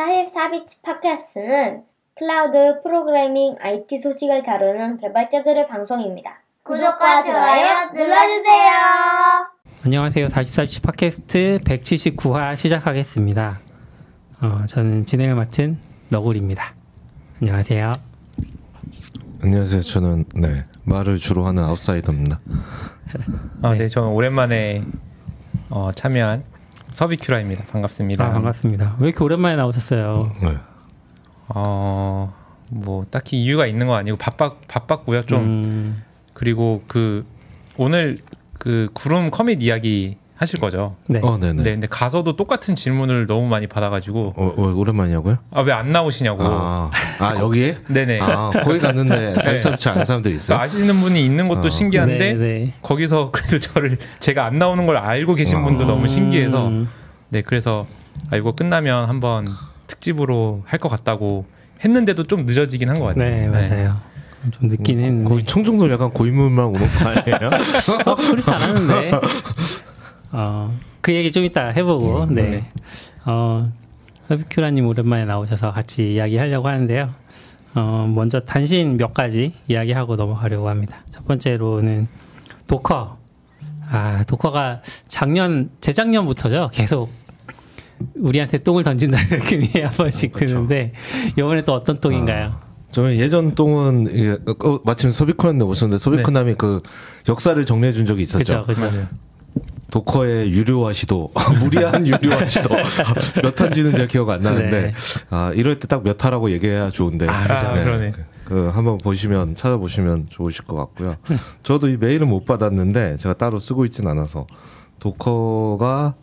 [0.00, 1.84] 44비치 팟캐스트는
[2.16, 6.40] 클라우드 프로그래밍 IT 소식을 다루는 개발자들의 방송입니다.
[6.62, 8.70] 구독과 좋아요 눌러주세요.
[9.84, 10.26] 안녕하세요.
[10.28, 13.60] 44비치 팟캐스트 179화 시작하겠습니다.
[14.40, 15.78] 어, 저는 진행을 맡은
[16.08, 16.74] 너굴입니다.
[17.42, 17.92] 안녕하세요.
[19.42, 19.82] 안녕하세요.
[19.82, 22.40] 저는 네 말을 주로 하는 아웃사이더입니다.
[23.62, 24.82] 아, 네, 저는 오랜만에
[25.68, 26.44] 어, 참여한
[26.92, 27.64] 서비큐라입니다.
[27.64, 28.24] 반갑습니다.
[28.24, 28.96] 아, 반갑습니다.
[28.98, 30.32] 왜 이렇게 오랜만에 나오셨어요?
[30.42, 30.56] 네.
[31.48, 32.34] 어,
[32.70, 35.22] 뭐 딱히 이유가 있는 건 아니고 바빴 바빴고요.
[35.22, 36.02] 좀 음,
[36.34, 37.26] 그리고 그
[37.76, 38.18] 오늘
[38.58, 40.96] 그 구름 커밋 이야기 하실 거죠.
[41.06, 41.20] 네.
[41.22, 41.62] 어, 네네.
[41.62, 45.36] 네, 근데 가서도 똑같은 질문을 너무 많이 받아가지고 어, 어, 오랜만이냐고요?
[45.52, 46.42] 아 왜 안 나오시냐고.
[46.42, 47.76] 아, 아 여기에?
[47.88, 48.20] 네네.
[48.22, 50.56] 아 거기 갔는데 쌀쌀치 않은 사람들이 있어요?
[50.56, 51.68] 그러니까 아시는 분이 있는 것도 어.
[51.68, 52.74] 신기한데 네, 네.
[52.80, 56.88] 거기서 그래도 저를 제가 안 나오는 걸 알고 계신 분도 너무 신기해서 음,
[57.28, 57.86] 네 그래서
[58.30, 59.46] 아 이거 끝나면 한번
[59.88, 61.44] 특집으로 할 것 같다고
[61.84, 63.24] 했는데도 좀 늦어지긴 한 것 같아요.
[63.28, 64.00] 네, 맞아요.
[64.52, 65.28] 좀 늦긴 했는데.
[65.28, 67.50] 거기 청중도 약간 고인물만 오는 거 아니에요?
[68.06, 69.10] 어, 그렇지 않았는데.
[70.32, 72.68] 어, 그 얘기 좀 이따 해보고, 음, 네.
[73.24, 73.70] 어,
[74.28, 77.10] 서비큐라님 오랜만에 나오셔서 같이 이야기하려고 하는데요.
[77.74, 81.04] 어, 먼저 단신 몇 가지 이야기하고 넘어가려고 합니다.
[81.10, 82.08] 첫 번째로는
[82.66, 83.18] 도커.
[83.92, 86.70] 아, 도커가 작년, 재작년부터죠.
[86.72, 87.10] 계속
[88.16, 90.54] 우리한테 똥을 던진다는 느낌이 한 번씩 그렇죠.
[90.54, 90.92] 드는데,
[91.36, 92.70] 이번에 또 어떤 똥인가요?
[92.92, 94.06] 저는 예전 똥은
[94.64, 96.80] 어, 마침 subicura님이 오셨는데 subicura님이 그
[97.28, 98.62] 역사를 정리해 준 적이 있었죠.
[98.62, 99.06] 그죠, 그죠.
[99.90, 101.30] 도커의 유료화 시도
[101.60, 102.70] 무리한 유료화 시도
[103.42, 104.92] 몇 한지는 제가 기억 안 나는데 네.
[105.30, 107.82] 아 이럴 때 딱 몇 하라고 얘기해야 좋은데 아, 그죠.
[107.84, 108.12] 그러네.
[108.44, 111.16] 그 한번 보시면 찾아보시면 좋으실 것 같고요.
[111.62, 114.46] 저도 이 메일은 못 받았는데 제가 따로 쓰고 있진 않아서
[115.00, 116.14] 도커가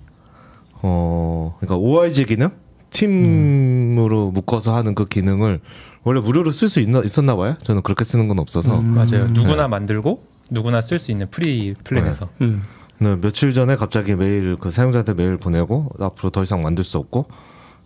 [0.82, 2.50] 어 그러니까 Org 기능
[2.90, 5.60] 팀으로 묶어서 하는 그 기능을
[6.04, 7.56] 원래 무료로 쓸 수 있었나 봐요.
[7.62, 8.96] 저는 그렇게 쓰는 건 없어서 음.
[8.96, 9.28] 맞아요.
[9.32, 12.64] 누구나 만들고 누구나 쓸 수 있는 free plan에서 음.
[13.00, 17.28] 네, 며칠 전에 갑자기 메일 그 사용자한테 메일 보내고 앞으로 더 이상 만들 수 없고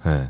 [0.06, 0.30] 예.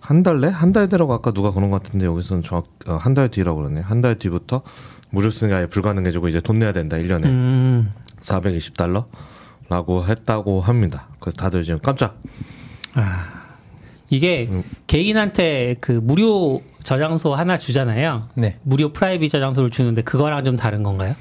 [0.00, 0.46] 한달 내?
[0.48, 3.80] 한달 되라고 아까 누가 그런 것 같은데 여기서는 정확 어, 한달 뒤라고 그러네.
[3.80, 4.62] 한 달 뒤부터
[5.10, 6.96] 무료 쓰는 게 아예 불가능해지고 이제 돈 내야 된다.
[6.96, 7.92] 1년에 음.
[8.20, 11.08] 420달러라고 했다고 합니다.
[11.18, 12.16] 그래서 다들 지금 깜짝
[12.94, 13.24] 아,
[14.10, 14.62] 이게 음.
[14.86, 18.28] 개인한테 그 무료 저장소 하나 주잖아요.
[18.34, 18.58] 네.
[18.62, 21.14] 무료 프라이빗 저장소를 주는데 그거랑 좀 다른 건가요?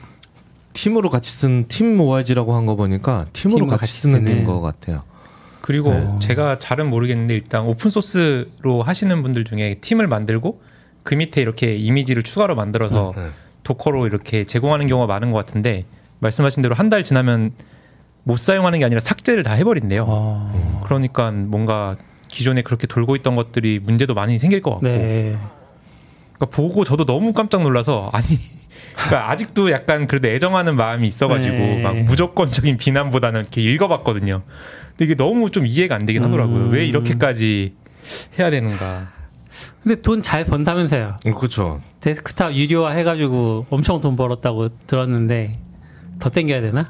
[0.75, 4.25] 팀으로 같이 쓴팀 OIG라고 한 거 보니까 팀으로 같이, 같이 쓰는.
[4.25, 5.01] 팀인 것 같아요.
[5.61, 6.19] 그리고 어.
[6.21, 10.61] 제가 잘은 모르겠는데 일단 오픈 소스로 하시는 분들 중에 팀을 만들고
[11.03, 13.29] 그 밑에 이렇게 이미지를 추가로 만들어서 네.
[13.63, 15.85] 도커로 이렇게 제공하는 경우가 많은 것 같은데
[16.19, 17.51] 말씀하신 대로 한 달 지나면
[18.23, 20.05] 못 사용하는 게 아니라 삭제를 다 해버린대요.
[20.07, 21.95] 어, 그러니까 뭔가
[22.27, 25.35] 기존에 그렇게 돌고 있던 것들이 문제도 많이 생길 것 같고 네.
[26.33, 28.25] 그러니까 보고 저도 너무 깜짝 놀라서 아니
[28.93, 31.81] 그러니까 아직도 약간 그래도 애정하는 마음이 있어가지고 네.
[31.81, 34.43] 막 무조건적인 비난보다는 이렇게 읽어봤거든요.
[34.89, 36.65] 근데 이게 너무 좀 이해가 안 되긴 하더라고요.
[36.65, 36.71] 음.
[36.71, 37.73] 왜 이렇게까지
[38.39, 39.09] 해야 되는가?
[39.83, 41.17] 근데 돈 잘 번다면서요.
[41.35, 41.81] 그렇죠.
[42.01, 45.59] 데스크탑 유료화 해가지고 엄청 돈 벌었다고 들었는데
[46.19, 46.89] 더 땡겨야 되나?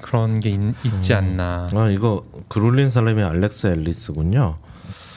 [0.00, 0.60] 그런 게 있,
[1.00, 1.68] 지 않나.
[1.74, 4.56] 아 이거 글 올린 사람이 알렉스 엘리스군요.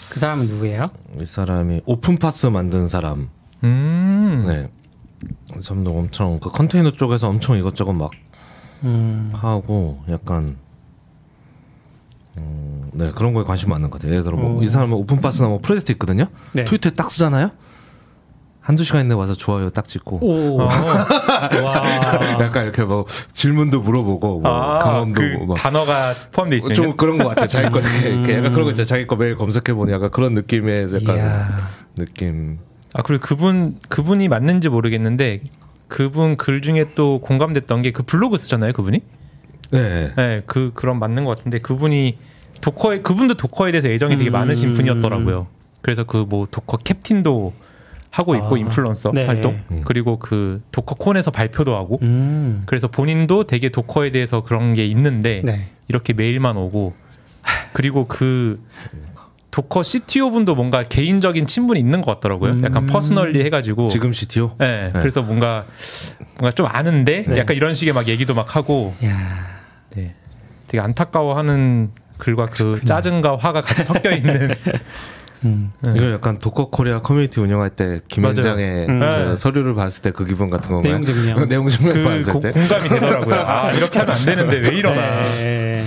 [0.10, 0.90] 그 사람은 누구예요?
[1.20, 3.30] 이 사람이 OpenFaaS 만든 사람.
[3.64, 4.44] 음.
[4.48, 4.68] 네.
[5.60, 8.12] 사람도 엄청 그 컨테이너 쪽에서 엄청 이것저것 막
[8.84, 10.58] 음, 하고 약간
[12.38, 14.12] 음, 네 그런 거에 관심 많은 것 같아요.
[14.12, 14.64] 예를 들어 뭐 오.
[14.64, 16.26] 이 사람은 오픈파스나 뭐 프로젝트 있거든요.
[16.54, 16.66] 네.
[16.66, 17.52] 트위터에 딱 쓰잖아요.
[18.62, 20.66] 한두 시간 있는데 와서 좋아요 딱 찍고 오, 어.
[20.66, 25.56] 와, 약간 이렇게 뭐 질문도 물어보고 뭐 아, 경험도 그뭐 막.
[25.56, 27.48] 단어가 포함되어 있으면 좀 그런 것 같아요.
[27.48, 28.86] 자기 거 이렇게, 이렇게 약간 그런 거 있잖아요.
[28.86, 31.58] 자기 거 매일 검색해 보니 약간 그런 느낌의 약간 이야.
[31.96, 32.60] 느낌.
[32.98, 35.42] 아 그리고 그분 그분이 맞는지 모르겠는데
[35.88, 39.02] 그분 글 중에 또 공감됐던 게 그 블로그 쓰잖아요 그분이
[39.72, 40.12] 네.
[40.16, 42.18] 네, 그 그런 맞는 것 같은데 그분이
[42.62, 44.34] 도커에 그분도 도커에 대해서 애정이 되게 음.
[44.34, 45.46] 많으신 분이었더라고요.
[45.82, 47.54] 그래서 그 뭐 도커 캡틴도
[48.10, 49.26] 하고 있고 아, 인플루언서 네.
[49.26, 49.82] 활동 음.
[49.86, 55.70] 그리고 그 도커콘에서 발표도 하고 음, 그래서 본인도 되게 도커에 대해서 그런 게 있는데 네.
[55.88, 56.96] 이렇게 메일만 오고
[57.74, 58.60] 그리고 그
[59.58, 62.54] 도커 CTO 분도 뭔가 개인적인 친분이 있는 것 같더라고요.
[62.64, 62.86] 약간 음.
[62.88, 64.52] personally 해가지고 지금 CTO?
[64.60, 65.00] 네, 네.
[65.00, 65.66] 그래서 뭔가
[66.36, 67.40] 뭔가 좀 아는데 네.
[67.40, 69.18] 약간 이런 식의 막 얘기도 막 하고 야,
[69.96, 70.14] 네,
[70.68, 71.90] 되게 안타까워하는
[72.20, 74.54] 글과 그 짜증과 화가 같이 섞여 있는
[75.46, 78.86] 음, 이거 약간 Docker Korea 커뮤니티 운영할 때 김현장의.
[78.86, 79.36] 그 음.
[79.38, 80.92] 서류를 봤을 때 그 기분 같은 건가요?
[80.94, 81.46] 내용 증명.
[81.50, 82.52] 내용 증명 그 봤을 고- 때.
[82.52, 83.36] 공감이 되더라고요.
[83.40, 85.22] 아 이렇게 하면 안 되는데 왜 이러나.
[85.42, 85.84] 네.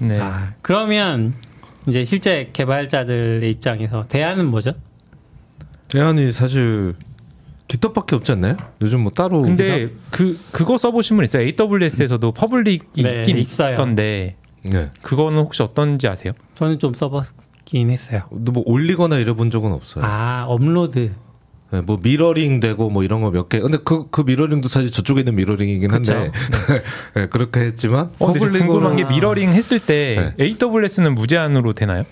[0.00, 0.18] 네.
[0.20, 1.34] 아, 그러면
[1.88, 4.72] 이제 실제 개발자들의 입장에서 대안은 뭐죠?
[5.88, 6.94] 대안이 사실
[7.68, 8.56] GitHub밖에 없지 않나요?
[8.82, 11.46] 요즘 뭐 따로 근데 그 그거 써보신 분 있어요?
[11.46, 13.72] AWS에서도 public이 네, 있긴 있어요.
[13.72, 14.36] 있던데
[14.70, 14.90] 네.
[15.02, 16.32] 그거는 혹시 어떤지 아세요?
[16.56, 18.22] 저는 좀 써봤긴 했어요.
[18.30, 20.04] 근데 뭐 올리거나 이래본 적은 없어요.
[20.04, 21.12] 아 업로드.
[21.72, 23.58] 네, 뭐 미러링 되고 뭐 이런 거 몇 개.
[23.60, 26.30] 근데 그그 mirroring도 사실 저쪽에 있는 mirroring이긴 한데
[27.14, 30.44] 네, 그렇게 했지만 어, 근데 궁금한 게 미러링 했을 때 네.
[30.62, 32.04] AWS는 무제한으로 되나요?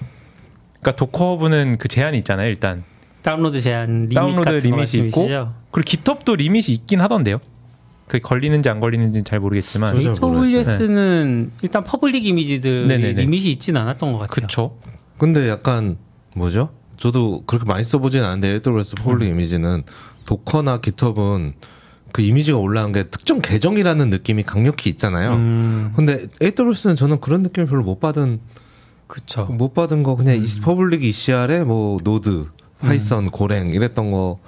[0.81, 2.49] 그러니까 Docker Hub는 그 제한이 있잖아요.
[2.49, 2.83] 일단
[3.23, 5.27] 다운로드 제한 limit 다운로드 limit이 있고?
[5.71, 7.39] 그리고 GitHub도 limit이 있긴 하던데요.
[8.07, 13.23] 그 걸리는지 안 걸리는지는 잘 모르겠지만 AWS는 일단 public 이미지들이 네네네.
[13.23, 14.35] limit이 있진 않았던 것 같아요.
[14.35, 14.77] 그쵸.
[15.17, 15.97] 근데 약간
[16.37, 16.71] 뭐죠?
[16.97, 19.35] 저도 그렇게 많이 써보진 않은데 AWS public 음.
[19.35, 19.83] 이미지는
[20.27, 21.55] Docker나 GitHub는
[22.13, 25.35] 그 이미지가 올라온 게 특정 계정이라는 느낌이 강력히 있잖아요.
[25.35, 28.41] 음, 근데 AWS는 저는 그런 느낌을 별로 못 받은
[29.09, 29.47] 그쵸.
[29.47, 32.47] 못 받은 거 그냥 이 public ECR에 뭐 Node,
[32.81, 34.39] Python, Golang 이랬던 거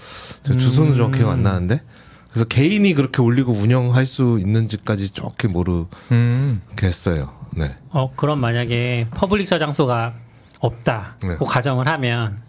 [0.44, 0.96] 주소는 음.
[0.96, 1.82] 정확히 안 나는데
[2.30, 7.22] 그래서 개인이 그렇게 올리고 운영할 수 있는지까지 정확히 모르겠어요.
[7.22, 7.58] 음.
[7.58, 7.76] 네.
[7.90, 10.14] 어, 그럼 만약에 public 저장소가
[10.60, 11.36] 없다고 네.
[11.46, 12.42] 가정을 하면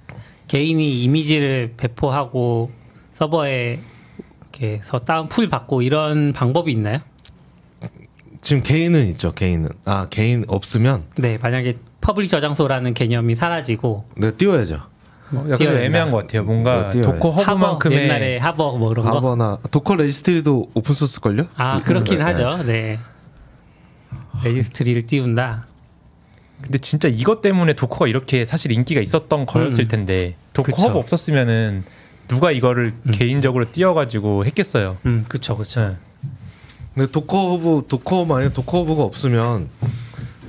[0.48, 2.71] 개인이 이미지를 배포하고
[3.13, 3.80] 서버에
[4.42, 7.00] 이렇게 서 다운 pull 받고 이런 방법이 있나요?
[8.42, 9.33] 지금 개인은 있죠.
[9.33, 14.80] 개인은 아 개인 없으면 네, 만약에 public 저장소라는 개념이 사라지고 네 띄워야죠.
[15.31, 16.12] 뭐 약간 좀 띄워야 애매한.
[16.12, 16.44] 것 같아요.
[16.44, 19.18] 뭔가 네, 띄워야 Docker Harbor Hub만큼의 옛날에 Harbor 뭐 이런 거.
[19.18, 21.48] 하버나 Docker registry도 open source 걸요?
[21.56, 22.63] 아 그렇긴 하죠.
[22.63, 23.00] 네.
[24.45, 25.68] registry를 띄운다.
[26.62, 29.88] 근데 진짜 이것 때문에 Docker가 이렇게 사실 인기가 있었던 거였을 음.
[29.88, 30.81] 텐데 Docker 그쵸.
[30.88, 31.83] 허브 없었으면은
[32.27, 34.98] 누가 이거를 개인적으로 띄워가지고 했겠어요.
[35.06, 35.80] 음, 그쵸, 그쵸.
[35.81, 35.95] 네.
[36.95, 39.69] 근데 Docker Hub Docker 만약 Docker Hub가 없으면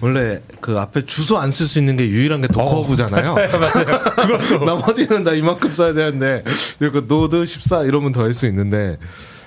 [0.00, 3.35] 원래 그 앞에 주소 안 쓸 수 있는 게 유일한 게 Docker 어, Hub잖아요.
[4.64, 6.43] 나머지는 다 이만큼 써야 되는데
[6.81, 8.96] 이거 Node 14 이러면 더 할 수 있는데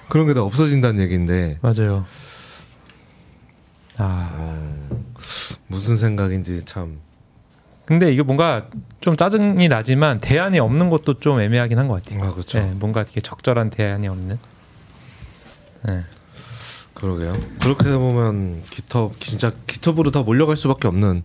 [0.10, 2.06] 그런 게 다 없어진다는 얘기인데 맞아요.
[3.98, 4.61] 아
[5.72, 7.00] 무슨 생각인지 참
[7.86, 8.68] 근데 이게 뭔가
[9.02, 12.24] 좀 짜증이 나지만 대안이 없는 것도 좀 애매하긴 한 것 같아요.
[12.24, 12.60] 아, 그렇죠.
[12.60, 14.38] 네, 뭔가 되게 적절한 대안이 없는.
[15.88, 16.04] 네.
[16.94, 17.36] 그러게요.
[17.60, 21.24] 그렇게 보면 GitHub 진짜 GitHub로 다 몰려갈 수밖에 없는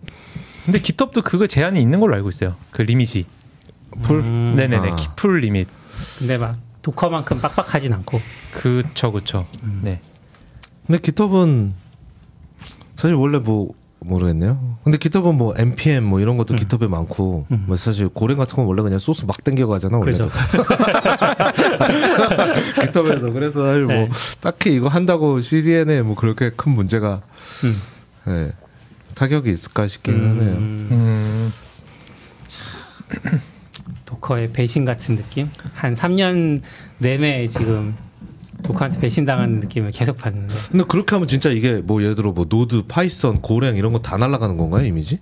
[0.65, 2.55] 근데 GitHub도 그거 제한이 있는 걸로 알고 있어요.
[2.71, 3.25] 그 limit이.
[4.01, 4.19] pull.
[4.21, 4.89] 음, 네네네.
[4.91, 4.95] 아.
[4.95, 5.67] 그 pull limit.
[6.19, 8.19] 근데 막 Docker만큼 빡빡하진 않고.
[8.51, 9.47] 그쵸 그쵸.
[9.63, 9.81] 음.
[9.83, 10.01] 네.
[10.87, 11.73] 근데 GitHub는
[12.97, 14.77] 사실 원래 뭐 모르겠네요.
[14.83, 17.65] 근데 GitHub는 뭐 npm 뭐 이런 것도 GitHub에 많고 음.
[17.67, 20.29] 뭐 사실 Golang 같은 건 원래 그냥 소스 막 땡겨 가잖아 원래도.
[22.81, 24.09] GitHub에서 그래서 사실 뭐 네.
[24.41, 27.21] 딱히 이거 한다고 CDN에 뭐 그렇게 큰 문제가
[27.63, 27.81] 음.
[28.25, 28.51] 네,
[29.15, 30.55] 타격이 있을까 싶긴 하네요.
[30.57, 31.51] 음, 음,
[34.05, 35.49] Docker의 배신 같은 느낌?
[35.73, 36.61] 한 3년
[36.99, 37.95] 내내 지금
[38.67, 40.53] Docker한테 배신당하는 느낌을 계속 받는데.
[40.71, 44.17] 근데 그렇게 하면 진짜 이게 뭐 예를 들어 뭐 Node, Python, Golang 이런 거 다
[44.17, 45.19] 날아가는 건가요 이미지?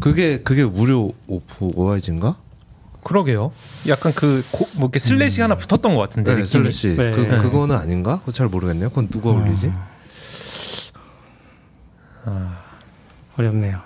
[0.00, 2.36] 그게 그게 무료 오프 OIG인가?
[3.02, 3.52] 그러게요.
[3.88, 4.40] 약간 그뭐
[4.78, 6.46] 이렇게 슬래시 하나 붙었던 것 같은데 네, 느낌이.
[6.48, 6.88] 슬래시.
[6.96, 7.12] 네.
[7.12, 7.38] 그 네.
[7.38, 8.18] 그거는 아닌가?
[8.20, 8.88] 그거 잘 모르겠네요.
[8.90, 9.72] 그건 누가 올리지?
[13.38, 13.80] 어렵네요.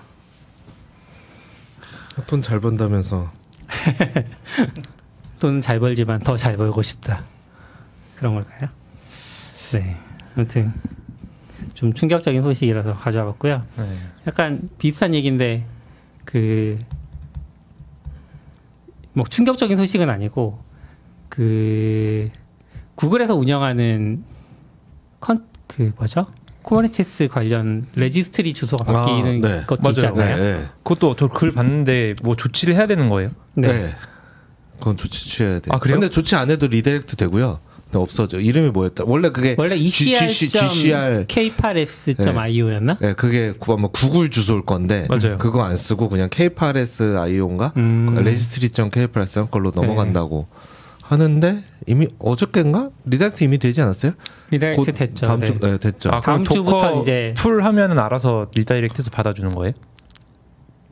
[2.26, 3.30] 돈 잘 번다면서.
[5.38, 7.24] 돈 잘 벌지만 더 잘 벌고 싶다.
[8.16, 8.70] 그런 걸까요?
[9.72, 9.96] 네.
[10.36, 10.72] 아무튼
[11.74, 13.62] 좀 충격적인 소식이라서 가져와봤고요.
[13.76, 13.84] 네.
[14.26, 15.64] 약간 비슷한 얘기인데
[16.24, 16.78] 그
[19.12, 20.62] 뭐 충격적인 소식은 아니고
[21.28, 22.28] 그
[22.94, 24.24] 구글에서 운영하는
[25.20, 26.26] 컨 그 뭐죠?
[26.62, 29.62] Kubernetes 관련 registry 주소가 아, 바뀌는 네.
[29.68, 29.92] 것도 맞아요.
[29.92, 30.36] 있잖아요.
[30.36, 30.64] 네, 네.
[30.82, 33.30] 그것도 저 글 봤는데 뭐 조치를 해야 되는 거예요?
[33.54, 33.72] 네.
[33.72, 33.90] 네.
[34.78, 35.70] 그건 조치 취해야 돼.
[35.72, 35.98] 아, 그래요?
[36.00, 37.60] 근데 조치 안 해도 redirect 되고요.
[37.98, 38.38] 없어져.
[38.38, 39.04] 이름이 뭐였다?
[39.06, 42.98] 원래 그게 원래 G- GC, GCR ecr.k8s.io였나?
[43.00, 45.38] 네, 그게 구- 아마 구글 주소일 건데 맞아요.
[45.38, 48.14] 그거 안 쓰고 그냥 K8S IO인가 음.
[48.24, 50.46] registry.k8s 걸로 넘어간다고
[51.02, 54.12] 하는데 이미 어저께인가 redirect 이미 되지 않았어요?
[54.50, 55.26] redirect 곧 됐죠.
[55.26, 55.46] 다음 네.
[55.46, 56.10] 주 네, 됐죠.
[56.12, 59.72] 아, 다음 주부터 이제- pull 하면은 알아서 redirect해서 받아주는 거예요?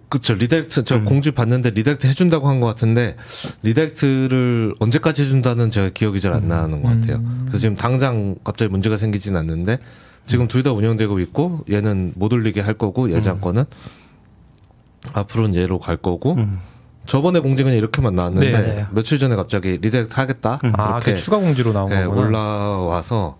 [0.08, 0.84] 그쵸 redirect 음.
[0.84, 3.16] 저 공지 받는데 redirect 해준다고 한 것 같은데
[3.62, 7.16] redirect를 언제까지 해준다는 제가 기억이 잘 안 나는 것 같아요.
[7.16, 7.42] 음.
[7.46, 9.78] 그래서 지금 당장 갑자기 문제가 생기진 않는데
[10.24, 13.64] 지금 둘 다 운영되고 있고 얘는 못 올리게 할 거고 예전 거는
[15.12, 16.58] 앞으로는 얘로 갈 거고 음.
[17.06, 18.86] 저번에 공지는 이렇게만 나왔는데 네.
[18.90, 20.72] 며칠 전에 갑자기 redirect 하겠다 음.
[20.76, 22.20] 아, 그 이렇게 추가 공지로 나온 예, 거구나.
[22.26, 23.38] 올라와서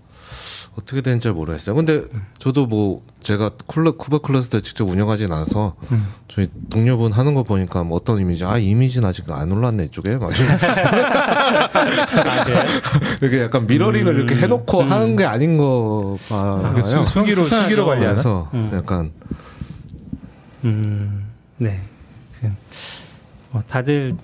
[0.79, 1.75] 어떻게 되는지 잘 모르겠어요.
[1.75, 2.05] 근데
[2.39, 5.75] 저도 뭐 제가 쿨러 쿠버 클러스터 직접 운영하진 않아서
[6.29, 10.31] 저희 동료분 하는 거 보니까 뭐 어떤 이미지 아 이미지는 아직 안 옮겼네 이쪽에 막
[11.75, 12.63] 아, 그래요?
[13.21, 14.93] 이렇게 약간 미러링을 이렇게 해놓고 음.
[14.93, 16.73] 하는 게 아닌 거 봐요.
[16.77, 17.87] 그 수, 수기로 수기로?
[17.87, 18.71] 그래서 음.
[18.73, 19.11] 약간
[20.65, 21.25] 음,
[21.57, 21.81] 네.
[22.31, 22.55] 지금
[23.51, 24.15] 뭐 다들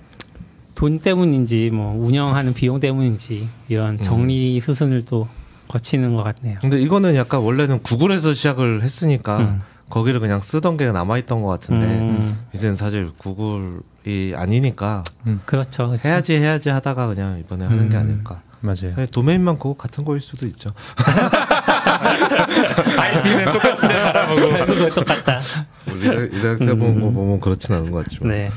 [0.73, 5.27] 돈 때문인지 뭐 운영하는 비용 때문인지 이런 정리 수순을 또
[5.67, 6.57] 거치는 것 같네요.
[6.61, 9.61] 근데 이거는 약간 원래는 구글에서 시작을 했으니까 음.
[9.89, 15.03] 거기를 그냥 쓰던 게 남아있던 것 같은데 음, 이제는 사실 구글이 아니니까
[15.45, 15.87] 그렇죠.
[15.87, 16.07] 그렇죠.
[16.07, 18.01] 해야지 해야지 하다가 그냥 이번에 하는 게 음.
[18.01, 18.41] 아닐까.
[18.61, 18.89] 맞아요.
[18.89, 20.71] 사실 도메인만 그거 같은 거일 수도 있죠.
[22.97, 24.65] IP는 똑같은데 알아보고.
[24.65, 25.39] 그거 똑같다.
[25.87, 28.31] 이렇게 이렇게 해본 거 보면 그렇진 않은 것 같지만.
[28.31, 28.49] 네.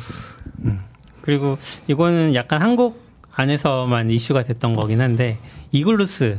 [0.65, 0.81] 음.
[1.21, 5.39] 그리고 이거는 약간 한국 안에서만 이슈가 됐던 거긴 한데
[5.73, 6.39] 이글루스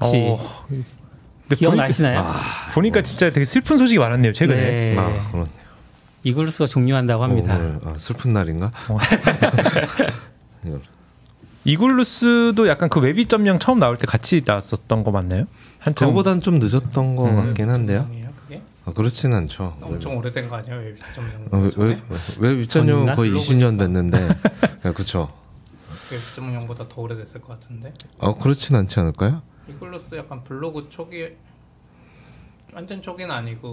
[0.00, 0.38] 혹시 어,
[1.56, 2.22] 기억나시나요?
[2.22, 2.40] 보니까,
[2.74, 4.56] 보니까 진짜 되게 슬픈 소식이 많았네요 최근에.
[4.60, 4.96] 네.
[4.98, 5.50] 아 그렇네.
[6.22, 7.54] 이글루스가 종료한다고 합니다.
[7.54, 8.70] 어, 오늘 아, 슬픈 날인가?
[11.64, 15.44] 이글루스도 약간 그웹2.0 처음 나올 때 같이 나왔었던 거 맞나요?
[15.78, 17.36] 한참 그거보단 좀 늦었던 것 음.
[17.36, 18.08] 같긴 한데요.
[18.86, 19.76] 아, 그렇진 않죠.
[19.82, 20.76] 엄청 오래된 거 아니에요?
[20.80, 21.86] 웹2.0 어, 웹- 전에?
[21.88, 22.00] 웹,
[22.40, 23.14] 웹 2.0은 전인가?
[23.14, 24.28] 거의 20년 됐는데,
[24.84, 25.30] 네, 그렇죠.
[26.10, 27.92] 웹 2.0보다 더 오래됐을 것 같은데.
[28.18, 29.42] 어 그렇진 않지 않을까요?
[29.74, 31.28] 이글루스 약간 블로그 초기
[32.72, 33.72] 완전 초기는 아니고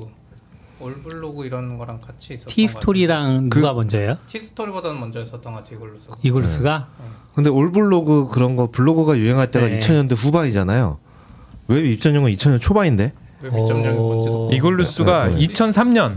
[0.80, 4.18] 올 블로그 이런 거랑 같이 있었던 티것 스토리랑 누가 먼저예요?
[4.28, 5.78] 티 스토리보다는 먼저 했었던 것 같아요.
[5.78, 6.10] 이글루스.
[6.22, 6.88] 이글루스가
[7.34, 9.78] 근데 올블로그 그런 거 블로그가 유행할 때가 네.
[9.78, 11.00] 2000년대 후반이잖아요.
[11.68, 13.14] 웹 2.0은 2000년 초반인데.
[13.42, 15.42] 웹 2.0이 뭔지도 이글루스가 네, 네.
[15.48, 16.16] 2003년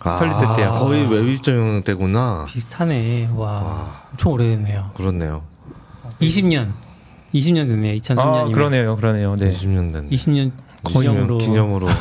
[0.00, 0.74] 아, 설립됐대요.
[0.78, 2.46] 거의 웹2.0 때구나.
[2.48, 3.30] 비슷하네.
[3.34, 4.92] 와, 엄청 오래됐네요.
[4.94, 5.42] 그렇네요.
[6.20, 6.72] 20년,
[7.34, 7.94] 20년 됐네요.
[8.00, 9.36] 2003년이면 아 그러네요, 그러네요.
[9.36, 9.48] 네.
[9.50, 10.08] 20년 됐네.
[10.08, 10.50] 20년
[10.82, 11.86] 20년 기념으로 기념으로.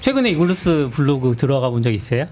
[0.00, 2.26] 최근에 이글루스 블로그 들어가 본 적 있어요?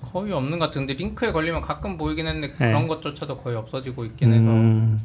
[0.00, 2.66] 거의 없는 것 같은데 링크에 걸리면 가끔 보이긴 했는데 네.
[2.66, 5.00] 그런 것조차도 거의 없어지고 있긴 해서 음,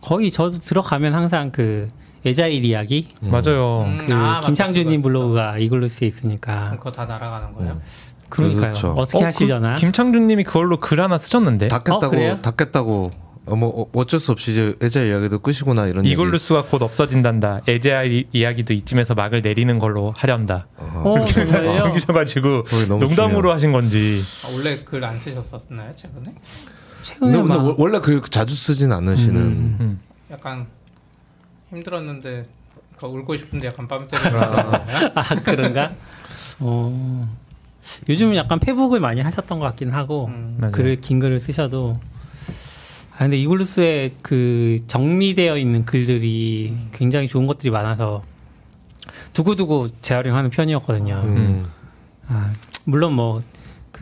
[0.00, 1.86] 거의 저도 들어가면 항상 그
[2.24, 3.82] 에자일 이야기 맞아요.
[3.82, 4.40] 음, 그 아.
[4.40, 7.80] 김창준님 블로그가 이글루스에 있으니까 그거 다 날아가는 거예요?
[8.32, 8.62] 그러니까요.
[8.62, 8.88] 그렇죠.
[8.96, 9.74] 어떻게 어, 하시려나?
[9.74, 12.38] 그 김창준님이 그걸로 글 하나 쓰셨는데 어, 그래요?
[12.40, 13.10] 닫겠다고 닫겠다고
[13.44, 16.12] 어, 뭐 어, 어쩔 수 없이 이제 애자 이야기도 끄시구나 이런 얘기.
[16.12, 17.62] 이글루스가 곧 없어진단다.
[17.68, 20.66] 이- 이야기도 이쯤에서 막을 내리는 걸로 하련다.
[20.76, 21.76] 어, 정말요?
[21.88, 23.54] 여기셔가지고 거기 너무 농담으로 중요하다.
[23.54, 24.20] 하신 건지.
[24.46, 26.34] 아, 원래 글 안 쓰셨었나요 최근에?
[27.02, 29.40] 최근에 근데, 근데 원래 그 자주 쓰진 않으시는.
[29.40, 29.76] 음.
[29.80, 30.00] 음.
[30.30, 30.66] 약간
[31.70, 32.44] 힘들었는데
[32.94, 34.82] 그거 울고 싶은데 약간 뺨 때리는 거예요?
[35.16, 35.92] 아 그런가?
[36.60, 37.28] 어,
[38.08, 40.58] 요즘은 약간 페북을 많이 하셨던 것 같긴 하고 음.
[40.72, 41.94] 글을 긴 글을 쓰셔도
[43.14, 48.22] 아 근데 이글루스에 그 정리되어 있는 글들이 굉장히 좋은 것들이 많아서
[49.32, 51.22] 두고두고 재활용하는 편이었거든요.
[51.26, 51.66] 음.
[52.28, 52.52] 아,
[52.84, 53.42] 물론 뭐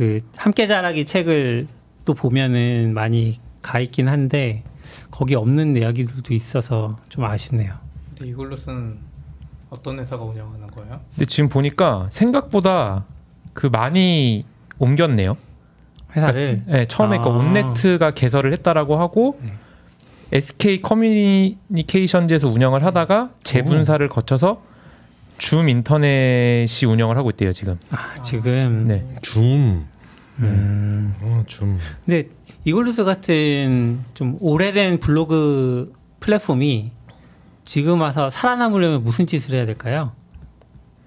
[0.00, 1.66] 그 함께 자라기 책을
[2.06, 4.62] 또 보면은 많이 가 있긴 한데
[5.10, 7.75] 거기 없는 이야기들도 있어서 좀 아쉽네요.
[8.16, 8.99] 근데 이글루스는
[9.68, 11.02] 어떤 회사가 운영하는 거예요?
[11.14, 13.04] 근데 지금 보니까 생각보다
[13.52, 14.45] 그 많이
[14.78, 15.37] 옮겼네요.
[16.16, 17.23] 회사를 네, 처음에 아.
[17.23, 19.52] 그 온네트가 개설을 했다라고 하고 네.
[20.33, 24.62] SK 커뮤니케이션즈에서 운영을 하다가 재분사를 거쳐서
[25.38, 27.78] 줌 인터넷이 운영을 하고 있대요 지금.
[27.90, 29.07] 아, 지금 네.
[29.23, 29.87] 줌.
[30.38, 31.14] 음.
[31.23, 31.78] 어, 줌.
[32.04, 32.28] 근데
[32.64, 36.92] 이글루스 같은 좀 오래된 블로그 플랫폼이
[37.64, 40.12] 지금 와서 살아남으려면 무슨 짓을 해야 될까요?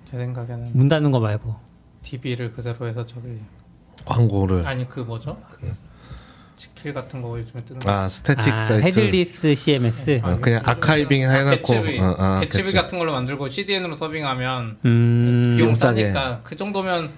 [0.06, 1.56] 제 생각에는 문 닫는 거 말고.
[2.04, 3.40] DB를 그대로 해서 저기
[4.06, 4.68] 광고를.
[4.68, 5.38] 아니 그 뭐죠?
[5.50, 5.74] 그
[6.56, 7.90] 지킬 같은 거 요즘에 뜨는 거.
[7.92, 8.86] 아 static 아, 사이트.
[8.86, 10.22] headless CMS.
[10.24, 11.56] 어, 그냥 archiving 해놓고.
[11.74, 12.78] Gatsby, 어, 아, Gatsby 개츠.
[12.78, 15.56] 같은 걸로 만들고 CDN으로 serving하면 음.
[15.58, 16.12] 비용 싸게.
[16.12, 17.12] 싸니까 그 정도면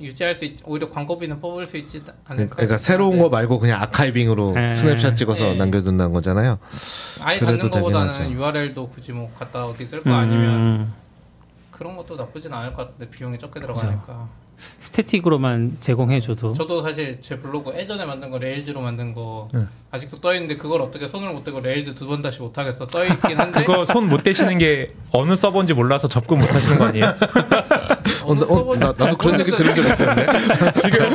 [0.00, 4.52] 유지할 수 있, 오히려 광고비는 뽑을 수 있지 않을까 그러니까 새로운 거 말고 그냥 archiving으로
[4.54, 4.70] 네.
[4.70, 5.54] 스냅샷 찍어서 네.
[5.54, 6.58] 남겨둔다는 거잖아요.
[7.22, 8.32] 아예 닫는 거보다는.
[8.32, 10.92] URL도 굳이 뭐 갖다 어디 쓸거 아니면 음.
[11.74, 16.52] 그런 것도 나쁘진 않을 것 같은데 비용이 적게 들어가니까 static으로만 제공해줘도.
[16.52, 19.64] 저도 사실 제 블로그 예전에 만든 거 Rails로 만든 거 네.
[19.90, 23.04] 아직도 떠 있는데 그걸 어떻게 손을 못 대고 Rails 두 번 다시 못 하겠어 떠
[23.04, 27.06] 있긴 한데 그거 손 못 대시는 게 어느 서버인지 몰라서 접근 못 하시는 거 아니에요?
[28.24, 30.26] 어, 나, 어, 나, 나도 그런 얘기 들은 적 있었는데.
[30.80, 31.14] 지금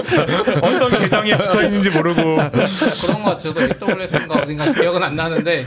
[0.61, 5.65] 어떤 계정에 붙어 있는지 모르고 그런 거 저도 AWS인가 어딘가 기억은 안 나는데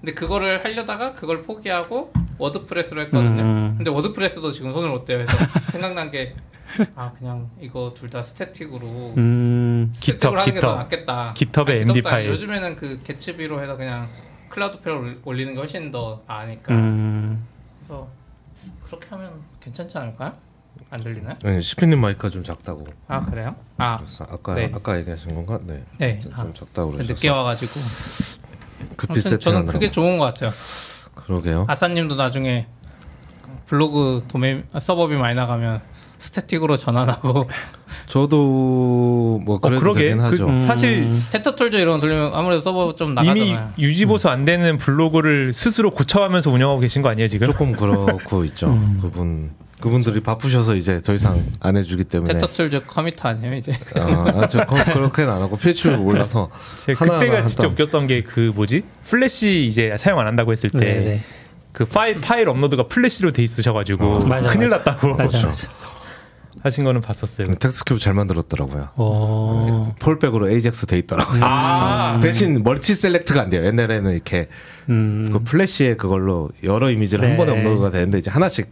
[0.00, 3.42] 근데 그거를 하려다가 그걸 포기하고 WordPress로 했거든요.
[3.42, 3.74] 음.
[3.76, 5.24] 근데 WordPress도 지금 손을 못 대요.
[5.26, 6.34] 그래서 생각난 게
[6.94, 9.90] 아 그냥 이거 둘 다 static으로 음.
[9.94, 10.78] static으로 GitHub, 하는 게더 GitHub.
[10.78, 11.34] 낫겠다.
[11.34, 12.28] GitHub의 아니, MD 파일.
[12.30, 14.08] 요즘에는 그 Gatsby로 해서 그냥
[14.50, 17.44] 클라우드페어를 올리는 게 훨씬 더 나으니까 음.
[17.78, 18.08] 그래서
[18.84, 20.32] 그렇게 하면 괜찮지 않을까요?
[20.90, 21.36] 안 들리나요?
[21.42, 22.84] 네, 시피님 마이크가 좀 작다고.
[23.06, 23.54] 아 그래요?
[23.76, 24.70] 아 그래서 아까 네.
[24.74, 25.58] 아까 얘기하신 건가?
[25.62, 25.84] 네.
[25.98, 26.18] 네.
[26.18, 27.12] 좀 아, 작다고 그러셔서.
[27.14, 27.72] 늦게 와가지고
[28.96, 29.72] 급히 아무튼 저는 세팅하느라고.
[29.72, 30.50] 그게 좋은 것 같아요.
[31.14, 31.64] 그러게요.
[31.68, 32.66] 아싸님도 나중에
[33.66, 35.80] 블로그 도메인 아, 서버비 많이 나가면
[36.20, 37.48] 스태틱으로 전환하고
[38.06, 40.00] 저도 뭐 어, 그러게.
[40.02, 40.46] 되긴 하죠.
[40.46, 43.72] 그, 사실 태터툴즈 이런 거 돌리면 아무래도 서버 좀 이미 나가잖아요.
[43.78, 47.46] 유지 보수 안 되는 블로그를 스스로 고쳐가면서 운영하고 계신 거 아니에요 지금?
[47.46, 48.68] 조금 그렇고 있죠.
[48.68, 48.98] 음.
[49.00, 49.50] 그분
[49.80, 52.34] 그분들이 바쁘셔서 이제 더 이상 안 해주기 때문에.
[52.34, 53.72] 태터툴즈 committer 아니에요 이제?
[53.96, 56.50] 아, 아, 저 그렇게는 안 하고 PHP를 몰라서
[56.86, 57.66] 그때가 진짜.
[57.66, 61.22] 웃겼던 게 그 뭐지 플래시 이제 사용 안 한다고 했을 네, 네.
[61.72, 64.76] 때그 파일 파일 업로드가 플래시로 돼 있으셔가지고 어, 맞아, 큰일 맞아.
[64.76, 65.68] 났다고 맞아, 그렇죠.
[66.62, 67.46] 하신 거는 봤었어요.
[67.54, 68.90] 텍스트큐브 잘 만들었더라고요.
[68.96, 69.94] 어.
[69.98, 71.40] fallback으로 AJAX 돼 있더라고요.
[71.42, 73.64] 아 대신 multi select가 안 돼요.
[73.64, 74.48] 옛날에는 이렇게
[74.90, 75.30] 음.
[75.32, 77.36] 그 플래시에 그걸로 여러 이미지를 한 네.
[77.36, 78.70] 번에 업로드가 되는데 이제 하나씩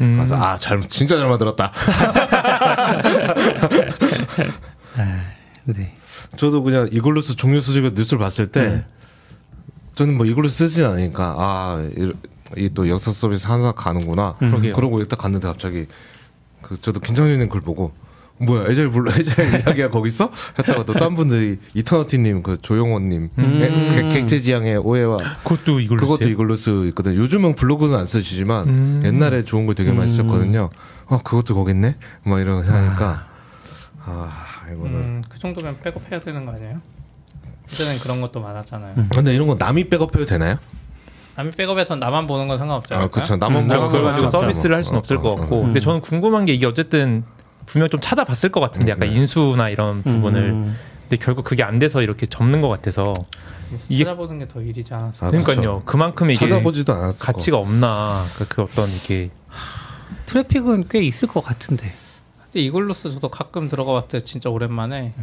[0.00, 0.16] 음.
[0.16, 1.70] 가서 아, 잘 진짜 잘 만들었다.
[5.64, 5.94] 네.
[6.36, 8.86] 저도 그냥 이글루스 종료 소식에 뉴스를 봤을 때 네.
[9.94, 11.88] 저는 뭐 이글루스 쓰진 않으니까 아,
[12.56, 14.36] 이또 역사 서비스 하나 가는구나.
[14.42, 14.72] 음.
[14.72, 15.86] 그러고 일단 갔는데 갑자기
[16.62, 17.92] 그 저도 긴장되는 글 보고
[18.40, 20.30] 뭐야 에젤 불러 에젤 이야기가 거기 있어?
[20.58, 24.08] 했다가 또 딴 분들이 이터너티님 그 조용원님 음.
[24.12, 26.28] 객체지향의 오해와 그것도 이걸로 그것도?
[26.28, 27.14] 이글루스 있거든.
[27.16, 29.00] 요즘은 블로그는 안 쓰시지만 음.
[29.04, 30.70] 옛날에 좋은 걸 되게 많이 쓰셨거든요.
[31.08, 31.96] 아 그것도 거기 있네.
[32.24, 33.26] 막 이런 거 하니까
[34.04, 34.30] 아
[34.72, 36.80] 이거는 음, 그 정도면 백업해야 되는 거 아니에요?
[37.66, 38.94] 그전엔 그런 것도 많았잖아요.
[38.98, 39.08] 음.
[39.12, 40.58] 근데 이런 거 남이 백업해도 되나요?
[41.38, 43.06] 남이 백업해서 나만 보는 건 상관없지 아?
[43.06, 43.36] 그렇죠.
[43.36, 44.26] 남은 음, 가지고 상관없죠.
[44.26, 45.34] 서비스를 할 수는 어, 없을 어, 것 어.
[45.36, 45.64] 같고 음.
[45.66, 47.22] 근데 저는 궁금한 게 이게 어쨌든
[47.64, 49.14] 분명 좀 찾아봤을 것 같은데 약간 음.
[49.14, 50.76] 인수나 이런 부분을 음.
[51.02, 53.12] 근데 결국 그게 안 돼서 이렇게 접는 것 같아서
[53.88, 55.26] 이게- 찾아보는 게 더 일이지 않았어.
[55.26, 55.82] 아, 그러니까요.
[55.84, 59.30] 그만큼 이게 찾아보지도 않았을 가치가 없나 그, 그 어떤 이게
[60.26, 61.86] 트래픽은 꽤 있을 것 같은데.
[62.46, 65.14] 근데 이글루스 저도 가끔 들어가 봤을 때 진짜 오랜만에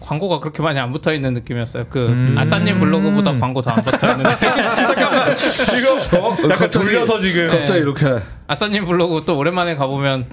[0.00, 1.86] 광고가 그렇게 많이 안 붙어 있는 느낌이었어요.
[1.88, 2.34] 그 음.
[2.38, 4.24] 아싸님 블로그보다 광고 더 안 붙어 있는.
[4.86, 7.56] 잠깐만 이거 약간 돌려서 지금 거.
[7.58, 8.06] 갑자기 이렇게
[8.46, 10.26] 아싸님 블로그 또 오랜만에 가보면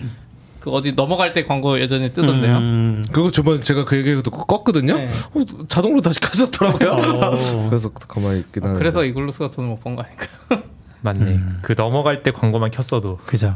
[0.60, 2.58] 그 어디 넘어갈 때 광고 여전히 뜨던데요.
[2.58, 3.04] 음.
[3.12, 4.96] 그거 저번에 제가 그 얘기도 껐거든요.
[4.98, 5.08] 네.
[5.34, 6.91] 어, 자동으로 다시 켜졌더라고요.
[6.91, 7.32] 어.
[7.70, 8.78] 그래서 가만히 있긴 하는데.
[8.78, 10.28] 그래서 이글루스가 돈을 못 번 거 아닐까?
[11.02, 13.56] 맞네 그 넘어갈 때 광고만 켰어도 그죠.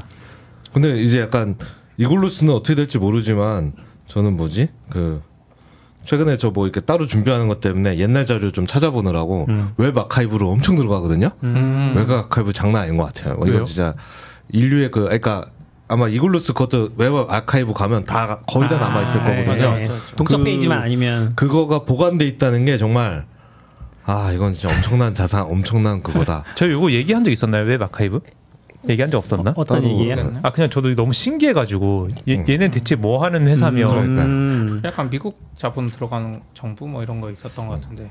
[0.73, 1.57] 근데 이제 약간
[1.97, 3.73] 이글루스는 어떻게 될지 모르지만
[4.07, 5.21] 저는 뭐지 그
[6.03, 9.71] 최근에 저 뭐 이렇게 따로 준비하는 것 때문에 옛날 자료 좀 찾아보느라고 음.
[9.77, 11.29] 웹 아카이브로 엄청 들어가거든요.
[11.43, 11.93] 음.
[11.95, 13.35] 웹 아카이브 장난 아닌 것 같아요.
[13.35, 13.63] 이거 왜요?
[13.63, 13.93] 진짜
[14.49, 15.45] 인류의 그 그러니까
[15.87, 19.75] 아마 이글루스 그것도 웹 아카이브 가면 다 거의 다 남아 있을 아, 거거든요.
[19.75, 19.89] 네.
[20.17, 23.25] 동적 그- 페이지만 아니면 그거가 보관돼 있다는 게 정말
[24.03, 26.43] 아 이건 진짜 엄청난 자산, 엄청난 그거다.
[26.55, 28.19] 저희 이거 얘기한 적 있었나요 웹 아카이브
[28.89, 29.53] 얘기한 적 없었나?
[29.55, 30.33] 어, 떤 따로 얘기예요?
[30.41, 34.25] 아 그냥 저도 너무 신기해가지고 얘, 얘는 대체 뭐 하는 회사며 음, 그러니까.
[34.25, 38.09] 음, 약간 미국 자본 들어가는 정부 뭐 이런 거 있었던 것 같은데.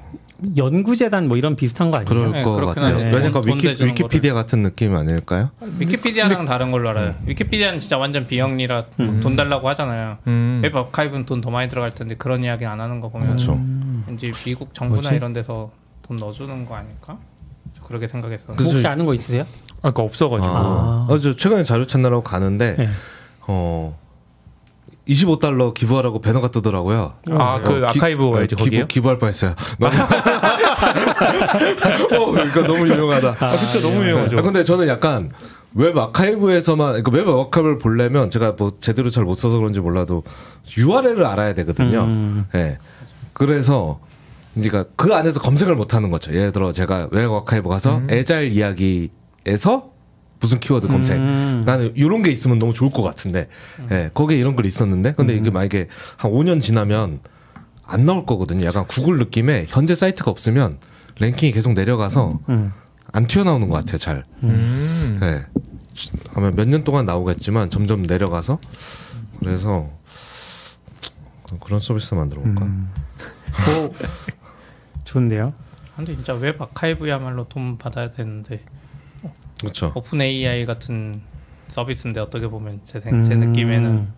[0.56, 2.09] 연구재단 뭐 이런 비슷한 거 아니에요?
[2.09, 2.96] 그럴 네, 것 같아요.
[2.98, 5.50] 왜냐면 돈 위키, 위키피디아 같은 느낌 아닐까요?
[5.78, 7.14] 위키피디아랑 다른 걸로 알아요.
[7.26, 10.18] 위키피디아는 진짜 완전 비영리라 뭐돈 달라고 하잖아요.
[10.26, 10.61] 음.
[10.62, 13.59] 웹 아카이브는 돈 더 많이 들어갈 텐데 그런 이야기 안 하는 거 보면 그렇죠.
[14.06, 15.14] 왠지 미국 정부나 뭐지?
[15.16, 15.70] 이런 데서
[16.02, 17.18] 돈 넣어주는 거 아닐까?
[17.72, 18.56] 저 그렇게 생각했어요.
[18.56, 19.44] 그- 혹시 아는 거 있으세요?
[19.83, 22.88] 아, 그러니까 없어가지고 아, 어, 저 최근에 자료 찾느라고 가는데 네.
[23.47, 23.99] 어
[25.09, 27.14] 25달러 기부하라고 배너가 뜨더라고요.
[27.33, 28.71] 아, 그 어, 기- 아카이브 어, 알지, 거기요?
[28.71, 29.55] 기부 기부할 뻔했어요.
[29.79, 29.97] 너무
[32.38, 33.37] 어, 이거 너무 유명하다.
[33.40, 35.31] 아 진짜 너무 유명하죠 아, 근데 저는 약간
[35.75, 40.23] 웹 아카이브에서만 그러니까 웹 아카이브를 보려면 제가 뭐 제대로 잘 못 써서 그런지 몰라도
[40.77, 42.03] URL을 알아야 되거든요.
[42.05, 42.47] 음.
[42.55, 42.79] 예.
[43.33, 44.01] 그래서
[44.55, 46.35] 그러니까 그 안에서 검색을 못 하는 거죠.
[46.35, 49.11] 예를 들어 제가 웹 아카이브 가서 애자일 이야기
[49.46, 49.90] 에서
[50.40, 51.16] 무슨 키워드 검색.
[51.18, 51.64] 음.
[51.66, 53.48] 나는 이런 게 있으면 너무 좋을 것 같은데.
[53.90, 54.11] 예.
[54.14, 57.20] 거기에 이런 글이 있었는데 근데 이게 만약에 한 5년 지나면
[57.85, 58.66] 안 나올 거거든요.
[58.66, 60.79] 약간 구글 느낌에 현재 사이트가 없으면
[61.18, 62.72] 랭킹이 계속 내려가서 음.
[63.12, 63.98] 안 튀어나오는 것 같아요.
[63.98, 64.22] 잘.
[64.42, 65.18] 음.
[65.20, 65.44] 네.
[66.35, 68.59] 아마 몇 년 동안 나오겠지만 점점 내려가서
[69.40, 69.90] 그래서
[71.61, 72.64] 그런 서비스 만들어 볼까?
[72.64, 72.90] 음.
[73.66, 73.92] 뭐
[75.05, 75.53] 좋은데요.
[75.96, 78.62] 근데 진짜 웹 아카이브야말로 돈 받아야 되는데
[79.61, 79.92] 그렇죠.
[79.94, 81.20] OpenAI 같은
[81.68, 83.40] 서비스인데 어떻게 보면 제, 생, 제 음.
[83.40, 84.09] 느낌에는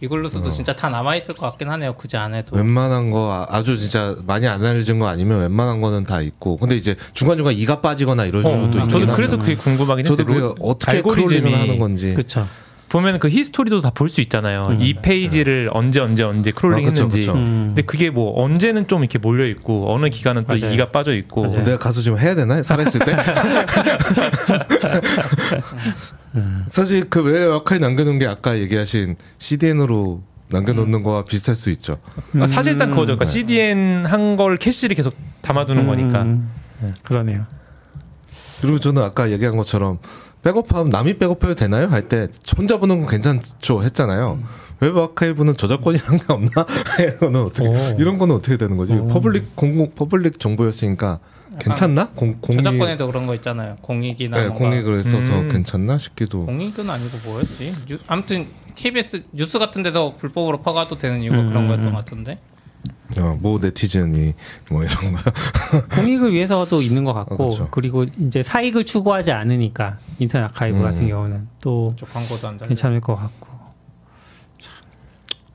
[0.00, 1.94] 이글루스도 진짜 다 남아 있을 것 같긴 하네요.
[1.94, 2.54] 굳이 안 해도.
[2.56, 6.76] 웬만한 거 아- 아주 진짜 많이 안 알려진 거 아니면 웬만한 거는 다 있고 근데
[6.76, 9.12] 이제 중간 중간 이가 빠지거나 이럴 어, 수도 있긴 저도.
[9.14, 12.46] 그래서 그게 궁금하긴 저도 했어요 그게 어떻게 crawling을 하는 건지 그렇죠.
[12.88, 14.68] 보면 그 히스토리도 다 볼 수 있잖아요.
[14.70, 14.78] 음.
[14.80, 17.20] 이 페이지를 언제 언제 언제 아, 크롤링 그쵸, 했는지.
[17.20, 17.32] 그쵸.
[17.34, 17.64] 음.
[17.68, 20.72] 근데 그게 뭐 언제는 좀 이렇게 몰려 있고 어느 기간은 또 맞아요.
[20.74, 21.46] 이가 빠져 있고.
[21.46, 21.64] 맞아요.
[21.64, 22.62] 내가 가서 좀 해야 되나?
[22.62, 23.16] 살아있을 때?
[26.68, 31.98] 사실 그 외에 아카이 남겨놓은 게 아까 얘기하신 CDN으로 남겨놓는 거와 비슷할 수 있죠.
[32.38, 33.16] 아, 사실상 그거죠.
[33.16, 33.30] 그러니까 네.
[33.32, 36.22] CDN 한 걸 캐시를 계속 담아두는 거니까.
[36.22, 36.50] 음,
[37.02, 37.46] 그러네요.
[38.60, 39.98] 그리고 저는 아까 얘기한 것처럼
[40.50, 41.88] 백업하면 남이 백업해도 되나요?
[41.88, 44.38] 할 때 혼자 보는 건 괜찮죠 했잖아요.
[44.78, 46.50] 웹 아카이브는 저작권이 상관없나?
[47.16, 47.72] 이거는 어떻게 오.
[47.98, 48.92] 이런 거는 어떻게 되는 거지?
[48.92, 49.08] 오.
[49.08, 51.18] public 공공 public 정보였으니까
[51.58, 52.10] 괜찮나?
[52.14, 53.76] 공 공익 저작권에도 그런 거 있잖아요.
[53.80, 55.48] 공익이나 네, 뭔가 공익을 써서 음.
[55.48, 56.46] 괜찮나 싶기도.
[56.46, 57.72] 공익은 아니고 뭐였지?
[57.86, 61.92] 뉴, 아무튼 KBS 뉴스 같은 데서 불법으로 퍼가도 되는 이유가 음, 그런 음, 거였던 음.
[61.92, 62.38] 것 같은데.
[63.18, 64.34] 어, 모 네티즌이
[64.70, 65.18] 뭐 이런 거.
[65.94, 67.68] 공익을 위해서도 있는 것 같고 어, 그쵸.
[67.70, 70.82] 그리고 이제 사익을 추구하지 않으니까 인터넷 아카이브 음.
[70.82, 71.94] 같은 경우는 또.
[72.62, 73.48] 괜찮을 것 같고.
[74.60, 74.74] 참.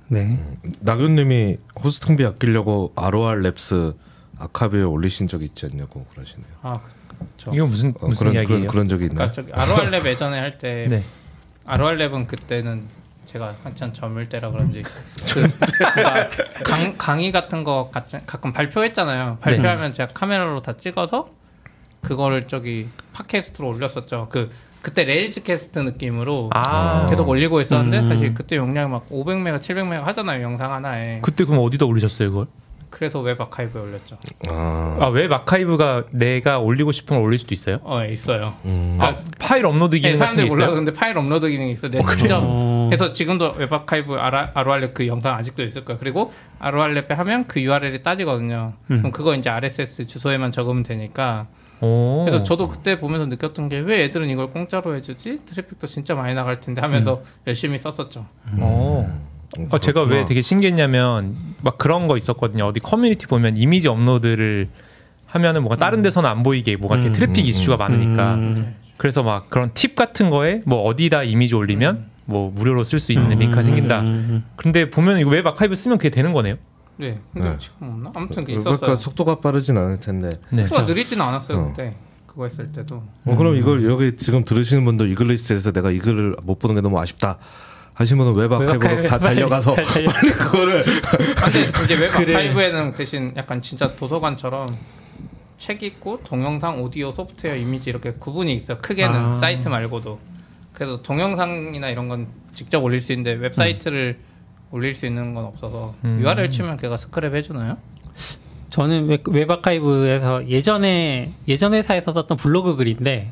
[0.07, 0.39] 네.
[0.79, 3.95] 나균님이 호스팅비 아끼려고 ROR 랩스
[4.39, 6.47] 아카이브에 올리신 적 있지 않냐고 그러시네요.
[6.63, 6.79] 아,
[7.37, 8.59] 저 이거 무슨 어, 무슨 그런, 이야기예요?
[8.59, 9.31] 그런 그런 적이 있나?
[9.31, 11.03] 그러니까 저기 아로알랩 예전에 할때 네.
[11.65, 12.87] 아로알랩은 그때는
[13.31, 14.83] 제가 한참 젊을 때라 그런지
[15.33, 15.47] 그
[16.65, 19.37] 강, 강의 같은 거 같이, 가끔 발표했잖아요.
[19.39, 21.27] 발표하면 제가 카메라로 다 찍어서
[22.01, 24.27] 그거를 저기 팟캐스트로 올렸었죠.
[24.29, 24.49] 그
[24.81, 27.05] 그때 Rails cast 느낌으로 아.
[27.07, 28.09] 계속 올리고 있었는데 음.
[28.09, 30.41] 사실 그때 용량이 막 500메가, 700메가 하잖아요.
[30.43, 31.19] 영상 하나에.
[31.21, 32.47] 그때 그럼 어디다 올리셨어요, 그걸?
[32.91, 34.17] 그래서 웹 archive에 올렸죠.
[34.47, 37.79] 아, 아, 웹 archive가 내가 올리고 싶은 걸 올릴 수도 있어요?
[37.83, 38.53] 어, 예, 있어요.
[38.65, 38.97] 음.
[39.01, 40.75] 아, 파일 업로드 기능 네, 같은 사람들이 게 몰라서 있어요?
[40.75, 41.89] 근데 파일 업로드 기능이 있어.
[41.89, 42.89] 내가 직접 어.
[42.91, 45.97] 해서 지금도 웹 아카이브 아로알랩 그 영상 아직도 있을 거야.
[45.97, 48.73] 그리고 아로알랩에 하면 그 URL이 따지거든요.
[48.91, 48.97] 음.
[48.97, 51.47] 그럼 그거 이제 RSS 주소에만 적으면 되니까.
[51.79, 52.25] 오.
[52.25, 55.39] 그래서 저도 그때 보면서 느꼈던 게 왜 애들은 이걸 공짜로 해주지?
[55.45, 58.25] 트래픽도 진짜 많이 나갈 텐데 하면서 열심히 썼었죠.
[58.59, 59.21] 어.
[59.69, 60.25] 어, 제가 왜.
[60.25, 62.65] 되게 신기했냐면 막 그런 거 있었거든요.
[62.65, 64.69] 어디 커뮤니티 보면 이미지 업로드를
[65.27, 67.13] 하면은 뭔가 다른 데서는 안 보이게 뭐가 이렇게 음.
[67.13, 68.75] 트래픽 음, 이슈가 많으니까 음.
[68.97, 73.31] 그래서 막 그런 팁 같은 거에 뭐 어디다 이미지 올리면 뭐 무료로 쓸 수 있는
[73.31, 73.39] 음.
[73.39, 74.01] 링크가 생긴다.
[74.01, 74.45] 음.
[74.55, 76.55] 근데 보면 이거 웹 아카이브 쓰면 그게 되는 거네요.
[76.97, 77.19] 네.
[77.33, 77.57] 근데 네.
[77.59, 78.11] 지금 없나?
[78.15, 78.95] 아무튼 그 그러니까 있었어요.
[78.95, 80.33] 속도가 빠르진 않을 텐데.
[80.51, 80.67] 네.
[80.67, 81.67] 속도가 느리지는 않았어요 어.
[81.69, 81.95] 그때.
[82.27, 83.03] 그거 했을 때도.
[83.25, 86.97] 어, 그럼 이걸 여기 지금 들으시는 분들 이글루스에서 내가 이 글을 못 보는 게 너무
[86.99, 87.37] 아쉽다.
[88.01, 92.33] 하신 분은 웹 archive로 다 달려가서 빨리 그거를 근데 이제 웹 그래.
[92.33, 94.67] 아카이브에는 대신 약간 진짜 도서관처럼
[95.57, 98.79] 책 있고 동영상, 오디오, 소프트웨어, 이미지 이렇게 구분이 있어요.
[98.79, 99.39] 크게는 아.
[99.39, 100.19] 사이트 말고도.
[100.73, 104.17] 그래서 동영상이나 이런 건 직접 올릴 수 있는데 웹사이트를
[104.71, 106.19] 올릴 수 있는 건 없어서 음.
[106.21, 107.77] URL 치면 걔가 스크랩 해주나요?
[108.71, 113.31] 저는 웹, 웹 archive에서 예전에 예전 회사에서 썼던 블로그 글인데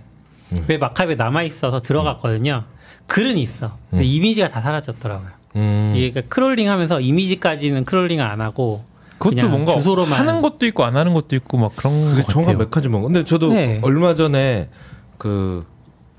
[0.51, 0.65] 음.
[0.67, 2.65] 웹 아카이브에 남아 있어서 들어갔거든요.
[3.09, 3.77] 글은 있어.
[3.89, 5.29] 근데 이미지가 다 사라졌더라고요.
[5.57, 5.93] 음.
[5.95, 8.83] 이게 그러니까 크롤링 하면서 이미지까지는 크롤링을 안 하고
[9.17, 12.31] 그것도 그냥 뭔가 주소로만 하는 것도 있고 안 하는 것도 있고 막 그런 그게 것
[12.31, 12.57] 정확한 같아요.
[12.57, 13.01] 메커니즘.
[13.03, 13.79] 근데 저도 네.
[13.83, 14.69] 얼마 전에
[15.17, 15.65] 그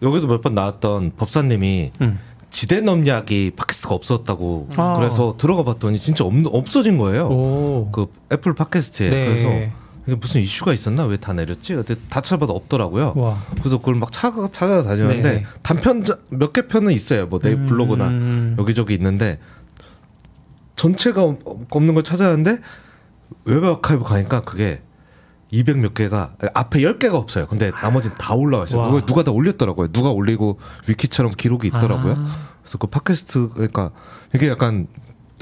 [0.02, 2.18] 여기도 몇 번 나왔던 법사님이 음.
[2.50, 4.94] 지대 넘약이 팟캐스트가 없었다고 아.
[4.98, 7.28] 그래서 들어가 봤더니 진짜 없, 없어진 거예요.
[7.28, 7.88] 오.
[7.92, 9.24] 그 애플 팟캐스트에 네.
[9.26, 9.72] 그래서
[10.06, 11.74] 무슨 이슈가 있었나 왜 다 내렸지?
[11.74, 13.12] 근데 다 찾아봐도 없더라고요.
[13.16, 13.38] 와.
[13.58, 15.44] 그래서 그걸 막 찾아 찾아다녔는데 네.
[15.62, 17.26] 단편 몇 개 편은 있어요.
[17.26, 18.56] 뭐내 블로그나 음.
[18.58, 19.38] 여기저기 있는데
[20.76, 22.60] 전체가 없- 없는 걸 찾아봤는데
[23.44, 24.82] 웹 아카이브 가니까 그게
[25.52, 27.46] 200몇 개가 앞에 10개가 없어요.
[27.46, 28.80] 근데 나머지는 다 올라와 있어요.
[28.80, 28.86] 와.
[28.86, 29.88] 그걸 누가 다 올렸더라고요.
[29.88, 30.58] 누가 올리고
[30.88, 32.14] 위키처럼 기록이 있더라고요.
[32.16, 32.50] 아.
[32.62, 33.90] 그래서 그 팟캐스트 그러니까
[34.34, 34.86] 이게 약간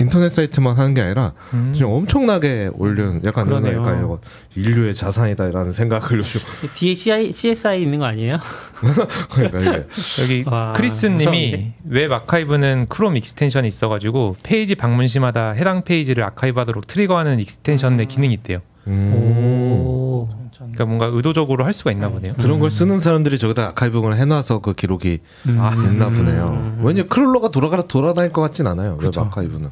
[0.01, 1.71] 인터넷 사이트만 하는 게 아니라 음.
[1.73, 3.79] 진짜 엄청나게 올려 약간 그러네요.
[3.79, 4.21] 약간 이거
[4.55, 6.43] 인류의 자산이다라는 생각을 좀
[6.75, 8.39] 뒤에 CI, CSI 있는 거 아니에요?
[9.31, 9.87] 그러니까 이게
[10.23, 11.75] 여기 와, 크리스님이 무서운데?
[11.89, 18.61] 웹 archive는 크롬 extension이 있어가지고 페이지 방문 시마다 해당 페이지를 archive하도록 trigger하는 extension의 기능이 있대요.
[18.87, 20.48] 음.
[20.61, 20.65] 오.
[20.73, 22.35] 그러니까 뭔가 의도적으로 할 수가 있나 보네요.
[22.35, 25.21] 그런 걸 쓰는 사람들이 저기다 archive를 해놔서 그 기록이
[25.59, 26.79] 아, 있나 보네요.
[26.83, 28.93] 왜냐 crawler가 돌아가 돌아다닐 것 같진 않아요.
[28.93, 29.21] 웹 그쵸.
[29.23, 29.71] 아카이브는.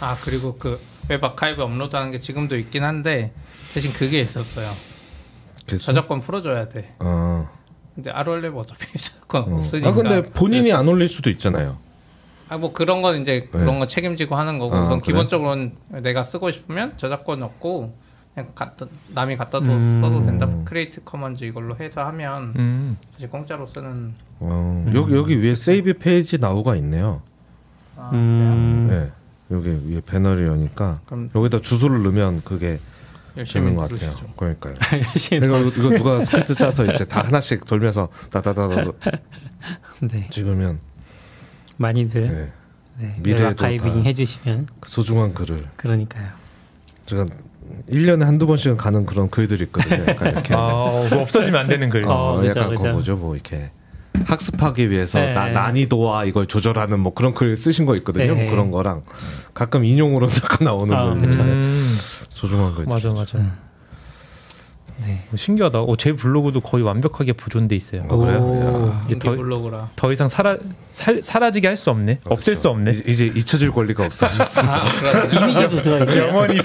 [0.00, 0.78] 아 그리고 그
[1.08, 3.32] 웹 아카이브 업로드하는 게 지금도 있긴 한데
[3.72, 4.70] 대신 그게 있었어요.
[5.66, 6.94] 그래서 저작권 풀어줘야 돼.
[7.00, 7.48] 어.
[7.94, 9.56] 근데 아로알랩 어차피 저작권 어.
[9.56, 9.88] 없으니까.
[9.88, 11.78] 아 근데 본인이 안 올릴 수도 있잖아요.
[12.50, 15.12] 아 뭐 그런 건 이제 그런 거 책임지고 하는 거고 아, 우선 그래?
[15.12, 17.94] 기본적으로는 내가 쓰고 싶으면 저작권 없고
[18.38, 20.00] 그냥 갖다, 남이 갖다 둬 음.
[20.00, 22.96] 써도 된다 Creative Commons 이걸로 해서 하면 음.
[23.12, 27.22] 사실 공짜로 쓰는 어, 여기 여기 위에 Save Page Now가 있네요.
[27.96, 28.86] 아, 음.
[28.88, 29.10] 네.
[29.50, 31.00] 여기 위에 배너를 여니까
[31.34, 32.78] 여기다 주소를 넣으면 그게
[33.36, 33.98] 열심히 되는 것 같아요.
[34.10, 34.74] 부르시죠 그러니까요.
[35.08, 38.92] 열심히 내가 이거 이거 누가 스크립트 짜서 이제 다 하나씩 돌면서 다다다다
[40.02, 40.28] 네.
[40.30, 40.78] 찍으면
[41.76, 42.52] 많이들 네.
[43.00, 46.28] 네, 미래에도 다- 해주시면 그 소중한 글을 그러니까요.
[47.06, 47.26] 제가
[47.90, 50.04] 1년에 한두 번씩은 가는 그런 글들이 있거든요.
[50.06, 52.04] 약간 이렇게 아, 뭐 없어지면 안 되는 글.
[52.04, 52.82] 어, 어, 그죠, 약간 그죠.
[52.82, 53.16] 그거 뭐죠?
[53.16, 53.70] 뭐 이렇게
[54.24, 55.32] 학습하기 위해서 네.
[55.32, 58.34] 나, 난이도와 이걸 조절하는 뭐 그런 글 쓰신 거 있거든요.
[58.34, 58.42] 네.
[58.42, 59.02] 뭐 그런 거랑
[59.54, 61.42] 가끔 인용으로 잠깐 나오는 아, 글 그쵸.
[61.42, 61.96] 음,
[62.28, 62.84] 소중한 글.
[62.86, 63.38] 맞아 맞아.
[65.04, 65.24] 네.
[65.32, 65.80] 어, 신기하다.
[65.82, 68.02] 어, 제 블로그도 거의 완벽하게 보존돼 있어요.
[68.08, 69.00] 어, 그래요?
[69.06, 69.90] 이제 더, 블로그라.
[69.96, 70.56] 더 이상 사라
[70.90, 72.20] 살, 사라지게 할 수 없네.
[72.26, 72.90] 없앨 수 없네.
[72.90, 74.82] 이제, 이제 잊혀질 권리가 없어졌습니다.
[74.82, 75.24] 아.
[75.46, 76.28] 이미지도 들어있어요.
[76.28, 76.60] 영원히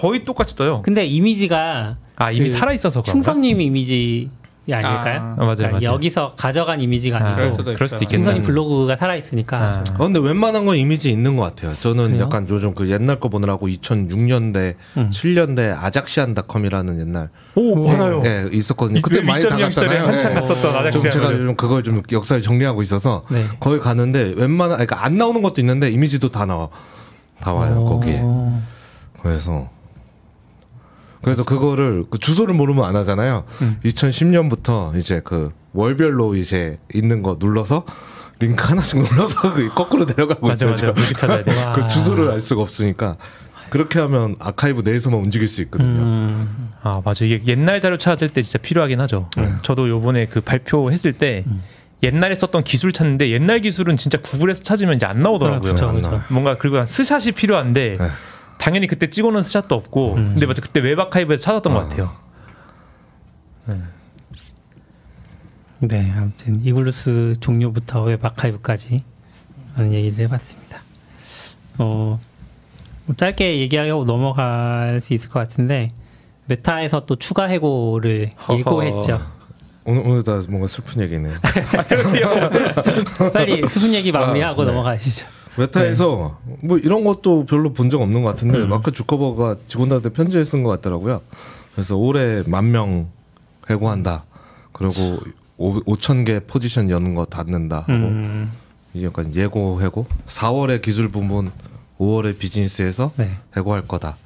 [0.00, 0.80] 거의 똑같이 떠요.
[0.82, 3.12] 근데 이미지가 아 이미 그 살아 있어서 그런가?
[3.12, 4.30] 충성님 이미지
[4.74, 5.20] 아닐까요?
[5.20, 5.94] 아, 맞아요, 그러니까 맞아요.
[5.94, 8.04] 여기서 가져간 이미지가 아, 아니고 그럴 수도 그럴 수도.
[8.04, 8.24] 있겠네.
[8.24, 9.84] 충성님 블로그가 살아 있으니까 아.
[9.98, 11.74] 어, 근데 웬만한 건 이미지 있는 것 같아요.
[11.74, 12.22] 저는 그래요?
[12.24, 15.10] 약간 요즘 그 옛날 거 보느라고 2006년대, 음.
[15.12, 18.22] 7년대 아작시안닷컴이라는 옛날 오 알아요.
[18.24, 18.98] 예, 있었거든요.
[18.98, 20.06] 이- 그때 많이 당했잖아요.
[20.06, 20.34] 한창 예.
[20.36, 21.12] 갔었던 좀 아작시안.
[21.12, 23.44] 제가 요즘 그걸 좀 역사를 정리하고 있어서 네.
[23.58, 26.68] 거기 가는데 웬만한 그러니까 안 나오는 것도 있는데 이미지도 다 나와
[27.40, 27.88] 다 와요 어.
[27.88, 28.22] 거기에
[29.22, 29.68] 그래서
[31.22, 33.44] 그래서 그거를 그 주소를 모르면 안 하잖아요.
[33.62, 33.78] 음.
[33.84, 37.84] 2010년부터 이제 그 월별로 이제 있는 거 눌러서
[38.40, 40.92] 링크 하나씩 눌러서 그 거꾸로 내려가고 맞아 있어요.
[40.92, 40.92] 맞아.
[40.94, 41.52] 그렇게 찾아야 돼.
[41.64, 41.72] 와.
[41.72, 43.16] 그 주소를 알 수가 없으니까
[43.68, 45.88] 그렇게 하면 아카이브 내에서만 움직일 수 있거든요.
[45.88, 47.24] 음, 아 맞아.
[47.24, 49.28] 이게 옛날 자료 찾을 때 진짜 필요하긴 하죠.
[49.62, 51.44] 저도 요번에 그 발표했을 때
[52.02, 55.56] 옛날에 썼던 기술 찾는데 옛날 기술은 진짜 구글에서 찾으면 이제 안 나오더라고요.
[55.70, 55.92] 안 그렇죠.
[55.92, 56.22] 나와요.
[56.30, 58.06] 뭔가 그리고 한 스샷이 필요한데 네.
[58.60, 60.30] 당연히 그때 찍어놓은 스샷도 없고 음.
[60.32, 61.88] 근데 맞아 그때 웹 archive에서 찾았던 것 아.
[61.88, 62.30] 같아요.
[65.82, 69.02] 네, 아무튼 이글루스 종료부터 웹 archive까지
[69.74, 70.82] 하는 얘기를 해봤습니다.
[71.78, 72.20] 어,
[73.06, 75.88] 뭐 짧게 얘기하고 넘어갈 수 있을 것 같은데
[76.46, 78.58] 메타에서 또 추가 해고를 허허.
[78.58, 79.20] 예고했죠.
[79.84, 81.34] 오늘 오늘 다 뭔가 슬픈 얘기네요.
[83.32, 84.70] 빨리 수분 얘기 마무리하고 아, 네.
[84.72, 85.26] 넘어가시죠.
[85.58, 88.68] 메타에서 뭐 이런 것도 별로 본 적 없는 것 같은데 음.
[88.68, 91.20] 마크 주커버가 직원들한테 편지를 쓴 것 같더라고요.
[91.74, 93.08] 그래서 올해 만 명
[93.68, 94.24] 해고한다.
[94.72, 94.92] 그리고
[95.58, 98.50] 5천 개 포지션 여는 거 닫는다 하고 음,
[98.94, 101.50] 이게 약간 예고 해고 4월에 기술 부문
[101.98, 103.30] 5월에 비즈니스에서 네.
[103.56, 104.16] 해고할 거다.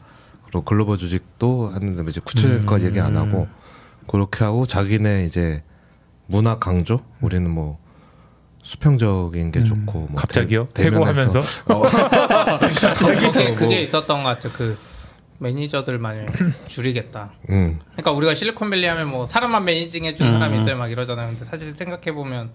[0.46, 2.82] 그리고 글로벌 조직도 했는데 뭐 이제 구체적인 거 음.
[2.84, 3.48] 얘기 안 하고
[4.06, 5.62] 그렇게 하고 자기네 이제
[6.26, 7.78] 문화 강조 우리는 뭐
[8.64, 10.14] 수평적인 게 좋고 뭐 음.
[10.16, 10.68] 갑자기요?
[10.72, 14.48] 대- 해고하면서 거기 뭐- 그게 있었던 것 같아.
[14.52, 14.76] 그
[15.38, 16.24] 매니저들 많이
[16.66, 17.30] 줄이겠다.
[17.50, 17.78] 음.
[17.92, 20.32] 그러니까 우리가 실리콘밸리 하면 뭐 사람만 managing 해준 음.
[20.32, 21.28] 사람이 있어요 막 이러잖아요.
[21.28, 22.50] 근데 사실 생각해 보면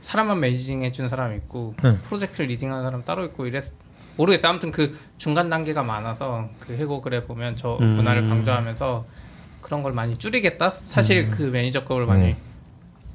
[0.00, 2.00] 사람만 managing 해준 사람이 있고 응.
[2.02, 3.64] 프로젝트를 leading하는 사람 따로 있고 이랬
[4.16, 4.50] 모르겠어요.
[4.50, 7.94] 아무튼 그 중간 단계가 많아서 그 해고 글에 보면 저 음.
[7.94, 9.06] 문화를 강조하면서
[9.62, 10.70] 그런 걸 많이 줄이겠다.
[10.70, 12.36] 사실 그 매니저급을 많이 음.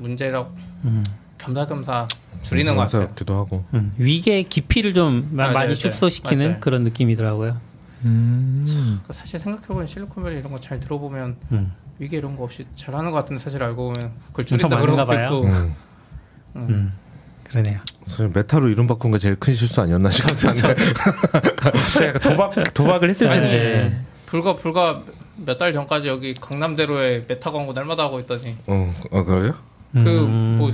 [0.02, 0.50] 문제라고
[0.86, 1.04] 음,
[1.42, 2.08] 겸사겸사
[2.44, 3.08] 줄이는 것 같아요.
[3.08, 3.92] 같기도 하고 음.
[3.98, 5.76] 위계의 깊이를 좀 마- 맞아요, 많이 맞아요.
[5.76, 6.60] 축소시키는 맞아요.
[6.60, 7.58] 그런 느낌이더라고요.
[8.06, 8.64] 음.
[8.68, 11.72] 그러니까 사실 생각해보면 실리콘밸리 이런 거 잘 들어보면 음.
[12.00, 15.26] 위계 이런 거 없이 잘하는 것 같은데 사실 알고 보면 그걸 줄인다 그러고 봐요.
[15.26, 15.76] 있고 음.
[16.56, 16.94] 음,
[17.44, 17.80] 그러네요.
[18.06, 23.30] 사실 메타로 이름 바꾼 게 제일 큰 실수 아니었나 싶은데 진짜 약간 도박 도박을 했을
[23.32, 25.04] 아니, 텐데 불과 불과
[25.46, 29.54] 몇 달 전까지 여기 강남대로에 메타 광고 날마다 하고 있더니 어, 어 그래요?
[29.96, 30.58] 음.
[30.58, 30.72] 그뭐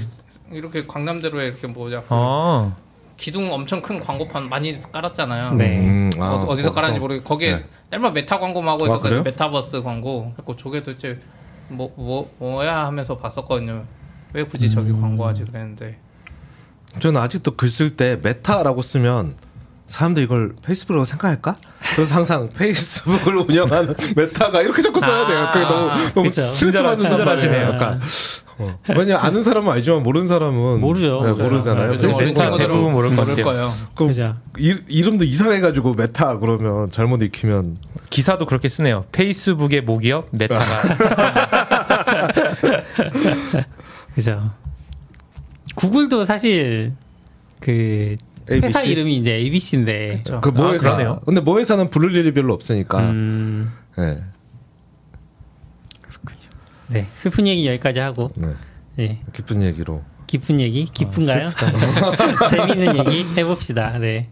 [0.52, 2.76] 이렇게 강남대로에 이렇게 뭐냐 그아
[3.18, 5.54] 기둥 엄청 큰 광고판 많이 깔았잖아요.
[5.56, 5.80] 네.
[5.80, 6.72] 음, 아, 어, 디서 거기서?
[6.72, 7.66] 깔았는지 모르겠 거기에 네.
[7.90, 9.02] 날마다 메타 광고만 하고 아, 있었어요.
[9.02, 9.24] 그래요?
[9.24, 10.34] 메타버스 광고.
[10.36, 11.20] 그래서 저게 도대체
[11.70, 13.86] 뭐, 뭐 뭐야 하면서 봤었거든요.
[14.34, 15.02] 왜 굳이 저기 음.
[15.02, 15.98] 광고하지 그랬는데
[17.00, 19.36] 저는 아직도 글 쓸 때 메타라고 쓰면
[19.88, 21.56] 사람들 이걸 페이스북으로 생각할까?
[21.95, 25.50] 그래서 항상 페이스북을 운영하는 메타가 이렇게 자꾸 써야 돼요.
[25.52, 26.41] 그게 너무 너무 그쵸.
[26.41, 27.26] 스트레스 받는.
[27.26, 27.67] 말이에요.
[27.73, 28.00] 약간
[28.60, 28.80] 어.
[28.95, 31.21] 왜냐 아는 사람은 알지만 모르는 사람은 모르죠.
[31.23, 31.32] 네.
[31.43, 31.91] 모르잖아요.
[31.97, 33.69] 페이스북은 친구들은 대부분 모를 것 같아요.
[33.95, 34.36] 그럼 그죠.
[34.58, 37.78] 이, 이름도 이상해가지고 메타 그러면 잘못 읽히면
[38.10, 39.06] 기사도 그렇게 쓰네요.
[39.12, 40.65] 페이스북의 모기업 메타가
[44.15, 44.52] 그죠.
[45.76, 46.93] 구글도 사실
[47.60, 48.15] 그
[48.50, 48.92] 회사 ABC?
[48.92, 50.08] 이름이 이제 ABC인데.
[50.24, 50.42] 그쵸.
[50.42, 50.96] 그 아, 모회사.
[50.96, 51.22] 그러네요.
[51.26, 53.00] 근데 모회사는 부를 일이 별로 없으니까.
[53.00, 54.22] 음, 네.
[56.90, 58.54] 네 슬픈 얘기 여기까지 하고 네.
[59.00, 60.04] 예 기쁜 얘기로.
[60.26, 61.50] 기쁜 얘기 기쁜가요?
[62.50, 63.98] 재미있는 얘기 해봅시다.
[63.98, 64.30] 네.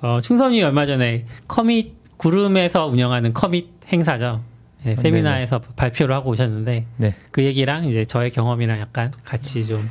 [0.00, 4.42] 어, 충선이 얼마 전에 커밋 구름에서 운영하는 커밋 행사죠.
[4.86, 7.16] 예, 세미나에서 발표를 하고 오셨는데 네.
[7.30, 9.88] 그 얘기랑 이제 저의 경험이랑 약간 같이 좀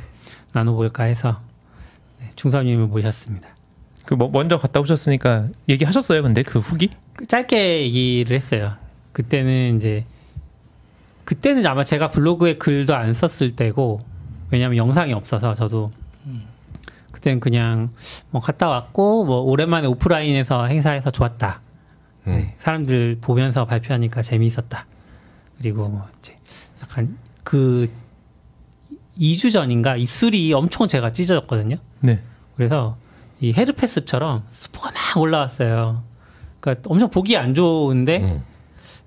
[0.52, 1.40] 나눠볼까 해서
[2.20, 3.53] 네, 충선님을 모셨습니다.
[4.06, 6.22] 그 뭐, 먼저 갔다 오셨으니까 얘기하셨어요.
[6.22, 6.90] 근데 그 후기?
[7.14, 8.74] 그 짧게 얘기를 했어요.
[9.12, 10.04] 그때는 이제
[11.24, 14.00] 그때는 아마 제가 블로그에 글도 안 썼을 때고
[14.50, 15.88] 왜냐하면 영상이 없어서 저도
[17.24, 17.90] 그땐 그냥
[18.30, 21.62] 뭐 갔다 왔고 뭐 오랜만에 오프라인에서 행사해서 좋았다.
[22.26, 22.32] 음.
[22.32, 24.86] 네, 사람들 보면서 발표하니까 재미있었다.
[25.56, 26.34] 그리고 뭐 이제
[26.82, 27.88] 약간 그
[29.18, 31.76] 2주 전인가 입술이 엄청 제가 찢어졌거든요.
[32.00, 32.20] 네.
[32.56, 32.98] 그래서
[33.40, 36.02] 이 헤르페스처럼 스포가 막 올라왔어요.
[36.60, 38.42] 그러니까 엄청 보기 안 좋은데 음.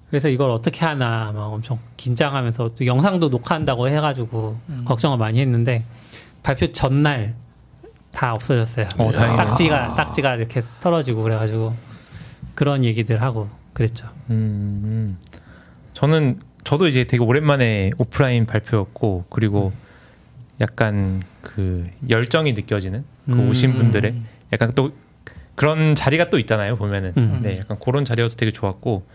[0.09, 5.83] 그래서 이걸 어떻게 하나 막 엄청 긴장하면서 또 영상도 녹화한다고 해가지고 걱정을 많이 했는데
[6.43, 7.35] 발표 전날
[8.11, 8.87] 다 없어졌어요.
[8.97, 9.35] 어, 다행이네요.
[9.35, 11.75] 딱지가 딱지가 이렇게 떨어지고 그래가지고
[12.55, 14.07] 그런 얘기들 하고 그랬죠.
[14.29, 15.17] 음, 음.
[15.93, 19.73] 저는 저도 이제 되게 오랜만에 오프라인 발표였고 그리고
[20.61, 23.49] 약간 그 열정이 느껴지는 그 음.
[23.49, 24.15] 오신 분들의
[24.53, 24.91] 약간 또
[25.55, 27.39] 그런 자리가 또 있잖아요 보면은 음.
[27.43, 29.05] 네 약간 그런 자리여서 되게 좋았고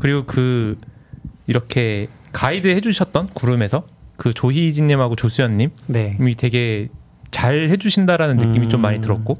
[0.00, 0.78] 그리고 그
[1.46, 6.16] 이렇게 가이드 해주셨던 구름에서 그 조희진님하고 조수연님이 네.
[6.38, 6.88] 되게
[7.30, 9.00] 잘 해주신다라는 느낌이 좀 많이 음.
[9.00, 9.38] 들었고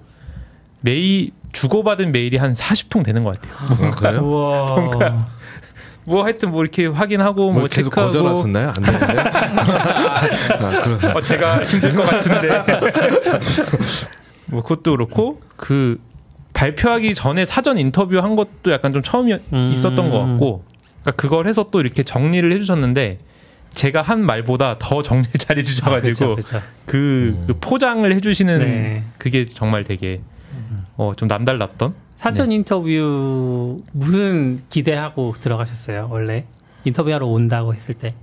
[0.80, 3.54] 메일 주고받은 메일이 한 40통 되는 것 같아요.
[3.58, 4.20] 아, 그래요?
[4.22, 5.26] 우와.
[6.04, 8.68] 뭐 하여튼 뭐 이렇게 확인하고 뭐, 뭐 계속 체크하고 거절하셨나요?
[8.68, 9.20] 안 되는데.
[11.10, 11.14] 아.
[11.14, 12.48] 어, 제가 힘들 것 같은데
[14.46, 16.00] 뭐 그것도 그렇고 그
[16.54, 19.70] 발표하기 전에 사전 인터뷰 한 것도 약간 좀 처음 음.
[19.72, 20.64] 있었던 것 같고
[21.02, 23.18] 그러니까 그걸 해서 또 이렇게 정리를 해주셨는데
[23.74, 26.66] 제가 한 말보다 더 정리를 잘 해주셔가지고 그렇죠, 그렇죠.
[26.86, 27.44] 그, 음.
[27.46, 29.04] 그 포장을 해주시는 네.
[29.18, 30.20] 그게 정말 되게
[30.96, 32.54] 어, 좀 남달랐던 사전 네.
[32.54, 36.08] 인터뷰 무슨 기대하고 들어가셨어요?
[36.08, 36.44] 원래
[36.84, 38.14] 인터뷰하러 온다고 했을 때.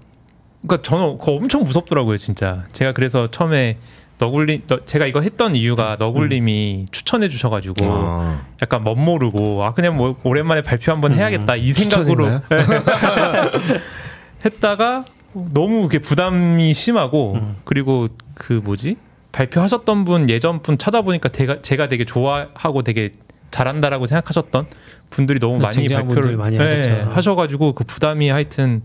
[0.61, 2.63] 그러니까 저는 그거 엄청 무섭더라고요, 진짜.
[2.71, 3.77] 제가 그래서 처음에
[4.17, 10.15] 너굴님, 너- 제가 이거 했던 이유가 너굴님이 추천해 주셔가지고 아, 약간 멋모르고 아 그냥 뭐
[10.23, 12.27] 오랜만에 발표 한번 해야겠다 이 생각으로?
[14.45, 15.05] 했다가
[15.53, 17.55] 너무 그게 부담이 심하고 음.
[17.63, 18.97] 그리고 그 뭐지
[19.31, 23.11] 발표하셨던 분 예전 분 찾아보니까 제가 제가 되게 좋아하고 되게
[23.51, 24.65] 잘한다라고 생각하셨던
[25.09, 27.01] 분들이 너무 많이 발표를 많이 네.
[27.01, 28.81] 하셔가지고 그 부담이 하여튼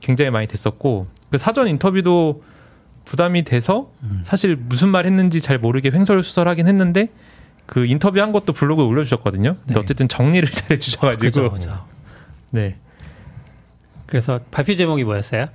[0.00, 2.42] 굉장히 많이 됐었고 그 사전 인터뷰도
[3.04, 4.20] 부담이 돼서 음.
[4.24, 7.08] 사실 무슨 말 했는지 잘 모르게 횡설수설하긴 했는데
[7.66, 9.56] 그 인터뷰 한 것도 블로그에 올려주셨거든요.
[9.60, 9.80] 근데 네.
[9.80, 11.84] 어쨌든 정리를 잘 해주셔가지고 그죠, 그죠.
[12.50, 12.76] 네.
[14.06, 15.46] 그래서 발표 제목이 뭐였어요?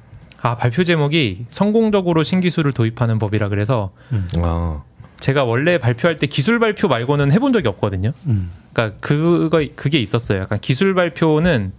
[0.41, 3.91] 아 발표 제목이 성공적으로 신기술을 도입하는 법이라 그래서
[4.37, 4.83] 아,
[5.25, 8.11] 제가 원래 발표할 때 기술 발표 말고는 해본 적이 없거든요.
[8.27, 8.51] 음.
[8.71, 10.37] 그러니까 그거 그게 있었어요.
[10.39, 11.71] 약간 기술 발표는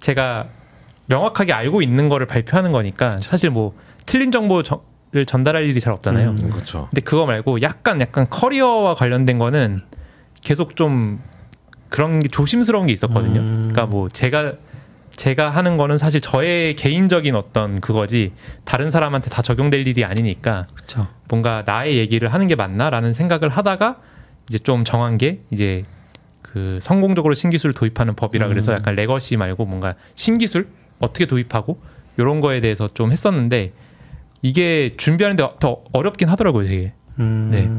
[0.00, 0.48] 제가
[1.06, 3.72] 명확하게 알고 있는 거를 발표하는 거니까 사실 뭐
[4.06, 4.64] 틀린 정보를
[5.24, 6.30] 전달할 일이 잘 없잖아요.
[6.30, 6.50] 음.
[6.50, 6.88] 그렇죠.
[6.90, 9.82] 근데 그거 말고 약간 약간 커리어와 관련된 거는
[10.42, 11.20] 계속 좀
[11.90, 13.40] 그런 게 조심스러운 게 있었거든요.
[13.40, 13.68] 음.
[13.70, 14.54] 그러니까 뭐 제가
[15.20, 18.32] 제가 하는 거는 사실 저의 개인적인 어떤 그거지
[18.64, 21.08] 다른 사람한테 다 적용될 일이 아니니까 그렇죠.
[21.28, 23.98] 뭔가 나의 얘기를 하는 게 맞나라는 생각을 하다가
[24.48, 25.84] 이제 좀 정한 게 이제
[26.40, 28.78] 그 성공적으로 신기술을 도입하는 법이라 그래서 음.
[28.78, 30.68] 약간 legacy 말고 뭔가 신기술
[31.00, 31.78] 어떻게 도입하고
[32.16, 33.74] 이런 거에 대해서 좀 했었는데
[34.40, 37.50] 이게 준비하는데 더 어렵긴 하더라고요 되게 음.
[37.52, 37.70] 네.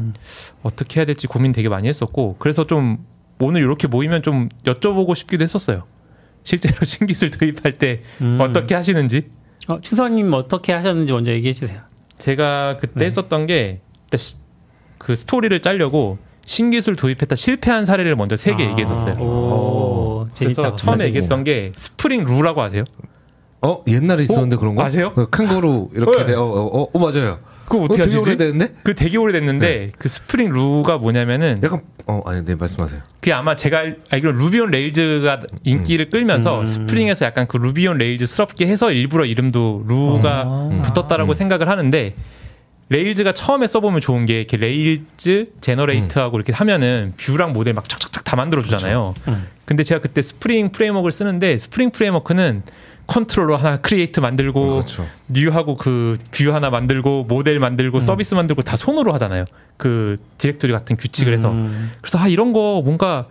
[0.62, 3.04] 어떻게 해야 될지 고민 되게 많이 했었고 그래서 좀
[3.40, 5.90] 오늘 이렇게 모이면 좀 여쭤보고 싶기도 했었어요
[6.44, 8.38] 실제로 신기술 도입할 때 음.
[8.40, 9.30] 어떻게 하시는지
[9.68, 11.80] 어, 충섭님 어떻게 하셨는지 먼저 얘기해 주세요.
[12.18, 13.04] 제가 그때 네.
[13.06, 13.80] 했었던 게
[14.98, 19.14] 그 스토리를 짜려고 신기술 도입했다 실패한 사례를 먼저 세개 아, 얘기했었어요.
[19.20, 20.62] 오, 재밌다.
[20.62, 22.84] 그래서 처음에 사실 얘기했던 게 Spring Roo라고 아세요?
[23.60, 24.58] 어 옛날에 있었는데 어?
[24.58, 25.12] 그런 거 아세요?
[25.14, 26.26] 그 캥거루 이렇게 네.
[26.26, 26.34] 돼.
[26.34, 27.38] 어, 어, 어, 어, 맞아요.
[27.72, 28.30] 그거 어, 어떻게 되게 하시지?
[28.30, 28.74] 오래됐는데?
[28.82, 33.00] 그 되게 오래됐는데 그 Spring Roo가 뭐냐면은 약간 어 아니 네 말씀하세요.
[33.14, 36.66] 그게 아마 제가 알- 알기로 Ruby on Rails가 인기를 끌면서 음.
[36.66, 40.82] Spring에서 약간 그 Ruby on Rails스럽게 해서 일부러 이름도 Roo가 아.
[40.84, 41.34] 붙었다라고 음.
[41.34, 42.14] 생각을 하는데
[42.90, 48.36] Rails가 처음에 써보면 좋은 게 이렇게 Rails generate하고 이렇게 하면은 view랑 모델 막 착착착 다
[48.36, 49.14] 만들어 주잖아요.
[49.28, 49.46] 음.
[49.64, 52.64] 근데 제가 그때 Spring Framework를 쓰는데 Spring Framework는
[53.06, 55.06] 컨트롤러 하나 create 만들고 그렇죠.
[55.28, 59.44] new하고 그 view 하나 만들고 모델 만들고 서비스 만들고 다 손으로 하잖아요.
[59.76, 61.92] 그 디렉토리 같은 규칙을 해서 음.
[62.00, 63.26] 그래서 아 이런 거 뭔가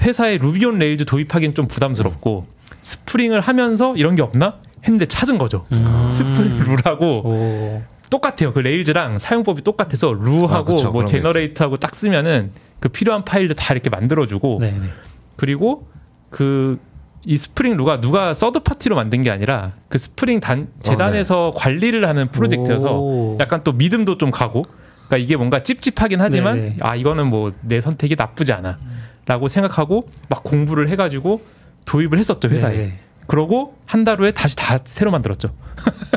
[0.00, 2.46] 회사에 Ruby on Rails 도입하기는 좀 부담스럽고
[2.80, 5.64] Spring을 하면서 이런 게 없나 했는데 찾은 거죠.
[5.76, 6.08] 음.
[6.10, 7.82] Spring Roo라고 오.
[8.10, 8.52] 똑같아요.
[8.52, 10.90] 그 Rails랑 사용법이 똑같아서 Roo하고 아.
[10.90, 14.88] 뭐 generate하고 딱 쓰면은 그 필요한 파일들 다 이렇게 만들어주고 네, 네.
[15.36, 15.88] 그리고
[16.28, 16.78] 그
[17.24, 22.28] 이 Spring Roo가 누가 서드 파티로 만든 게 아니라 그 스프링 단 재단에서 관리를 하는
[22.28, 22.94] 프로젝트여서 네.
[22.94, 23.38] 오.
[23.40, 24.64] 약간 또 믿음도 좀 가고
[25.06, 26.76] 그러니까 이게 뭔가 찝찝하긴 하지만 네네.
[26.80, 31.42] 아 이거는 뭐 내 선택이 나쁘지 않아라고 생각하고 막 공부를 해가지고
[31.84, 32.98] 도입을 했었죠 회사에 네, 네.
[33.28, 35.54] 그러고 한 달 후에 다시 다 새로 만들었죠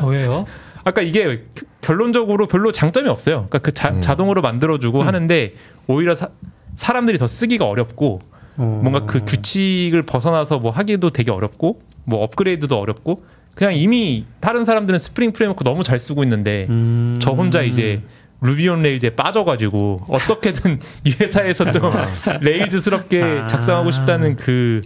[0.02, 0.44] 어, 왜요?
[0.84, 1.44] 아까 이게
[1.80, 3.46] 결론적으로 별로 장점이 없어요.
[3.48, 4.00] 그러니까 그 자, 음.
[4.00, 5.52] 자동으로 만들어주고 하는데
[5.88, 6.28] 오히려 사,
[6.76, 8.20] 사람들이 더 쓰기가 어렵고
[8.56, 8.80] 어.
[8.82, 13.24] 뭔가 그 규칙을 벗어나서 뭐 하기도 되게 어렵고 뭐 업그레이드도 어렵고
[13.56, 17.18] 그냥 이미 다른 사람들은 Spring Framework 너무 잘 쓰고 있는데 음.
[17.20, 18.02] 저 혼자 이제
[18.42, 21.92] Ruby on Rails에 빠져가지고 어떻게든 이 회사에서 좀
[22.40, 23.46] Rails스럽게 아.
[23.46, 24.82] 작성하고 싶다는 그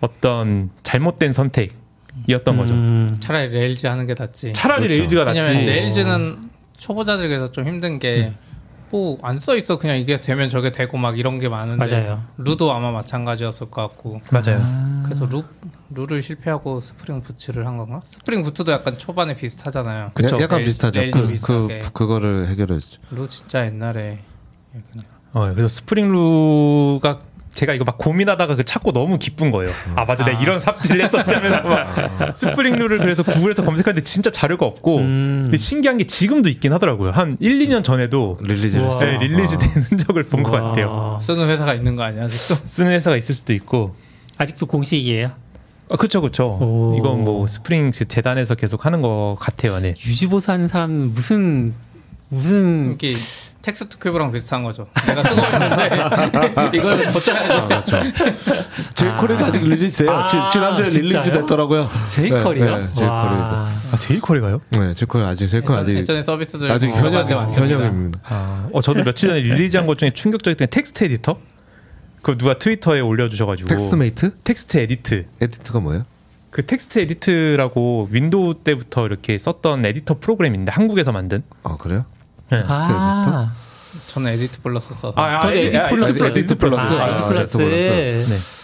[0.00, 2.74] 어떤 잘못된 선택이었던 거죠.
[2.74, 3.16] 음.
[3.20, 4.52] 차라리 Rails 하는 게 낫지.
[4.54, 4.98] 차라리 그렇죠.
[4.98, 5.40] Rails가 낫지.
[5.40, 6.36] 왜냐면 Rails는
[6.78, 8.32] 초보자들에게서 좀 힘든 게
[8.90, 12.22] 뭐 안 써 있어 그냥 이게 되면 저게 되고 막 이런 게 많은데 맞아요.
[12.38, 14.60] Roo도 아마 마찬가지였을 것 같고 맞아요.
[15.04, 15.42] 그래서 Roo
[15.90, 18.00] Roo를 실패하고 Spring Boot를 한 건가?
[18.06, 20.10] Spring Boot도 약간 초반에 비슷하잖아요.
[20.14, 20.36] 그쵸.
[20.40, 21.00] 약간 Rail- 비슷하죠.
[21.12, 21.78] 그, 그.
[21.92, 23.00] 그거를 해결했죠.
[23.10, 24.20] Roo 진짜 옛날에
[25.32, 27.18] 어, 그래서 Spring Roo가
[27.54, 29.72] 제가 이거 막 고민하다가 그 찾고 너무 기쁜 거예요.
[29.96, 30.40] 아 맞아, 내가 아.
[30.40, 35.40] 이런 삽질을 했었자면서 막 Spring Roo를 그래서 구글에서 검색하는데 진짜 자료가 없고, 음.
[35.44, 37.10] 근데 신기한 게 지금도 있긴 하더라고요.
[37.10, 38.38] 한 1, 2년 전에도.
[38.40, 39.18] 했어요.
[39.18, 39.58] 네, 릴리즈 아.
[39.58, 40.60] 되는 적을 본것 와.
[40.68, 41.18] 같아요.
[41.20, 42.62] 쓰는 회사가 있는 거 아니야 아직도?
[42.66, 43.94] 쓰는 회사가 있을 수도 있고,
[44.38, 45.32] 아직도 공식이에요.
[45.90, 46.56] 아 그쵸 그쵸.
[46.60, 46.96] 오.
[46.98, 49.80] 이건 뭐 스프링 그 재단에서 계속 하는 것 같아요.
[49.80, 49.90] 네.
[49.90, 51.74] 유지보수하는 사람 무슨
[52.28, 53.10] 무슨 이게
[53.62, 54.86] Textcube랑 비슷한 거죠.
[55.06, 57.68] 내가 쓰고 있는데 이걸 고쳐야죠.
[57.68, 57.96] 그렇죠.
[58.94, 60.10] jQuery도 아직 release예요.
[60.10, 61.30] 아, 지, 지난주에 release?
[61.32, 61.90] 됐더라고요.
[62.10, 62.64] jQuery요?
[62.64, 63.06] 네, 네, jQuery도.
[63.06, 63.50] 와.
[63.52, 63.68] 아?
[64.70, 67.30] 네, 아직 jQuery 예전, 아직 예전에 서비스들 아직 뭐 현역.
[67.30, 68.20] 현역입니다.
[68.24, 71.38] 아, 어 저도 며칠 전에 release한 것 중에 충격적이었던 게 text editor.
[72.22, 74.36] 그 누가 트위터에 올려주셔가지고 TextMate?
[74.44, 75.26] 텍스트 Edit.
[75.40, 76.04] Edit가 뭐예요?
[76.50, 81.42] 그 텍스트 Edit라고 윈도우 때부터 이렇게 썼던 에디터 프로그램인데 한국에서 만든.
[81.62, 82.04] 아 그래요?
[82.50, 82.64] 네.
[82.68, 83.52] 아,
[84.08, 86.94] 저는 EditPlus 써서 아, 아, Edi- Edit 아, Plus Edi- EditPlus.
[86.94, 87.56] 아, 아, EditPlus.
[87.56, 88.30] EditPlus.
[88.30, 88.60] 네.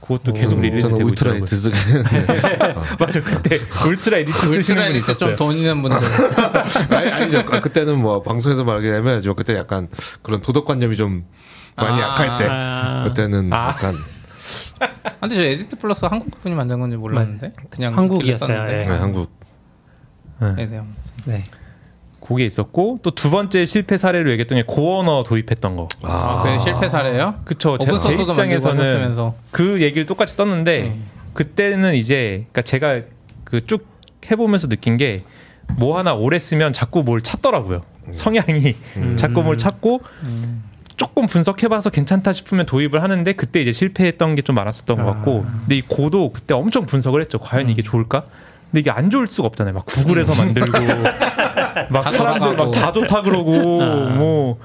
[0.00, 1.44] 그것도 계속 release 되고 울트라 있더라고요.
[1.44, 1.76] Edit 쓰기.
[3.00, 5.30] 맞아 그때 UltraEdit 쓰시는 Edit 있었어요.
[5.36, 5.98] 좀돈 있는 분들
[6.94, 7.38] 아니, 아니죠.
[7.38, 9.34] 아, 그때는 뭐 방송에서 말하기 애매하죠.
[9.34, 9.88] 그때 약간
[10.22, 11.24] 그런 도덕관념이 좀
[11.76, 12.08] 많이 아.
[12.10, 12.46] 약할 때.
[12.50, 13.68] 아, 그때는 아.
[13.68, 13.94] 약간
[15.20, 18.66] 근데 저 EditPlus 한국 분이 만든 건지 몰랐는데 그냥 한국이었어요.
[18.72, 18.78] 예.
[18.78, 19.30] 네, 한국
[20.40, 20.82] 네, 네.
[21.24, 21.44] 네.
[22.26, 25.88] 그게 있었고 또 두 번째 실패 사례로 얘기했던 게 Go 언어 도입했던 거.
[26.02, 27.34] 아, 그게 실패 사례예요?
[27.44, 27.76] 그쵸.
[27.78, 31.04] 제, 제 입장에서는 그 얘기를 똑같이 썼는데 음.
[31.34, 33.00] 그때는 이제 그러니까 제가
[33.44, 33.86] 그 쭉
[34.30, 35.22] 해보면서 느낀 게
[35.78, 37.80] 뭐 하나 오래 쓰면 자꾸 뭘 찾더라고요.
[38.12, 39.16] 성향이 음.
[39.16, 40.02] 자꾸 뭘 찾고
[40.96, 45.56] 조금 분석해봐서 괜찮다 싶으면 도입을 하는데 그때 이제 실패했던 게 좀 많았었던 것 같고 아.
[45.60, 47.38] 근데 이 고도 그때 엄청 분석을 했죠.
[47.38, 48.24] 과연 이게 좋을까?
[48.70, 49.72] 근데 이게 안 좋을 수가 없잖아요.
[49.72, 50.70] 막 구글에서 만들고
[51.90, 52.56] 막다 사람들.
[52.56, 53.52] 막 다 좋다 그러고
[53.82, 54.14] 아.
[54.16, 54.58] 뭐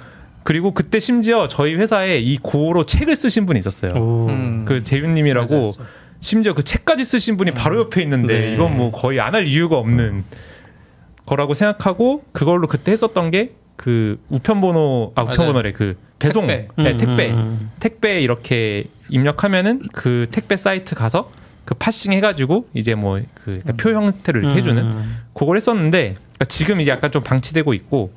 [0.44, 3.94] 그리고 그때 심지어 저희 회사에 이 고로 책을 쓰신 분이 있었어요.
[3.94, 4.28] 오.
[4.30, 4.66] 음.
[4.66, 5.74] 그 재윤님이라고.
[6.22, 8.54] 심지어 그 책까지 쓰신 분이 바로 옆에 있는데 네.
[8.54, 10.26] 이건 뭐 거의 안 할 이유가 없는
[11.26, 15.22] 거라고 생각하고 그걸로 그때 했었던 게 그 우편번호 아.
[15.24, 16.68] 우편번호래 그 배송 택배.
[16.84, 21.32] 네, 음, 택배 음, 택배 이렇게 입력하면은 그 택배 사이트 가서
[21.64, 24.58] 그 parsing 해가지고 이제 뭐그표 형태로 이렇게 음.
[24.58, 24.92] 해주는
[25.34, 28.14] 그걸 했었는데 그러니까 지금 이게 약간 좀 방치되고 있고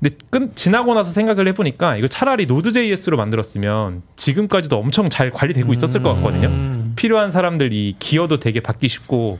[0.00, 6.02] 근데 끝 지나고 나서 생각을 해보니까 이거 차라리 노드.js로 만들었으면 지금까지도 엄청 잘 관리되고 있었을
[6.02, 6.48] 것 같거든요.
[6.48, 6.92] 음.
[6.96, 9.38] 필요한 사람들 이 기여도 되게 받기 쉽고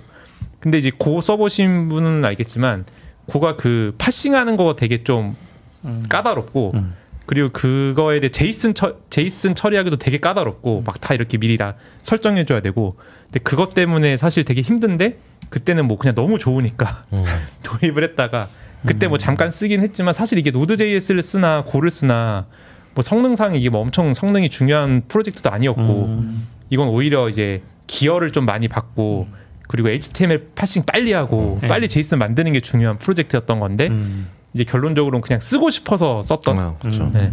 [0.59, 2.85] 근데 이제 고 써보신 분은 알겠지만
[3.27, 5.37] 고가 그 파싱하는 거 되게 좀
[5.85, 6.05] 음.
[6.09, 6.95] 까다롭고 음.
[7.25, 12.61] 그리고 그거에 대해 제이슨 처, 제이슨 처리하기도 되게 까다롭고 막다 이렇게 미리 다 설정해 줘야
[12.61, 12.97] 되고
[13.27, 15.17] 근데 그것 때문에 사실 되게 힘든데
[15.51, 17.05] 그때는 뭐 그냥 너무 좋으니까
[17.63, 18.49] 도입을 했다가
[18.87, 22.47] 그때 뭐 잠깐 쓰긴 했지만 사실 이게 노드.js를 쓰나 고를 쓰나
[22.95, 26.47] 뭐 성능상 이게 뭐 엄청 성능이 중요한 프로젝트도 아니었고 음.
[26.71, 29.29] 이건 오히려 이제 기여를 좀 많이 받고
[29.69, 31.69] 그리고 HTML 파싱 빨리 하고 음.
[31.69, 34.29] 빨리 제이슨 만드는 게 중요한 프로젝트였던 건데 음.
[34.55, 37.05] 이제 결론적으로는 그냥 쓰고 싶어서 썼던 아, 그렇죠.
[37.05, 37.13] 음.
[37.13, 37.33] 네.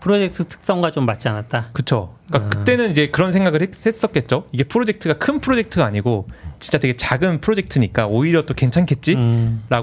[0.00, 1.70] 프로젝트 특성과 좀 맞지 않았다.
[1.72, 2.14] 그쵸.
[2.28, 2.50] 그러니까 음.
[2.50, 4.46] 그때는 이제 그런 생각을 했, 했었겠죠.
[4.52, 6.28] 이게 프로젝트가 큰 프로젝트가 아니고
[6.58, 9.20] 진짜 되게 작은 프로젝트니까 오히려 또 괜찮겠지라고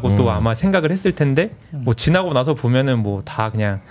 [0.10, 0.16] 음.
[0.16, 0.30] 또 음.
[0.30, 3.82] 아마 생각을 했을 텐데 뭐 지나고 나서 보면은 뭐 다 그냥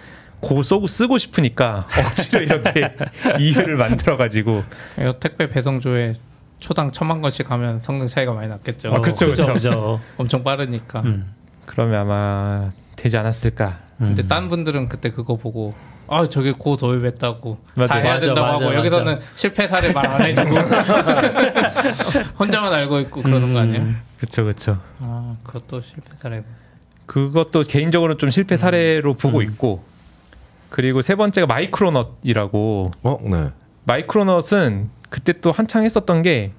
[0.40, 2.92] 고 쏘고 쓰고 싶으니까 억지로 이렇게
[3.38, 4.64] 이유를 만들어 가지고
[4.98, 6.14] 이거 택배 배송조에
[6.58, 8.92] 초당 천만 건씩 하면 성능 차이가 많이 났겠죠.
[8.92, 9.28] 아, 그쵸.
[9.28, 10.00] 그죠, 그죠.
[10.16, 11.00] 엄청 빠르니까.
[11.02, 11.32] 음.
[11.66, 13.78] 그러면 아마 되지 않았을까.
[13.98, 14.28] 근데 음.
[14.28, 15.74] 딴 분들은 그때 그거 보고
[16.08, 17.94] 아 저게 고 도입했다고 맞아.
[17.94, 18.78] 다 해야 맞아, 된다고 맞아, 하고 맞아.
[18.78, 20.56] 여기서는 실패 사례 말 안 해주고
[22.38, 23.82] 혼자만 알고 있고 그러는 거 아니에요?
[23.82, 24.00] 음.
[24.18, 24.78] 그쵸 그쵸.
[25.00, 26.44] 아 그것도 실패 사례고.
[27.06, 29.42] 그것도 개인적으로 좀 실패 사례로 보고 음.
[29.44, 29.82] 있고
[30.68, 33.50] 그리고 세 번째가 Micronaut이라고 어, 네.
[33.84, 36.52] Micronaut은 그때 또 한창 했었던 게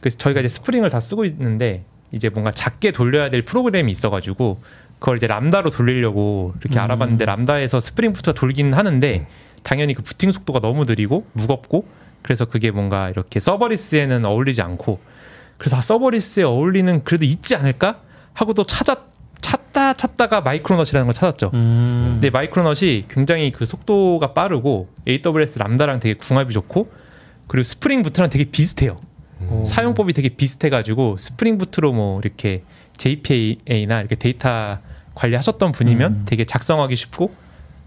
[0.00, 4.60] 그래서 저희가 이제 Spring을 다 쓰고 있는데 이제 뭔가 작게 돌려야 될 프로그램이 있어가지고
[5.00, 6.84] 그걸 이제 Lambda로 돌리려고 이렇게 음.
[6.84, 9.26] 알아봤는데 Lambda에서 Spring Boot가 돌긴 하는데
[9.62, 11.88] 당연히 그 부팅 속도가 너무 느리고 무겁고
[12.22, 15.00] 그래서 그게 뭔가 이렇게 serverless에는 어울리지 않고
[15.56, 18.00] 그래서 아, serverless에 어울리는 그래도 있지 않을까
[18.34, 19.04] 하고 또 찾아
[19.40, 21.50] 찾다 찾다가 Micronaut이라는 걸 찾았죠.
[21.54, 22.10] 음.
[22.14, 26.92] 근데 Micronaut이 굉장히 그 속도가 빠르고 AWS 람다랑 되게 궁합이 좋고
[27.46, 28.96] 그리고 Spring Boot랑 되게 비슷해요.
[29.64, 32.62] 사용법이 되게 비슷해가지고 Spring Boot로 뭐 이렇게
[32.98, 34.78] JPA나 이렇게 데이터
[35.14, 36.22] 관리하셨던 분이면 음.
[36.26, 37.34] 되게 작성하기 쉽고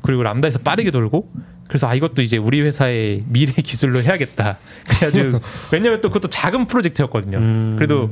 [0.01, 1.29] 그리고 Lambda에서 빠르게 돌고
[1.67, 4.57] 그래서 아 이것도 이제 우리 회사의 미래 기술로 해야겠다.
[4.85, 5.39] 그래가지고
[5.71, 7.37] 왜냐면 또 그것도 작은 프로젝트였거든요.
[7.37, 7.75] 음.
[7.77, 8.11] 그래도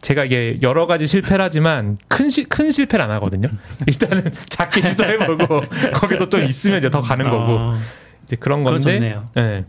[0.00, 3.48] 제가 이게 여러 가지 실패를 하지만 큰, 실, 큰 실패를 안 하거든요.
[3.86, 5.62] 일단은 작게 시도해보고
[5.94, 7.78] 거기서 좀 있으면 이제 더 가는 거고 어,
[8.24, 9.18] 이제 그런 건데.
[9.36, 9.64] 예.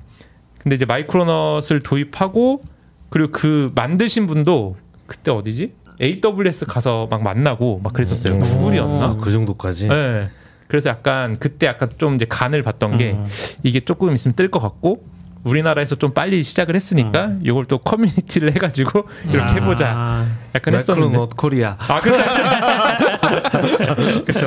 [0.59, 2.61] 근데 이제 마이크로넛을 도입하고
[3.09, 4.77] 그리고 그 만드신 분도
[5.07, 5.73] 그때 어디지?
[6.02, 8.36] AWS 가서 막 만나고 막 그랬었어요.
[8.36, 8.41] 음.
[8.41, 9.06] 구글이었나?
[9.06, 9.88] 아, 그 정도까지.
[9.89, 10.30] 예.
[10.68, 13.26] 그래서 약간 그때 약간 좀 이제 간을 봤던 게 음.
[13.64, 15.04] 이게 조금 있으면 뜰 것 같고
[15.43, 19.91] 우리나라에서 좀 빨리 시작을 했으니까 이걸 또 커뮤니티를 해가지고 이렇게 해보자.
[19.95, 21.08] 아, 약간 했었는데.
[21.08, 21.76] 마이크로넛 코리아.
[21.80, 22.24] 아, 그쵸.
[24.26, 24.45] 그쵸.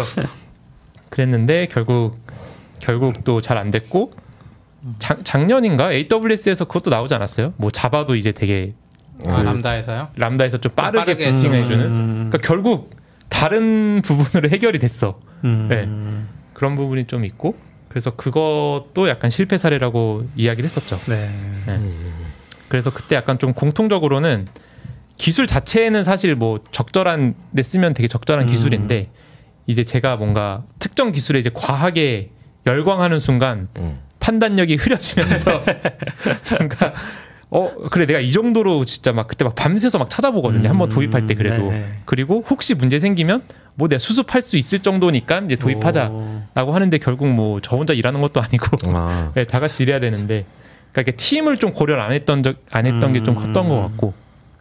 [1.11, 2.19] 그랬는데 결국
[2.79, 4.13] 결국 또 잘 안 됐고
[4.99, 7.55] 작, 작년인가 AWS에서 그것도 나오지 않았어요?
[7.57, 8.75] 뭐 자바도 이제 되게
[9.27, 10.09] 아, 람다에서요?
[10.17, 11.87] 람다에서 좀 빠르게 빠르게 부팅해주는.
[11.87, 12.15] 음.
[12.31, 12.91] 그러니까 결국
[13.29, 15.21] 다른 부분으로 해결이 됐어.
[15.45, 15.67] 음.
[15.69, 15.89] 네.
[16.53, 17.57] 그런 부분이 좀 있고
[17.89, 20.99] 그래서 그것도 약간 실패 사례라고 이야기를 했었죠.
[21.07, 21.31] 네.
[22.69, 24.49] 그래서 그때 약간 좀 공통적으로는
[25.17, 28.51] 기술 자체는 사실 뭐 적절한 데 쓰면 되게 적절한 음.
[28.51, 29.11] 기술인데
[29.67, 32.31] 이제 제가 뭔가 특정 기술에 이제 과하게
[32.67, 34.01] 열광하는 순간 음.
[34.21, 35.63] 판단력이 흐려지면서
[36.59, 36.95] 뭔가
[37.51, 41.35] 어 그래 내가 이 정도로 진짜 막 그때 막 밤새서 막 찾아보거든요 한번 도입할 때
[41.35, 41.99] 그래도 네.
[42.05, 43.43] 그리고 혹시 문제 생기면
[43.75, 46.13] 뭐 내가 수습할 수 있을 정도니까 이제 도입하자라고
[46.67, 46.73] 오.
[46.73, 50.47] 하는데 결국 뭐 저 혼자 일하는 것도 아니고 아, 네, 다 같이 일해야 되는데
[50.93, 53.39] 그러니까 이게 팀을 좀 고려를 안 했던 적, 안 했던 게좀 음.
[53.39, 54.15] 컸던 것 같고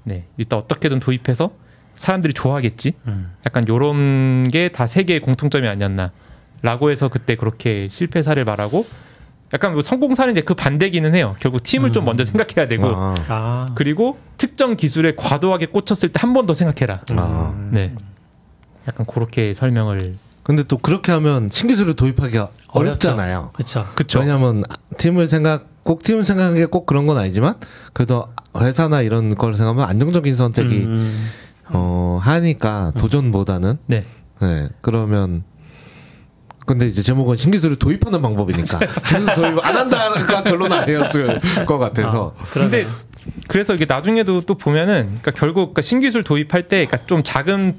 [0.04, 1.52] 네 일단 어떻게든 도입해서
[1.96, 3.32] 사람들이 좋아하겠지 음.
[3.46, 8.86] 약간 요런 게 다 세 개의 공통점이 아니었나라고 해서 그때 그렇게 실패 사를 말하고
[9.54, 12.06] 약간 뭐 성공 사는 이제 그 반대기는 해요 결국 팀을 좀 음.
[12.06, 13.72] 먼저 생각해야 되고 아, 아.
[13.76, 17.54] 그리고 특정 기술에 과도하게 꽂혔을 때 한 번 더 생각해라 아.
[17.56, 17.70] 음.
[17.72, 17.94] 네
[18.88, 23.52] 약간 그렇게 설명을 근데 또 그렇게 하면 신기술을 도입하기가 어렵잖아요.
[23.54, 23.88] 그쵸.
[23.96, 24.62] 그쵸 왜냐하면
[24.98, 27.56] 팀을 생각 꼭 팀을 생각하는 게 꼭 그런 건 아니지만
[27.94, 28.26] 그래도
[28.58, 31.30] 회사나 이런 걸 생각하면 안정적인 선택이 음.
[31.70, 34.04] 어 하니까 도전보다는 네
[34.42, 35.44] 네 그러면
[36.66, 42.86] 근데 이제 제목은 신기술을 도입하는 방법이니까 신기술 도입 안 한다가 결론은 아니었을 것 같아서 근데
[43.48, 47.76] 그래서 이게 나중에도 또 보면은 그러니까 결국 그러니까 신기술 도입할 때 그러니까 좀 작은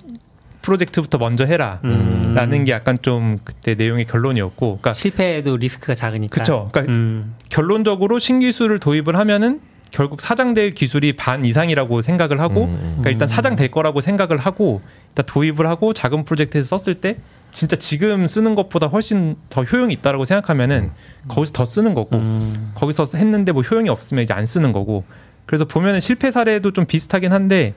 [0.62, 2.64] 프로젝트부터 먼저 해라라는 음.
[2.64, 6.40] 게 약간 좀 그때 내용의 결론이었고 그러니까 실패해도 리스크가 작으니까.
[6.40, 6.68] 그쵸.
[6.72, 7.34] 그러니까 음.
[7.50, 9.60] 결론적으로 신기술을 도입을 하면은
[9.90, 12.80] 결국 사장될 기술이 반 이상이라고 생각을 하고 음, 음.
[12.80, 14.80] 그러니까 일단 사장될 거라고 생각을 하고
[15.10, 17.18] 일단 도입을 하고 작은 프로젝트에서 썼을 때
[17.54, 20.90] 진짜 지금 쓰는 것보다 훨씬 더 효용이 있다라고 생각하면은
[21.28, 22.72] 거기서 더 쓰는 거고 음.
[22.74, 25.04] 거기서 했는데 뭐 효용이 없으면 이제 안 쓰는 거고
[25.46, 27.74] 그래서 보면은 실패 사례도 좀 비슷하긴 한데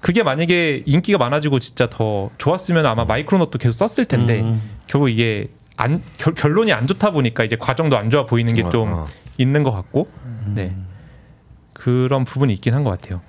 [0.00, 4.62] 그게 만약에 인기가 많아지고 진짜 더 좋았으면 아마 마이크로넛도 계속 썼을 텐데 음.
[4.86, 8.96] 결국 이게 안 결, 결론이 안 좋다 보니까 이제 과정도 안 좋아 보이는 게좀 아,
[8.98, 9.06] 아.
[9.38, 10.08] 있는 것 같고
[10.54, 10.74] 네
[11.72, 13.20] 그런 부분이 있긴 한 것 같아요.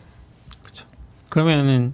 [1.29, 1.91] 그러면은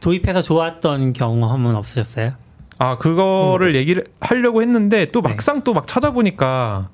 [0.00, 2.45] 도입해서 좋았던 경험은 없으셨어요?
[2.78, 6.88] 아 그거를 얘기를 하려고 했는데 또 막상 또 막 찾아보니까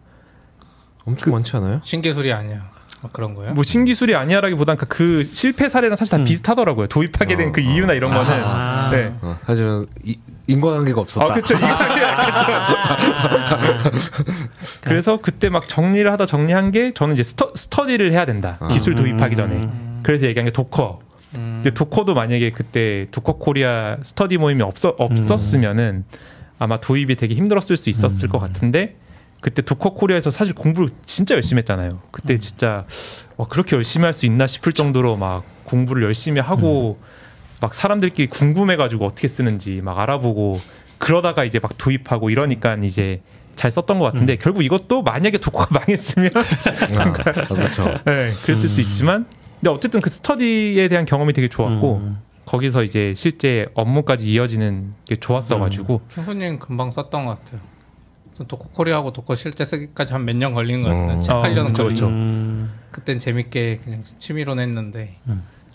[1.04, 1.80] 엄청 많지 않아요?
[1.82, 2.70] 신기술이 아니야.
[3.02, 3.54] 막 그런 거예요?
[3.54, 6.24] 뭐 신기술이 아니야라기보단 그- 그 실패 사례는 사실 다 음.
[6.24, 6.86] 비슷하더라고요.
[6.86, 8.90] 도입하게 된그 어, 이유나 이런 거는 아.
[8.92, 9.12] 네.
[9.22, 10.16] 어, 하지만 이,
[10.46, 11.24] 인과관계가 없었다.
[11.24, 11.56] 아 그렇죠.
[14.84, 18.56] 그래서 그때 막 정리를 하다 정리한 게 저는 이제 스터, 스터디를 해야 된다.
[18.60, 18.68] 아.
[18.68, 19.56] 기술 도입하기 전에.
[19.56, 20.00] 음.
[20.02, 21.00] 그래서 얘기한 게 Docker.
[21.36, 21.60] 음.
[21.62, 26.04] 근데 Docker도 만약에 그때 Docker Korea 스터디 모임이 없어, 없었으면은
[26.58, 28.96] 아마 도입이 되게 힘들었을 수 있었을 것 같은데
[29.40, 32.00] 그때 도커 코리아에서 사실 공부를 진짜 열심히 했잖아요.
[32.12, 32.84] 그때 진짜
[33.36, 36.98] 와, 그렇게 열심히 할 수 있나 싶을 정도로 막 공부를 열심히 하고
[37.60, 40.60] 막 사람들끼리 궁금해가지고 어떻게 쓰는지 막 알아보고
[40.98, 43.20] 그러다가 이제 막 도입하고 이러니까 이제
[43.56, 46.28] 잘 썼던 것 같은데 결국 이것도 만약에 도커가 망했으면
[46.98, 47.84] 아, 그렇죠.
[48.04, 49.26] 네, 그랬을 수 있지만
[49.62, 52.16] 근데 어쨌든 그 스터디에 대한 경험이 되게 좋았고 음.
[52.46, 57.60] 거기서 이제 실제 업무까지 이어지는 게 좋았어가지고 충선님 금방 썼던 것 같아요.
[58.74, 61.12] 코리아하고 Docker 실제 쓰기까지 한 몇 년 걸린 것 같아요.
[61.14, 61.20] 음.
[61.20, 62.02] 7, 8년 어, 걸린.
[62.04, 62.72] 음.
[62.90, 65.18] 그땐 재밌게 그냥 취미로 했는데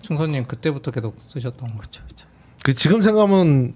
[0.02, 2.04] 충선님 그때부터 계속 쓰셨던 거죠.
[2.64, 3.74] 그 지금 생각하면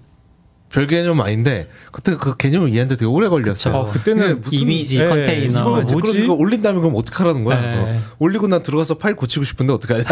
[0.72, 3.74] 별 개념 아닌데 그때 그 개념을 이해하는데 되게 오래 걸렸어요.
[3.74, 5.64] 어, 그때는 이게 무슨 이미지, 예, 컨테이너.
[5.64, 5.92] 뭐지?
[5.92, 6.12] 뭐지?
[6.12, 7.60] 그러니까 올린다면 그럼 어떻게 하라는 거야?
[7.60, 7.76] 네.
[7.78, 7.94] 어.
[8.18, 10.04] 올리고 난 들어가서 파일 고치고 싶은데 어떻게 하냐?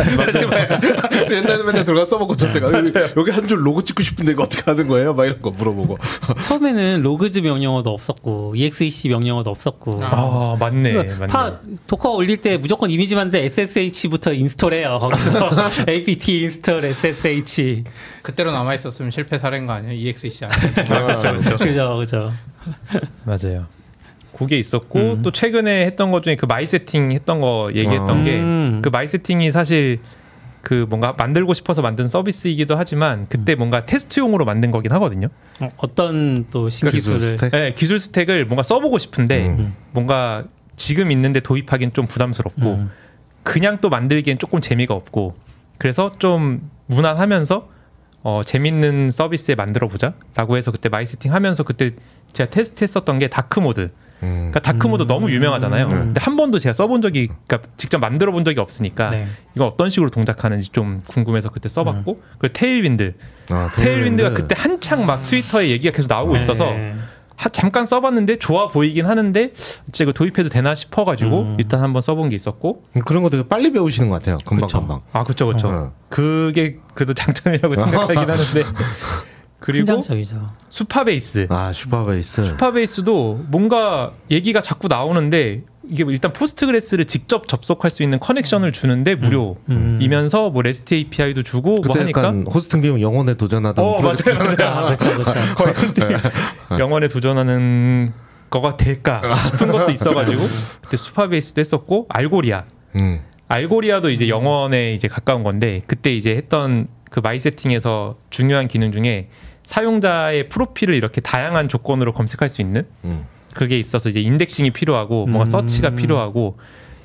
[1.30, 2.70] 옛날에 맨날 들어가서 막 고쳤어요.
[3.16, 5.14] 여기 한 줄 로그 찍고 싶은데 이거 어떻게 하는 거예요?
[5.14, 5.98] 막 이런 거 물어보고.
[6.44, 11.26] 처음에는 logs 명령어도 없었고 EXEC 명령어도 없었고 아 맞네, 그러니까 맞네.
[11.26, 14.98] 다 Docker 올릴 때 무조건 이미지 만들 SSH부터 install해요.
[15.00, 15.50] 거기서
[15.90, 17.84] apt install SSH.
[18.22, 19.94] 그때로 남아 있었으면 실패 사례인 거 아니에요?
[20.78, 21.57] EXC 아니에요?
[21.57, 22.32] 그죠, 그죠.
[23.24, 23.66] 맞아요.
[24.36, 25.22] 그게 있었고 음.
[25.22, 28.22] 또 최근에 했던 것 중에 그 마이 세팅 했던 거 얘기했던 아.
[28.22, 28.80] 게 음.
[28.82, 29.98] 그 마이 세팅이 사실
[30.62, 35.28] 그 뭔가 만들고 싶어서 만든 서비스이기도 하지만 그때 뭔가 테스트용으로 만든 거긴 하거든요.
[35.61, 37.51] 어, 어떤 또 기술 신기술을 스택?
[37.51, 39.74] 네, 기술 스택을 뭔가 써보고 싶은데 음.
[39.92, 40.44] 뭔가
[40.76, 42.90] 지금 있는데 도입하기는 좀 부담스럽고 음.
[43.42, 45.34] 그냥 또 만들기엔 조금 재미가 없고
[45.78, 47.68] 그래서 좀 무난하면서
[48.22, 51.92] 어, 재밌는 서비스에 만들어 보자라고 해서 그때 마이 세팅 하면서 그때
[52.32, 53.90] 제가 테스트했었던 게 dark mode.
[54.22, 54.50] 음.
[54.52, 55.86] 그러니까 dark mode 너무 유명하잖아요.
[55.86, 55.90] 음.
[55.90, 59.26] 근데 한 번도 제가 써본 적이 그러니까 직접 만들어 본 적이 없으니까 네.
[59.56, 63.14] 이거 어떤 식으로 동작하는지 좀 궁금해서 그때 써봤고 그리고 테일윈드
[63.48, 66.94] 아, 테일윈드가 그때 한창 막 트위터에 얘기가 계속 나오고 있어서 네.
[67.41, 71.57] 하- 잠깐 써봤는데 좋아 보이긴 하는데 진짜 이거 도입해도 되나 싶어가지고 음.
[71.59, 74.36] 일단 한번 써본 게 있었고 그런 거 되게 빨리 배우시는 것 같아요.
[74.45, 74.80] 금방 그쵸.
[74.80, 75.01] 금방.
[75.12, 75.93] 아 그쵸 그쵸 어.
[76.11, 78.62] 그게 그래도 장점이라고 생각하긴 하는데
[79.59, 80.47] 그리고 긍정적이죠.
[80.68, 82.45] 수파베이스 아 슈퍼베이스.
[82.45, 89.16] 수파베이스도 뭔가 얘기가 자꾸 나오는데 이게 뭐 일단 Postgres를 직접 접속할 수 있는 connection을 주는데
[89.16, 92.20] 무료이면서 뭐 REST API도 주고 뭐 하니까.
[92.20, 94.30] 약간 호스팅 비용 영원에 도전하던 어 맞아요 프로젝트.
[94.30, 95.55] 맞아요 아, 그렇죠, 그렇죠.
[95.57, 96.16] 거의 근데
[96.78, 98.12] 영원에 도전하는
[98.51, 100.41] 거가 될까 싶은 것도 있어가지고
[100.82, 102.64] 그때 Supabase도 했었고 Algolia.
[102.97, 103.20] 음.
[103.48, 109.28] Algolia도 이제 영원에 이제 가까운 건데 그때 이제 했던 그 마이 세팅에서 중요한 기능 중에
[109.64, 113.24] 사용자의 프로필을 이렇게 다양한 조건으로 검색할 수 있는 음.
[113.55, 115.46] 그게 있어서 이제 인덱싱이 필요하고 뭔가 음.
[115.46, 116.57] 서치가 필요하고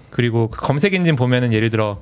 [0.10, 2.02] 그리고 그 검색 엔진 보면은 예를 들어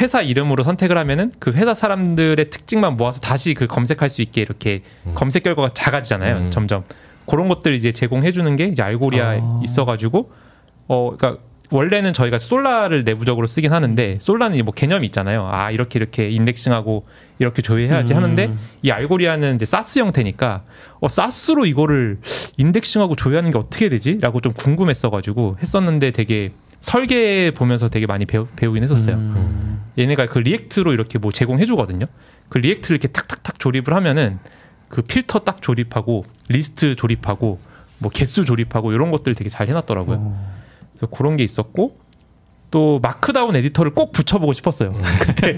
[0.00, 4.82] 회사 이름으로 선택을 하면은 그 회사 사람들의 특징만 모아서 다시 그 검색할 수 있게 이렇게
[5.14, 6.36] 검색 결과가 작아지잖아요.
[6.36, 6.50] 음.
[6.50, 6.84] 점점
[7.26, 9.60] 그런 것들 이제 제공해 주는 게 이제 알고리아에 아.
[9.62, 10.32] 있어가지고
[10.88, 11.42] 어 그러니까
[11.72, 15.48] 원래는 저희가 솔라를 내부적으로 쓰긴 하는데 솔라는 이제 뭐 개념이 있잖아요.
[15.50, 17.04] 아 이렇게 이렇게 인덱싱하고
[17.38, 18.16] 이렇게 조회해야지 음.
[18.16, 20.62] 하는데 이 알고리아는 이제 사스 형태니까
[21.00, 22.18] 어 SaaS로 이거를
[22.58, 28.82] indexing하고 조회하는 게 어떻게 되지?라고 좀 궁금했어가지고 했었는데 되게 설계 보면서 되게 많이 배우, 배우긴
[28.82, 29.16] 했었어요.
[29.16, 29.82] 음.
[29.98, 32.06] 얘네가 그 React로 이렇게 뭐 제공해 주거든요.
[32.48, 34.38] 그 React를 이렇게 탁탁탁 조립을 하면은
[34.88, 37.60] 그 필터 딱 조립하고 리스트 조립하고
[37.98, 40.16] 뭐 개수 조립하고 이런 것들 되게 잘 해놨더라고요.
[40.20, 40.61] 어.
[41.02, 41.96] 그래서 그런 게 있었고
[42.70, 44.90] 또 markdown editor를 꼭 붙여보고 싶었어요.
[45.20, 45.54] 그때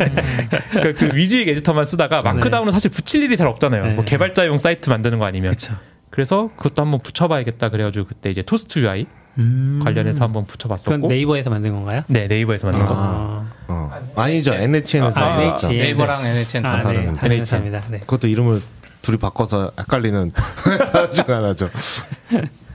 [0.83, 3.87] 그, 그 위주익 에디터만 쓰다가 마크다운은 사실 붙일 일이 잘 없잖아요.
[3.87, 3.93] 네.
[3.95, 5.51] 뭐 개발자용 사이트 만드는 거 아니면.
[5.53, 5.75] 그렇죠.
[6.11, 9.07] 그래서 그것도 한번 붙여봐야겠다 그래가지고 그때 이제 토스트 UI
[9.39, 9.81] 음.
[9.83, 11.09] 관련해서 한번 그건 붙여봤었고.
[11.09, 12.03] 네이버에서 만든 건가요?
[12.07, 12.95] 네 네이버에서 만든 거.
[12.97, 13.91] 아, 어.
[14.17, 14.55] 아니죠.
[14.55, 15.75] NHN에서 아, 아, NH.
[15.75, 15.83] 예.
[15.83, 17.41] 네이버랑 NHN 아, 다 네, 다른 다른 다른 NH.
[17.43, 17.83] 회사입니다.
[17.91, 17.99] 네.
[18.01, 18.61] 그것도 이름을
[19.03, 20.33] 둘이 바꿔서 헷갈리는
[20.67, 21.69] 회사 중 하나죠.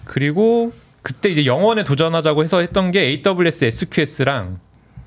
[0.06, 0.72] 그리고
[1.02, 4.60] 그때 이제 영원에 도전하자고 해서 했던 게 AWS SQS랑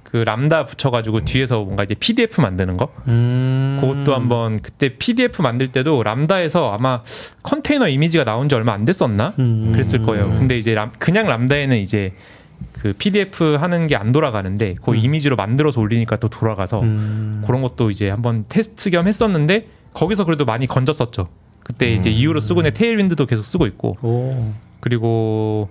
[0.04, 2.92] 그 람다 붙여가지고 뒤에서 뭔가 이제 PDF 만드는 거.
[3.08, 3.78] 음.
[3.80, 7.02] 그것도 한번 그때 PDF 만들 때도 람다에서 아마
[7.42, 9.32] 컨테이너 이미지가 나온 지 얼마 안 됐었나?
[9.38, 9.70] 음.
[9.72, 10.36] 그랬을 거예요.
[10.36, 12.12] 근데 이제 람, 그냥 람다에는 이제
[12.74, 14.96] 그 PDF 하는 게 안 돌아가는데 그 음.
[14.96, 17.42] 이미지로 만들어서 올리니까 또 돌아가서 음.
[17.46, 21.28] 그런 것도 이제 한번 테스트 겸 했었는데 거기서 그래도 많이 건졌었죠.
[21.62, 22.14] 그때 이제 음.
[22.14, 24.52] 이후로 쓰고 있는 테일윈드도 계속 쓰고 있고 오.
[24.80, 25.70] 그리고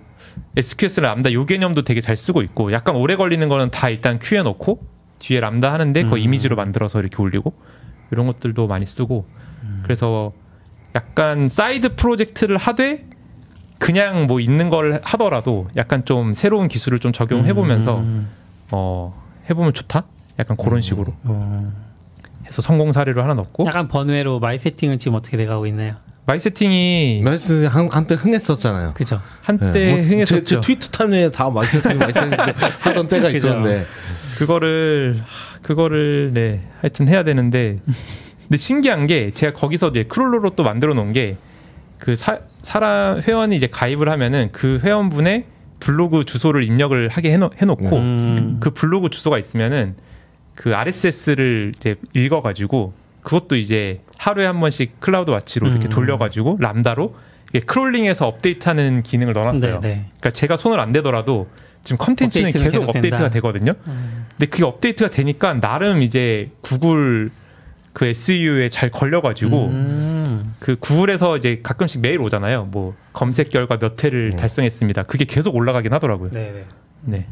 [0.56, 4.42] SQS랑 Lambda 요 개념도 되게 잘 쓰고 있고 약간 오래 걸리는 거는 다 일단 queue에
[4.42, 4.80] 넣고
[5.18, 6.18] 뒤에 람다 하는데 그 음.
[6.18, 7.52] 이미지로 만들어서 이렇게 올리고
[8.10, 9.26] 이런 것들도 많이 쓰고
[9.62, 9.80] 음.
[9.84, 10.32] 그래서
[10.94, 13.06] 약간 side project를 하되
[13.78, 18.28] 그냥 뭐 있는 걸 하더라도 약간 좀 새로운 기술을 좀 적용해 보면서 음.
[18.70, 19.12] 어
[19.48, 20.04] 해보면 좋다
[20.38, 21.72] 약간 그런 식으로 어.
[22.46, 25.92] 해서 성공 사례를 하나 넣고 약간 번외로 마이 세팅은 지금 어떻게 돼가고 있나요?
[26.24, 28.94] 마이 세팅이 나이스 한, 한때 흥했었잖아요.
[28.94, 29.20] 그죠.
[29.40, 32.30] 한때 네, 뭐 제, 흥했었죠 제 트위터 타임에 다 마이세팅 마이세팅
[32.80, 33.48] 하던 때가 그죠.
[33.48, 33.86] 있었는데
[34.38, 37.80] 그거를 하, 그거를 네 하여튼 해야 되는데
[38.42, 41.36] 근데 신기한 게 제가 거기서 이제 crawler로 또 만들어 놓은 게
[42.02, 45.44] 그 사람 회원이 이제 가입을 하면은 그 회원분의
[45.78, 48.56] 블로그 주소를 입력을 하게 해놓, 해놓고 음.
[48.58, 49.94] 그 블로그 주소가 있으면은
[50.56, 52.92] 그 RSS를 이제 읽어가지고
[53.22, 55.90] 그것도 이제 하루에 한 번씩 CloudWatch로 이렇게 음.
[55.90, 57.14] 돌려가지고 Lambda로
[57.50, 59.80] 이게 crawling해서 업데이트하는 기능을 넣어놨어요.
[59.80, 59.94] 네, 네.
[60.04, 61.48] 그러니까 제가 손을 안 대더라도
[61.84, 63.30] 지금 컨텐츠는 계속 계속 업데이트가 된다.
[63.30, 63.72] 되거든요.
[64.30, 67.30] 근데 그게 업데이트가 되니까 나름 이제 구글
[67.92, 70.54] 그 SEO에 잘 걸려가지고 음.
[70.58, 72.64] 그 구글에서 이제 가끔씩 메일 오잖아요.
[72.66, 75.04] 뭐 검색 결과 몇 회를 달성했습니다.
[75.04, 76.30] 그게 계속 올라가긴 하더라고요.
[76.30, 76.64] 네네.
[77.02, 77.26] 네.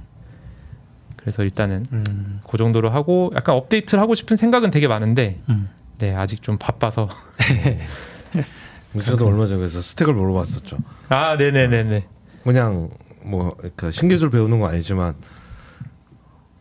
[1.16, 2.40] 그래서 일단은 음.
[2.48, 5.68] 그 정도로 하고 약간 업데이트를 하고 싶은 생각은 되게 많은데 음.
[6.00, 7.08] 네 아직 좀 바빠서
[9.04, 10.78] 저도 얼마 전에 그래서 스택을 물어봤었죠.
[11.10, 12.06] 아 네네네네
[12.44, 12.90] 그냥
[13.22, 15.14] 뭐 그러니까 신기술 배우는 건 아니지만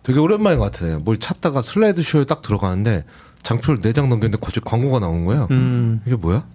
[0.04, 1.00] 되게 오랜만인 것 같아요.
[1.00, 3.06] 뭘 찾다가 슬라이드 쇼에 딱 들어가는데
[3.44, 5.48] 장표를 네 장 넘겼는데 갑자기 광고가 나온 거예요.
[5.52, 6.02] 음.
[6.06, 6.46] 이게 뭐야?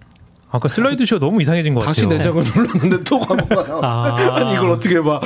[0.51, 2.17] 아까 슬라이드 쇼 너무 이상해진 것 다시 같아요.
[2.19, 3.81] 네 장을 눌렀는데 또 광고가 나와.
[3.83, 4.35] 아.
[4.37, 5.19] 아니 이걸 어떻게 봐?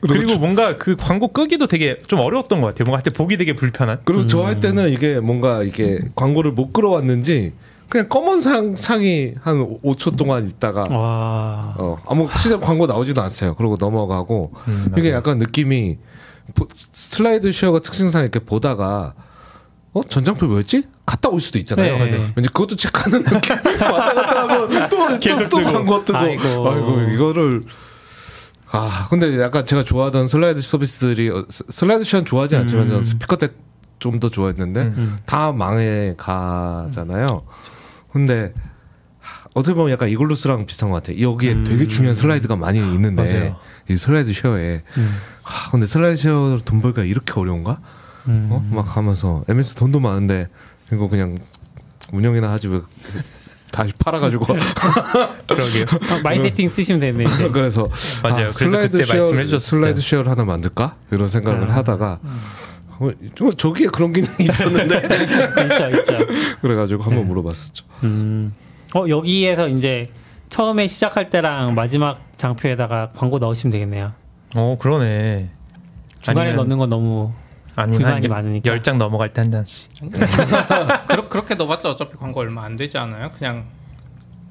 [0.00, 2.84] 그리고 뭔가 그 광고 끄기도 되게 좀 어려웠던 것 같아요.
[2.86, 3.98] 뭔가 하여튼 보기 되게 불편한.
[4.04, 7.52] 그리고 저할 때는 이게 뭔가 이게 광고를 못 끌어왔는지
[7.88, 11.74] 그냥 검은 상 창이 한 5초 동안 있다가 와.
[11.76, 13.54] 어 아무 진짜 광고 나오지도 않았어요.
[13.56, 15.10] 그러고 넘어가고 음, 이게.
[15.10, 15.98] 약간 느낌이
[16.54, 19.14] 보- 슬라이드 쉐어가 특징상 이렇게 보다가
[19.92, 20.84] 어 전장표 뭐였지?
[21.04, 21.98] 갔다 올 수도 있잖아요.
[22.06, 22.30] 네.
[22.36, 23.56] 왠지 그것도 체크하는 느낌.
[23.82, 25.56] 왔다 갔다 하면 또 계속 또.
[25.64, 26.16] 광고 뜨고.
[26.18, 26.70] 아이고.
[26.70, 27.00] 아이고.
[27.12, 27.62] 이거를
[28.72, 32.88] 아 근데 약간 제가 좋아하던 슬라이드 서비스들이 어, 스- SlideShare는 좋아하지 않지만 음.
[32.88, 33.54] 저는 Speaker Deck
[34.00, 35.18] 좀 더 좋아했는데 음.
[35.26, 37.42] 다 망해 가잖아요.
[38.10, 38.54] 근데
[39.18, 41.20] 하, 어떻게 보면 약간 이글루스랑 비슷한 것 같아.
[41.20, 41.64] 여기에 음.
[41.64, 43.56] 되게 중요한 슬라이드가 많이 있는데 맞아요.
[43.90, 45.16] 이 SlideShare에 음.
[45.42, 47.78] 하, 근데 SlideShare로 돈 벌기가 이렇게 어려운가?
[48.28, 48.48] 음.
[48.50, 48.66] 어?
[48.70, 50.48] 막 하면서 MS 돈도 많은데
[50.94, 51.36] 이거 그냥
[52.10, 52.80] 운영이나 하지 왜
[53.72, 54.44] 다시 팔아가지고
[55.46, 55.84] 그러게요.
[56.10, 57.24] 아, MySetting 쓰시면 되네.
[57.24, 57.48] 이제.
[57.52, 57.84] 그래서
[58.22, 58.34] 맞아요.
[58.34, 59.58] 아, 그래서 슬라이드 그때 쉐어.
[59.58, 61.70] SlideShare를 하나 만들까 이런 생각을 음.
[61.70, 62.20] 하다가
[62.98, 64.96] 어, 저- 저기에 그런 기능이 있었는데
[65.72, 66.26] 있죠, 있죠.
[66.60, 67.28] 그래가지고 한번 네.
[67.28, 67.84] 물어봤었죠.
[68.04, 68.52] 음.
[68.94, 70.10] 어 여기에서 이제
[70.48, 74.12] 처음에 시작할 때랑 마지막 장표에다가 광고 넣으시면 되겠네요.
[74.56, 75.50] 어 그러네.
[76.22, 77.32] 중간에 아니면- 넣는 건 너무
[77.76, 78.70] 아니면 불만이 한 많으니까.
[78.70, 79.90] 열장 넘어갈 때 한 장씩.
[81.08, 83.30] 그렇, 그렇게 넣어봤자 어차피 광고 얼마 안 되지 않아요?
[83.32, 83.64] 그냥,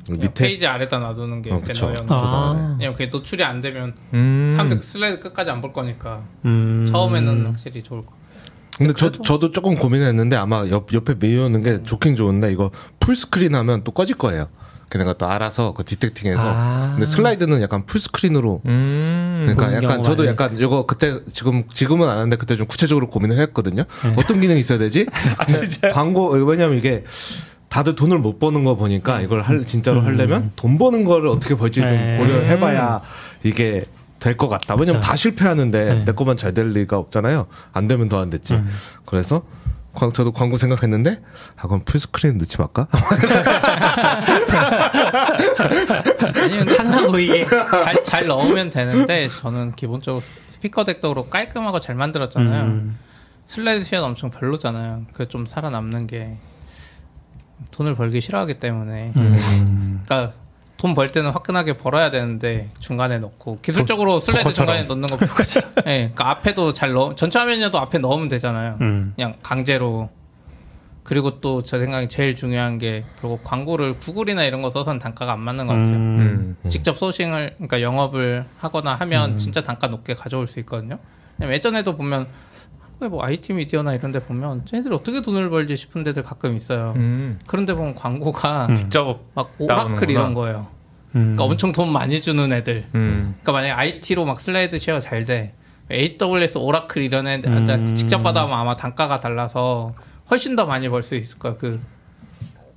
[0.05, 1.88] 그냥 밑에 페이지 아래다 놔두는 게 어, 그쵸.
[1.93, 2.76] 배너형 아.
[2.80, 4.49] 왜냐면 그게 노출이 안 되면 음.
[4.51, 6.86] 사람들 슬라이드 끝까지 안 볼 거니까 음.
[6.89, 8.13] 처음에는 확실히 좋을 거.
[8.78, 13.53] 근데 저, 저도 조금 고민했는데 아마 옆, 옆에 메이오는 게 좋긴 좋은데 이거 full screen
[13.55, 14.47] 하면 또 꺼질 거예요.
[14.89, 16.41] 걔네가 또 알아서 그 detecting해서.
[16.43, 16.89] 아.
[16.93, 19.53] 근데 슬라이드는 약간 full screen으로 음.
[19.55, 20.45] 그러니까 약간 저도 많으니까.
[20.45, 23.83] 약간 이거 그때 지금 지금은 안 하는데 그때 좀 구체적으로 고민을 했거든요.
[24.03, 24.13] 네.
[24.17, 25.05] 어떤 기능이 있어야 되지?
[25.37, 25.91] 아 진짜.
[25.91, 27.03] 광고 왜냐면 이게
[27.69, 30.05] 다들 돈을 못 버는 거 보니까 이걸 할 진짜로 음.
[30.07, 32.17] 하려면 돈 버는 거를 어떻게 벌지 좀 네.
[32.17, 33.01] 고려해봐야
[33.43, 33.85] 이게
[34.19, 34.73] 될 것 같다.
[34.75, 35.11] 왜냐면 그쵸.
[35.11, 36.03] 다 실패하는데 네.
[36.03, 37.45] 내 것만 잘 될 리가 없잖아요.
[37.73, 38.55] 안 되면 더 안 됐지.
[38.55, 38.67] 음.
[39.05, 39.43] 그래서
[39.93, 41.21] 광- 저도 광고 생각했는데
[41.57, 42.87] 아 그럼 풀스크린 넣지 말까?
[45.64, 47.45] 아니 근데 항상 보이게.
[47.84, 52.64] 잘, 잘 넣으면 되는데 저는 기본적으로 스피커 덱도 깔끔하고 잘 만들었잖아요.
[52.66, 52.97] 음.
[53.45, 55.05] 슬라이드 시간 엄청 별로잖아요.
[55.14, 56.38] 그래서 좀 살아남는 게
[57.72, 59.12] 돈을 벌기 싫어하기 때문에.
[59.16, 60.01] 음.
[60.05, 60.34] 그러니까
[60.78, 64.53] 돈 벌 때는 화끈하게 벌어야 되는데 중간에 넣고 기술적으로 슬라이드.
[64.53, 65.34] 중간에 넣는 것보다
[65.88, 68.76] 예, 그러니까 앞에도 잘 넣 전체 화면이라도 앞에 넣으면 되잖아요.
[68.80, 69.12] 음.
[69.16, 70.10] 그냥 강제로
[71.10, 75.39] 그리고 또 제 생각에 제일 중요한 게 결국 광고를 구글이나 이런 거 써서는 단가가 안
[75.39, 75.97] 맞는 것 같아요.
[75.97, 76.55] 음.
[76.64, 76.70] 음.
[76.70, 80.99] 직접 소싱을 그러니까 영업을 하거나 하면 진짜 단가 높게 가져올 수 있거든요.
[81.39, 82.28] 왜냐면 예전에도 보면
[82.80, 86.93] 한국에 뭐 IT 미디어나 이런 데 보면 쟤네들 어떻게 돈을 벌지 싶은 데들 가끔 있어요.
[86.95, 87.39] 음.
[87.47, 88.76] 그런데 보면 광고가 음.
[88.76, 89.20] 직접.
[89.34, 89.51] 막.
[89.57, 90.68] Oracle 이런 거예요.
[91.16, 91.36] 음.
[91.36, 92.86] 그러니까 엄청 돈 많이 주는 애들.
[92.93, 93.36] 음.
[93.41, 95.55] 그러니까 만약에 IT로 막 SlideShare 잘 돼.
[95.91, 97.95] AWS, Oracle 이런 애들한테 음.
[97.95, 99.95] 직접 받아보면 아마 단가가 달라서
[100.32, 101.55] 훨씬 더 많이 벌 수 있을 거야.
[101.55, 101.80] 그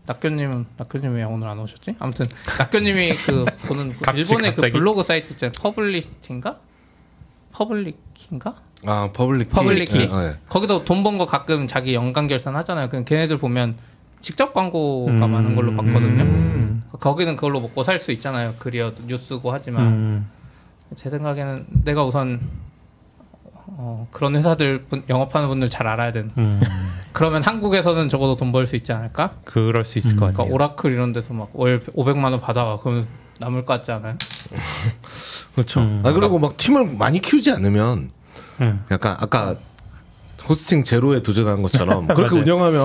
[0.07, 1.97] 낙교님은 낙교님 왜 오늘 안 오셨지?
[1.99, 2.27] 아무튼
[2.59, 4.73] 낙교님이 그 보는 그 갑자기, 일본의 그 갑자기?
[4.73, 5.53] 블로그 사이트 있잖아요.
[5.61, 6.59] Publickey인가?
[7.53, 8.55] Publickey인가?
[8.87, 9.55] 아 Publickey.
[9.55, 9.99] Publickey.
[9.99, 10.35] 네, 네.
[10.49, 12.89] 거기도 돈 번 거 가끔 자기 연간 결산 하잖아요.
[12.89, 13.77] 그냥 걔네들 보면
[14.21, 15.31] 직접 광고가 음.
[15.31, 16.23] 많은 걸로 봤거든요.
[16.25, 16.83] 음.
[16.99, 18.55] 거기는 그걸로 먹고 살 수 있잖아요.
[18.59, 20.31] 그리고 뉴스고 하지만 음.
[20.95, 22.41] 제 생각에는 내가 우선
[23.75, 26.31] 어, 그런 회사들 분- 영업하는 분들 잘 알아야 되는.
[26.39, 26.59] 음.
[27.13, 29.33] 그러면 한국에서는 적어도 돈 벌 수 있지 않을까?
[29.45, 30.17] 그럴 수 있을 음.
[30.17, 30.55] 것 그러니까 같아요.
[30.55, 33.07] Oracle 이런 데서 막 월 500만 원 받아와 그러면
[33.41, 34.17] 남을 것 같지 않아요?
[35.55, 35.81] 그렇죠.
[35.81, 36.03] 음.
[36.05, 38.11] 아 그리고 막 팀을 많이 키우지 않으면
[38.61, 38.85] 음.
[38.91, 39.57] 약간 아까
[40.49, 42.39] 호스팅 제로에 도전한 것처럼 그렇게.
[42.39, 42.81] 운영하면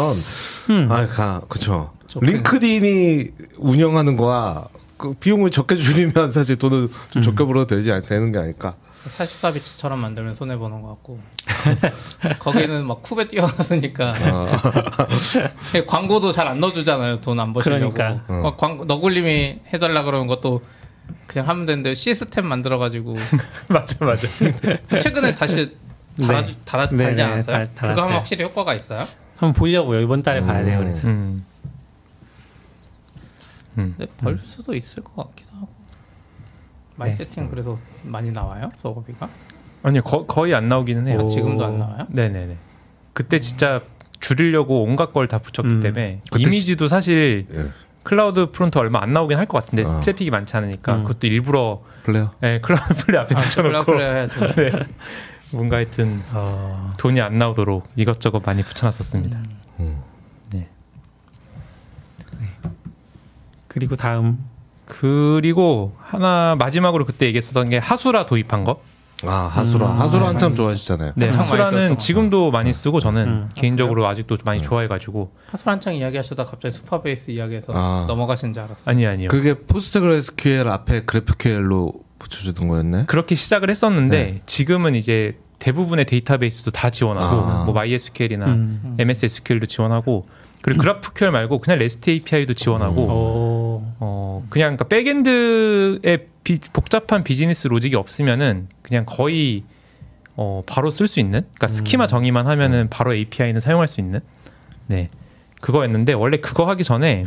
[0.69, 0.87] 음.
[0.91, 1.41] 아, 가.
[1.49, 1.87] 좋긴-
[2.21, 3.25] 링크드인이
[3.59, 4.67] 운영하는 거와
[4.97, 8.75] 그 비용을 적게 줄이면 사실 돈을 좀 적게 벌어도 되지 않, 되는 게 아닐까.
[9.07, 11.19] 사시사비치처럼 만들면 손해 보는 것 같고
[12.39, 15.07] 거기는 막 쿱에 뛰어났으니까 아,
[15.87, 18.23] 광고도 잘 안 넣어주잖아요 돈 안 버시려고 그러니까.
[18.27, 18.41] 어.
[18.47, 20.61] 어, 광고 너굴님이 해달라 그러는 것도
[21.25, 23.15] 그냥 하면 되는데 시스템 만들어가지고
[23.69, 24.27] 맞아 맞아.
[25.01, 25.75] 최근에 다시
[26.25, 26.55] 달아 네.
[26.65, 27.55] 달아 네, 달지 네, 않았어요?
[27.55, 28.03] 달- 그거 달았어요.
[28.05, 29.03] 하면 확실히 효과가 있어요?
[29.37, 30.01] 한번 보려고요.
[30.01, 30.79] 이번 달에 봐야 돼요.
[30.79, 30.83] 음.
[30.85, 31.07] 그래서.
[31.07, 31.45] 음.
[33.77, 33.93] 음.
[33.97, 35.31] 근데 벌 수도 있을 것 하고.
[36.97, 38.71] MySetting 그래서 많이 나와요?
[38.77, 39.29] 서버비가?
[39.83, 41.21] 아니요 거, 거의 안 나오기는 해요.
[41.23, 42.07] 아, 지금도 안 나와요?
[42.09, 42.57] 네네네.
[43.13, 43.81] 그때 진짜
[44.19, 45.79] 줄이려고 온갖 걸 다 붙였기 음.
[45.79, 47.65] 때문에 이미지도 사실 예.
[48.03, 49.99] CloudFront 얼마 안 나오긴 할 것 같은데 아.
[49.99, 51.03] 트래픽이 많지 않으니까 음.
[51.03, 52.31] 그것도 일부러 Flare.
[52.43, 53.95] 예, Cloudflare 앞에 아, 붙여놓고.
[54.55, 54.71] 네.
[55.51, 59.37] 뭔가 하여튼 어, 돈이 안 나오도록 이것저것 많이 붙여놨었습니다.
[59.81, 60.01] 음.
[63.67, 64.43] 그리고 다음
[64.87, 68.81] 그리고 하나 마지막으로 그때 얘기했었던 게 Hasura 도입한 거.
[69.25, 69.93] 아 Hasura.
[69.93, 69.99] 음.
[69.99, 71.13] Hasura 한참 좋아하시잖아요.
[71.15, 73.49] 네, Hasura는 지금도 많이 쓰고 저는 음.
[73.55, 78.05] 개인적으로 아직도 많이 좋아해가지고 하술 한창 이야기하시다 갑자기 Supabase 이야기해서 아.
[78.07, 78.91] 넘어가신 줄 알았어요.
[78.91, 79.27] 아니 아니요.
[79.29, 83.05] 그게 PostgreSQL 앞에 GraphQL로 붙여주던 거였네.
[83.07, 84.41] 그렇게 시작을 했었는데 네.
[84.45, 87.63] 지금은 이제 대부분의 데이터베이스도 다 지원하고 아.
[87.65, 88.95] 뭐 MySQL이나 음.
[88.99, 90.27] MS SQL도 지원하고
[90.61, 93.07] 그리고 GraphQL 말고 그냥 REST API도 지원하고
[93.83, 99.63] 어, 어 그냥 그러니까 backend에 비- 복잡한 비즈니스 로직이 없으면은 그냥 거의
[100.35, 101.41] 어 바로 쓸 수 있는?
[101.41, 104.19] 그러니까 스키마 정의만 하면은 바로 API는 사용할 수 있는?
[104.87, 105.09] 네.
[105.61, 107.25] 그거였는데 원래 그거 하기 전에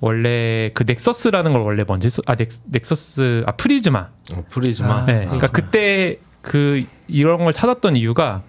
[0.00, 4.08] 원래 그 Nexus라는 걸 원래 먼저 했어 아 넥, Nexus 아 Prisma.
[4.32, 5.02] 어, Prisma.
[5.02, 5.12] 아, 네.
[5.14, 5.24] 아.
[5.26, 8.42] 그러니까 그때 그 이런 걸 찾았던 이유가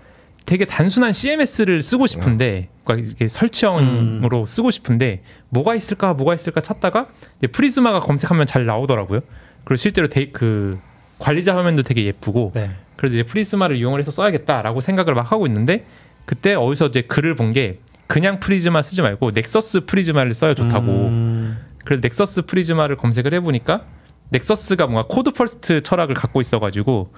[0.46, 7.08] 되게 단순한 CMS를 쓰고 싶은데 그러니까 이게 설치형으로 쓰고 싶은데 뭐가 있을까 뭐가 있을까 찾다가
[7.52, 9.22] Prisma가 검색하면 잘 나오더라고요.
[9.64, 10.80] 그리고 실제로 데, 그
[11.20, 12.72] 관리자 화면도 되게 예쁘고 네.
[12.98, 15.86] 그래서 이제 Prisma를 이용을 해서 써야겠다라고 생각을 막 하고 있는데
[16.26, 21.58] 그때 어디서 이제 글을 본 게 그냥 Prisma 쓰지 말고 Nexus Prisma를 써야 좋다고 음,
[21.86, 23.86] 그래서 Nexus Prisma를 검색을 해보니까
[24.30, 27.14] Nexus가 뭔가 code first 철학을 갖고 있어가지고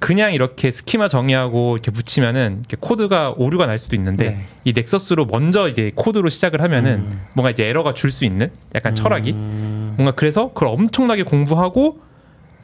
[0.00, 4.44] 그냥 이렇게 스키마 정의하고 이렇게 붙이면은 이렇게 코드가 오류가 날 수도 있는데 네.
[4.64, 7.20] 이 Nexus로 먼저 이제 코드로 시작을 하면은 음.
[7.34, 12.00] 뭔가 이제 에러가 줄 수 있는 약간 철학이 음, 뭔가 그래서 그걸 엄청나게 공부하고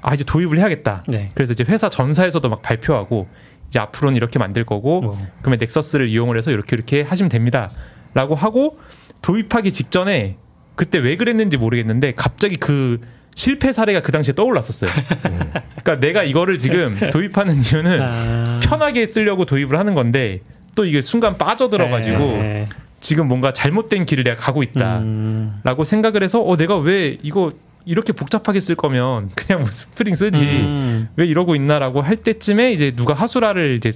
[0.02, 1.04] 아 이제 도입을 해야겠다.
[1.08, 1.28] 네.
[1.34, 3.28] 그래서 이제 회사 전사에서도 막 발표하고
[3.68, 5.18] 이제 앞으로는 이렇게 만들 거고 어.
[5.40, 8.78] 그러면 넥서스를 이용을 해서 이렇게 이렇게 하시면 됩니다라고 하고
[9.22, 10.36] 도입하기 직전에
[10.74, 13.00] 그때 왜 그랬는지 모르겠는데 갑자기 그
[13.36, 14.90] 실패 사례가 그 당시에 떠올랐었어요.
[15.84, 20.40] 그러니까 내가 이거를 지금 도입하는 이유는 아, 편하게 쓰려고 도입을 하는 건데
[20.74, 22.68] 또 이게 순간 빠져들어가지고 네.
[22.98, 27.50] 지금 뭔가 잘못된 길을 내가 가고 있다라고 음, 생각을 해서 어 내가 왜 이거
[27.84, 32.90] 이렇게 복잡하게 쓸 거면 그냥 뭐 스프링 쓰지 음, 왜 이러고 있나라고 할 때쯤에 이제
[32.90, 33.92] 누가 하수라를 이제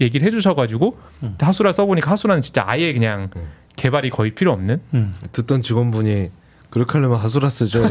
[0.00, 1.36] 얘기를 해주셔가지고 음.
[1.40, 3.42] Hasura 써보니까 Hasura는 진짜 아예 그냥 음.
[3.76, 5.14] 개발이 거의 필요 없는 음.
[5.32, 6.30] 듣던 직원분이
[6.70, 7.82] 그렇게 하려면 Hasura 쓰죠.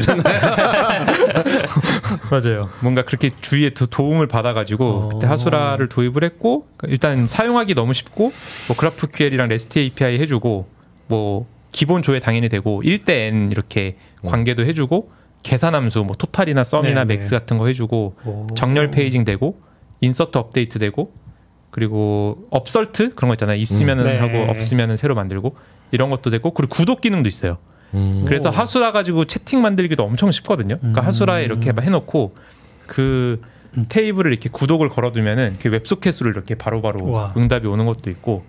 [2.30, 2.70] 맞아요.
[2.80, 5.08] 뭔가 그렇게 주위에 도, 도움을 받아가지고 어.
[5.10, 8.32] 그때 Hasura를 도입을 했고 일단 사용하기 너무 쉽고
[8.68, 10.66] 뭐 GraphQL이랑 REST API 해주고
[11.08, 15.12] 뭐 기본 조회 당연히 되고 1대 N 이렇게 관계도 해주고
[15.42, 17.38] 계산함수 뭐 total이나 sum이나 네, max 네.
[17.38, 18.46] 같은 거 해주고 오.
[18.54, 19.60] 정렬 paging 되고
[20.00, 21.12] insert 업데이트 되고
[21.70, 23.56] 그리고 upsert 그런 거 있잖아요.
[23.56, 24.10] 있으면은 음.
[24.10, 24.18] 네.
[24.18, 25.56] 하고 없으면은 새로 만들고
[25.92, 27.58] 이런 것도 되고 그리고 구독 기능도 있어요.
[27.94, 28.24] 음.
[28.26, 30.78] 그래서 Hasura 가지고 채팅 만들기도 엄청 쉽거든요.
[30.78, 31.06] 그러니까 음.
[31.06, 32.34] Hasura에 이렇게 막 해놓고
[32.86, 33.40] 그
[33.88, 37.34] 테이블을 이렇게 구독을 걸어두면은 그 WebSocket으로 이렇게 바로바로 우와.
[37.36, 38.44] 응답이 오는 것도 있고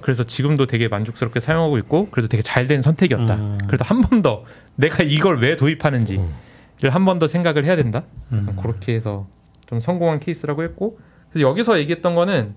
[0.00, 3.34] 그래서 지금도 되게 만족스럽게 사용하고 있고 그래도 되게 잘 된 선택이었다.
[3.34, 3.58] 음.
[3.66, 4.44] 그래도 한번 더
[4.76, 6.90] 내가 이걸 왜 도입하는지를 음.
[6.90, 8.02] 한번 더 생각을 해야 된다.
[8.32, 8.56] 음.
[8.60, 9.28] 그렇게 해서
[9.66, 10.98] 좀 성공한 케이스라고 했고
[11.30, 12.54] 그래서 여기서 얘기했던 거는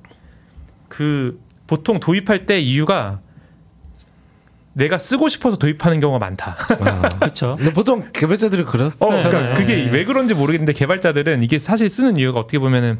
[0.88, 3.22] 그 보통 도입할 때 이유가
[4.78, 6.58] 내가 쓰고 싶어서 도입하는 경우가 많다.
[6.82, 7.10] 아.
[7.20, 7.58] 그렇죠.
[7.74, 8.92] 보통 개발자들이 그렇.
[9.00, 9.18] 어, 네.
[9.18, 9.54] 그러니까 네.
[9.54, 13.00] 그게 왜 그런지 모르겠는데 개발자들은 이게 사실 쓰는 이유가 어떻게 보면은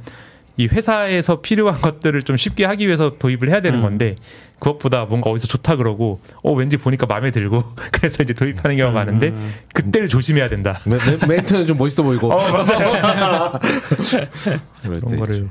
[0.58, 3.84] 이 회사에서 필요한 것들을 좀 쉽게 하기 위해서 도입을 해야 되는 음.
[3.84, 4.16] 건데
[4.60, 7.62] 그것보다 뭔가 어디서 좋다 그러고 어 왠지 보니까 마음에 들고
[7.92, 9.54] 그래서 이제 도입하는 경우가 많은데 음.
[9.74, 10.80] 그때를 조심해야 된다.
[10.86, 12.32] 멘- 멘- 멘트는 좀 멋있어 보이고.
[12.32, 13.60] 어 맞아요.
[13.60, 15.50] 때 그런 거를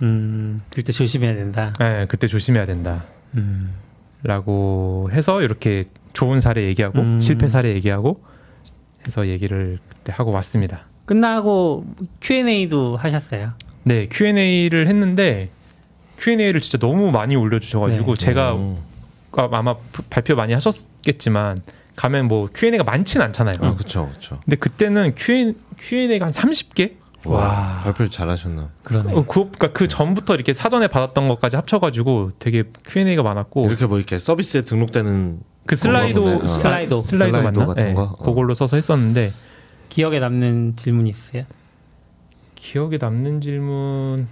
[0.00, 1.70] 음, 그때 조심해야 된다.
[1.78, 3.04] 네, 그때 조심해야 된다.
[3.34, 3.74] 음.
[4.24, 7.20] 라고 해서 이렇게 좋은 사례 얘기하고 음.
[7.20, 8.22] 실패 사례 얘기하고
[9.06, 10.86] 해서 얘기를 그때 하고 왔습니다.
[11.04, 11.84] 끝나고
[12.22, 13.52] Q&A도 하셨어요.
[13.82, 15.50] 네 Q&A를 했는데
[16.16, 18.24] Q&A를 진짜 너무 많이 올려주셔가지고 네.
[18.24, 18.78] 제가 음.
[19.36, 19.76] 아, 아마
[20.08, 21.58] 발표 많이 하셨겠지만
[21.96, 23.58] 가면 뭐 Q&A가 많진 않잖아요.
[23.60, 24.40] 아 그렇죠, 그렇죠.
[24.44, 26.92] 근데 그때는 Q&A, Q&A가 한 30개?
[27.26, 27.78] 와, 와.
[27.82, 28.70] 발표를 잘하셨나.
[28.82, 29.12] 그러네.
[29.12, 33.98] 어, 그, 그러니까 그 전부터 이렇게 사전에 받았던 것까지 합쳐가지고 되게 Q&A가 많았고 이렇게 뭐
[33.98, 36.24] 이렇게 서비스에 등록되는 그 슬라이도.
[36.26, 36.46] 어.
[36.46, 37.42] 슬라이도 슬라이도.
[37.42, 37.66] 맞나?
[37.66, 38.02] 같은 네, 거?
[38.02, 38.24] 어.
[38.24, 39.32] 그걸로 써서 했었는데
[39.88, 41.44] 기억에 남는 질문 있으세요?
[42.54, 44.26] 기억에 남는 질문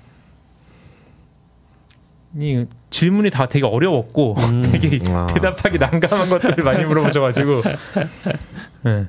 [2.35, 4.37] 이 질문이 다 되게 어려웠고
[4.73, 5.27] 되게 아.
[5.27, 7.63] 대답하기 난감한 것들을 많이 물어보셔가지고
[8.85, 9.07] 네.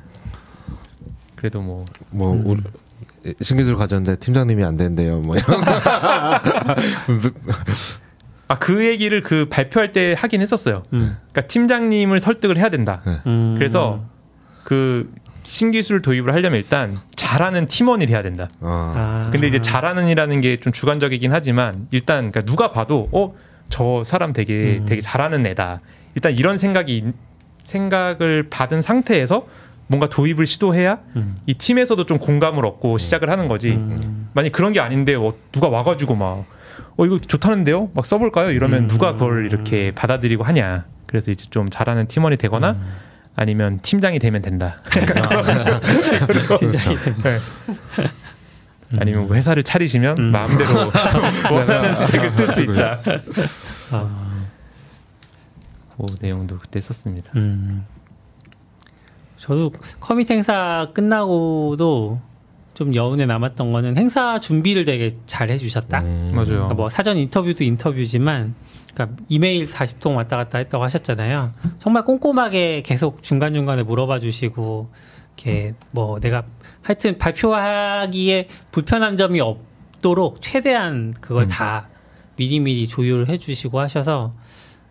[1.35, 2.61] 그래도 뭐뭐 우리
[3.41, 5.19] 신기술 가졌는데 팀장님이 안 된대요.
[5.21, 5.61] 뭐 이런.
[8.47, 10.83] 아그 얘기를 그 발표할 때 하긴 했었어요.
[10.93, 11.17] 음.
[11.31, 13.01] 그러니까 팀장님을 설득을 해야 된다.
[13.25, 13.55] 음.
[13.57, 14.03] 그래서
[14.63, 15.11] 그
[15.43, 18.47] 신기술 도입을 하려면 일단 잘하는 팀원이 해야 된다.
[18.61, 19.25] 아.
[19.27, 19.29] 아.
[19.31, 23.33] 근데 이제 잘하는이라는 게 좀 주관적이긴 하지만 일단 그러니까 누가 봐도 어
[23.69, 24.85] 저 사람 되게 음.
[24.85, 25.79] 되게 잘하는 애다.
[26.13, 27.15] 일단 이런 생각이 있-
[27.63, 29.47] 생각을 받은 상태에서
[29.87, 31.37] 뭔가 도입을 시도해야 음.
[31.45, 33.71] 이 팀에서도 좀 공감을 얻고 시작을 하는 거지.
[33.71, 34.29] 음.
[34.33, 36.63] 만약 그런 게 아닌데 어, 누가 와가지고 막
[36.97, 37.89] 어 이거 좋다는데요?
[37.93, 38.51] 막 써볼까요?
[38.51, 38.87] 이러면 음.
[38.87, 40.85] 누가 그걸 이렇게 받아들이고 하냐.
[41.07, 42.93] 그래서 이제 좀 잘하는 팀원이 되거나 음.
[43.35, 44.77] 아니면 팀장이 되면 된다.
[46.59, 47.37] 팀장이 된 네.
[48.99, 50.27] 아니면 뭐 회사를 차리시면 음.
[50.31, 50.91] 마음대로
[51.53, 53.01] 원하는 스택을 쓸 수 있다.
[53.91, 54.43] 아.
[55.97, 57.31] 그 내용도 그때 썼습니다.
[57.35, 57.85] 음.
[59.43, 62.17] 저도 커밋 행사 끝나고도
[62.75, 65.99] 좀 여운에 남았던 거는 행사 준비를 되게 잘 해주셨다.
[65.99, 66.29] 음.
[66.33, 66.45] 맞아요.
[66.47, 68.55] 그러니까 뭐 사전 인터뷰도 인터뷰지만,
[68.93, 71.51] 그러니까 이메일 40통 왔다 갔다 했다고 하셨잖아요.
[71.79, 74.89] 정말 꼼꼼하게 계속 중간 중간에 물어봐 주시고,
[75.35, 76.45] 이렇게 뭐 내가
[76.81, 81.89] 하여튼 발표하기에 불편한 점이 없도록 최대한 그걸 다
[82.37, 84.31] 미리미리 조율을 해주시고 하셔서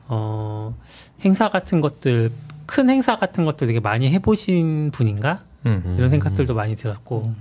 [0.09, 0.77] 어
[1.25, 2.33] 행사 같은 것들
[2.73, 5.95] 큰 행사 같은 것들 되게 많이 해보신 분인가 음.
[5.99, 7.35] 이런 생각들도 많이 들었고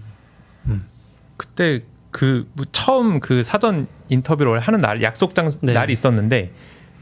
[1.37, 5.71] 그때 그뭐 처음 그 사전 인터뷰를 하는 날 약속장 네.
[5.71, 6.51] 날이 있었는데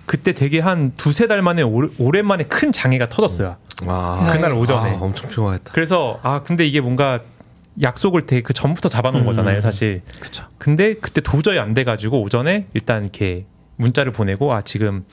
[0.05, 3.57] 그때 되게 한 두세 달 만에 오, 오랜만에 큰 장애가 터졌어요.
[3.87, 4.29] 아.
[4.31, 4.91] 그날 오전에.
[4.91, 5.73] 아, 엄청 피곤했다.
[5.73, 7.21] 그래서 아 근데 이게 뭔가
[7.81, 9.25] 약속을 되게 그 전부터 잡아놓은 음.
[9.25, 10.03] 거잖아요, 사실.
[10.21, 10.45] 그쵸.
[10.59, 15.03] 근데 그때 도저히 안 돼가지고 오전에 일단 이렇게 문자를 보내고 아 지금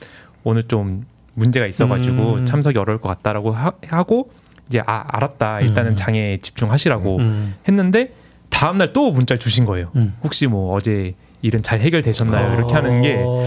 [0.43, 1.05] 오늘 좀
[1.37, 2.45] 문제가 있어가지고 음.
[2.45, 4.31] 참석이 어려울 것 같다라고 하, 하고
[4.67, 5.95] 이제 아 알았다 일단은 음.
[5.95, 7.55] 장애에 집중하시라고 음.
[7.67, 8.13] 했는데
[8.49, 9.91] 다음 날 또 문자를 주신 거예요.
[9.95, 10.13] 음.
[10.23, 11.13] 혹시 뭐 어제
[11.43, 12.55] 일은 잘 해결되셨나요?
[12.55, 13.43] 이렇게 하는 게 어.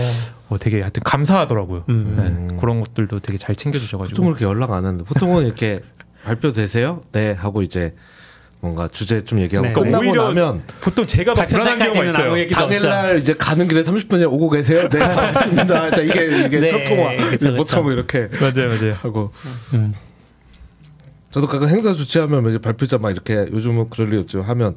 [0.50, 1.84] 어, 되게 하여튼 감사하더라고요.
[1.88, 2.48] 음.
[2.50, 5.80] 네, 그런 것들도 되게 잘 챙겨주셔가지고 보통 그렇게 연락 안 하는데 보통은 이렇게
[6.24, 7.02] 발표되세요?
[7.12, 7.94] 네 하고 이제
[8.60, 9.72] 뭔가 주제 좀 얘기하고 네.
[9.72, 12.48] 끝나고 오히려 나면 보통 제가 더 불안한 경우가 있어요.
[12.50, 14.88] 당일날 이제 가는 길에 30분 전에 오고 계세요?
[14.90, 15.84] 네 알겠습니다.
[15.86, 17.54] 일단 이게 이게 네, 첫 통화 그쵸.
[17.54, 18.94] 보통 이렇게 맞아요, 맞아요.
[19.00, 19.32] 하고
[19.74, 19.94] 음.
[21.30, 24.76] 저도 가끔 행사 주최하면 이제 발표자 막 이렇게 요즘은 그럴 리 없죠 하면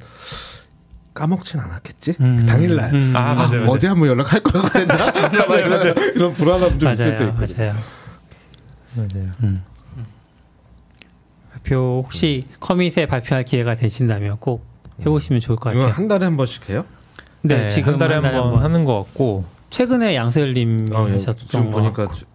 [1.13, 2.45] 까먹진 않았겠지 음.
[2.45, 3.13] 당일날 음.
[3.15, 3.65] 아, 아, 맞아요, 맞아요.
[3.69, 5.93] 어제 한번 연락할 걸 그랬나 맞아요, 맞아요.
[6.15, 7.75] 이런 불안함 좀 있을 때 맞아요, 있고 맞아요.
[8.95, 9.63] 맞아요.
[11.63, 14.65] 발표 혹시 커밋에 발표할 기회가 되신다면 꼭
[14.99, 15.91] 해보시면 좋을 것 같아요.
[15.91, 16.85] 한 달에 한 번씩 해요?
[17.41, 21.13] 네, 지금 한 달에 한번 하는 것 같고 최근에 양수열님 어, 예.
[21.13, 21.81] 하셨던 지금 거.
[21.81, 22.25] 보니까 주-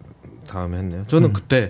[0.47, 1.03] 다음에 했네요.
[1.07, 1.33] 저는 음.
[1.33, 1.69] 그때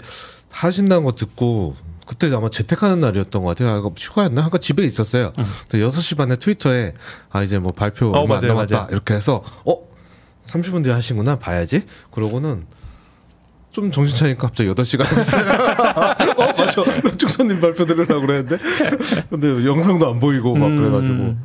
[0.50, 1.76] 하신다는 거 듣고
[2.08, 3.76] 그때 아마 재택하는 날이었던 것 같아요.
[3.76, 4.46] 아, 이거 휴가였나?
[4.46, 5.32] 아까 집에 있었어요.
[5.70, 6.94] 근데 6시 반에 트위터에
[7.30, 8.88] 아 이제 뭐 발표 어, 얼마 맞아요, 안 남았다 맞아요.
[8.92, 9.76] 이렇게 해서 어
[10.44, 11.84] 30분 뒤에 하신구나 봐야지.
[12.12, 12.66] 그러고는
[13.72, 15.44] 좀 정신 차니까 갑자기 8시가 됐어요.
[16.38, 16.84] 어 맞아.
[17.18, 18.58] 축선님 발표 들으려고 그랬는데
[19.30, 21.36] 근데 영상도 안 보이고 막 음, 그래가지고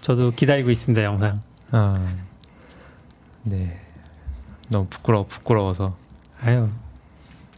[0.00, 1.40] 저도 기다리고 있습니다 영상.
[1.70, 2.14] 아,
[3.42, 3.80] 네.
[4.70, 5.94] 너무 부끄러워 부끄러워서
[6.42, 6.68] 아유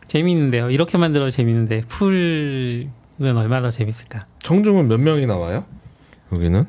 [0.08, 0.70] 재미있는데요.
[0.70, 4.26] 이렇게 만들어 재밌는데 풀은 얼마나 더 재밌을까?
[4.40, 5.64] 청중은 몇 명이 나와요?
[6.32, 6.66] 여기는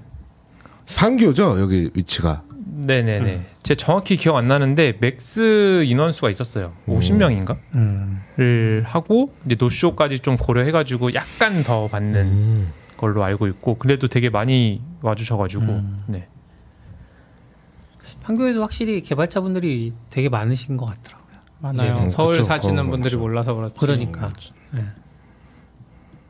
[0.97, 2.43] 판교죠 여기 위치가.
[2.86, 3.45] 네네네.
[3.68, 6.72] 제 정확히 기억 안 나는데 max 인원수가 있었어요.
[6.88, 6.99] 음.
[6.99, 7.57] 50명인가?
[7.76, 8.24] 음.
[8.38, 12.74] 를 하고 이제 노쇼까지 좀 고려해가지고 약간 더 받는 음.
[12.95, 16.03] 걸로 알고 있고 근데도 되게 많이 와주셔가지고 음.
[16.07, 16.30] 네.
[18.24, 21.34] 판교에도 확실히 개발자분들이 되게 많으신 것 같더라고요.
[21.59, 21.97] 많아요.
[22.03, 23.20] 음, 서울 그쵸, 사시는 분들이 그렇죠.
[23.20, 23.76] 몰라서 그렇지.
[23.78, 24.30] 그러니까.
[24.72, 24.86] 네.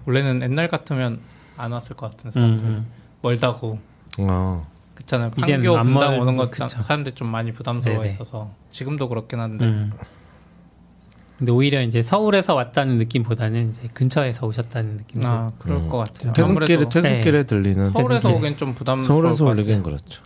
[0.08, 1.20] 원래는 옛날 같으면
[1.56, 2.66] 안 왔을 것 같은 음, 사람들.
[2.66, 2.86] 음.
[3.22, 3.80] 멀다고.
[4.22, 4.64] 아.
[5.08, 6.68] 이제는 판교 안 분당 멀- 오는 것 그쵸.
[6.68, 8.14] 사람들이 좀 많이 부담스러워 네네.
[8.14, 9.91] 있어서 지금도 그렇긴 한데 음.
[11.38, 15.89] 근데 오히려 이제 서울에서 왔다는 느낌보다는 이제 근처에서 오셨다는 느낌도 아 그럴 음.
[15.89, 16.34] 것 같아요.
[16.34, 17.43] 퇴근길에 퇴근길에 네.
[17.43, 18.47] 들리는 서울에서 퇴근길.
[18.49, 19.84] 오긴 좀 부담스러울 서울에서 것 올리긴 같아요.
[19.84, 20.24] 그렇죠.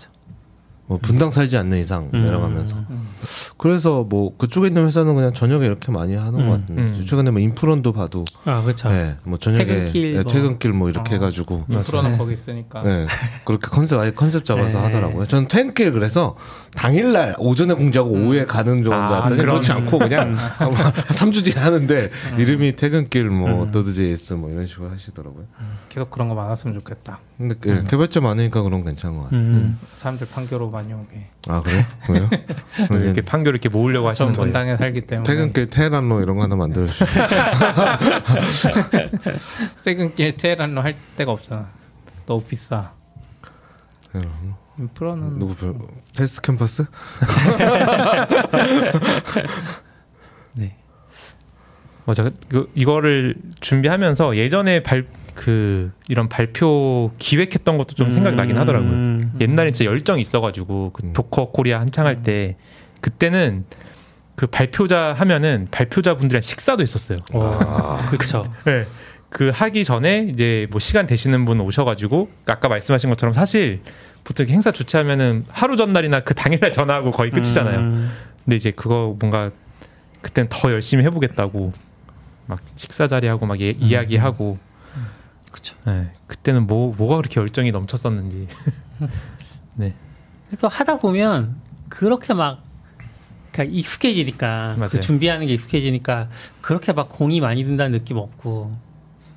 [0.91, 2.25] 뭐 분당 살지 않는 이상 음.
[2.25, 2.75] 내려가면서
[3.57, 6.47] 그래서 뭐 그쪽에 있는 회사는 그냥 저녁에 이렇게 많이 하는 음.
[6.47, 7.05] 것 같은데 음.
[7.05, 8.89] 최근에 뭐 인프론도 봐도 아 그렇죠.
[8.89, 10.33] 네, 뭐 저녁에 퇴근길 네, 뭐.
[10.33, 11.17] 퇴근길 뭐 이렇게 어.
[11.17, 12.81] 해가지고 프로는 거기 있으니까.
[12.81, 13.07] 네,
[13.45, 14.83] 그렇게 컨셉 아예 컨셉 잡아서 네.
[14.83, 15.25] 하더라고요.
[15.27, 16.35] 저는 퇴근길 그래서
[16.75, 20.35] 당일날 오전에 공지하고 오후에 가는 정도 아, 그런- 그렇지 않고 그냥
[21.07, 23.71] 3주 뒤에 하는데 이름이 퇴근길 뭐 음.
[23.71, 25.45] 더드JS 뭐 이런 식으로 하시더라고요.
[25.87, 27.19] 계속 그런 거 많았으면 좋겠다.
[27.37, 29.39] 근데 예, 개발자 많으니까 그런 거 괜찮은 것 같아요.
[29.39, 29.79] 음.
[29.97, 31.27] 사람들 판교로 많이 오게.
[31.47, 31.83] 아 그래요?
[32.09, 32.29] 왜요?
[33.03, 34.43] 이렇게 판교를 이렇게 모으려고 전 하시는 거예요.
[34.45, 35.25] 분당에 살기 때문에.
[35.27, 36.87] 퇴근길 테헤란로 이런 거 하나 만들어.
[39.83, 41.67] 퇴근길 테헤란로 할 데가 없잖아.
[42.25, 42.93] 너무 비싸.
[44.79, 45.75] 인프라는 누구 별
[46.15, 46.85] 테스트 캠퍼스?
[50.53, 50.75] 네.
[52.05, 58.57] 어, 제가 이거, 이거를 준비하면서 예전에 발 그 이런 발표 기획했던 것도 좀 생각이 나긴
[58.57, 58.89] 하더라고요.
[58.91, 59.33] 음.
[59.39, 61.13] 옛날에 진짜 열정이 있어가지고 그 음.
[61.13, 62.57] Docker Korea 한창 할 때
[63.01, 63.65] 그때는
[64.35, 67.17] 그 발표자 하면은 발표자 분들이랑 식사도 있었어요.
[67.33, 68.43] 와, 그렇죠.
[68.65, 68.85] 네.
[69.29, 73.81] 그 하기 전에 이제 뭐 시간 되시는 분 오셔가지고 아까 말씀하신 것처럼 사실
[74.23, 77.79] 보통 행사 주최하면은 하루 전날이나 그 당일날 전화하고 거의 끝이잖아요.
[77.79, 78.11] 음.
[78.43, 79.49] 근데 이제 그거 뭔가
[80.21, 81.71] 그때는 더 열심히 해보겠다고
[82.47, 84.57] 막 식사 자리하고 막 예- 이야기하고
[85.51, 85.75] 그쵸.
[85.85, 88.47] 네, 그때는 뭐 뭐가 그렇게 열정이 넘쳤었는지
[90.49, 91.55] 그래서 하다 보면
[91.89, 92.63] 그렇게 막
[93.51, 94.89] 그러니까 익숙해지니까 맞아요.
[94.89, 96.29] 그 준비하는 게 익숙해지니까
[96.61, 98.71] 그렇게 막 공이 많이 든다는 느낌 없고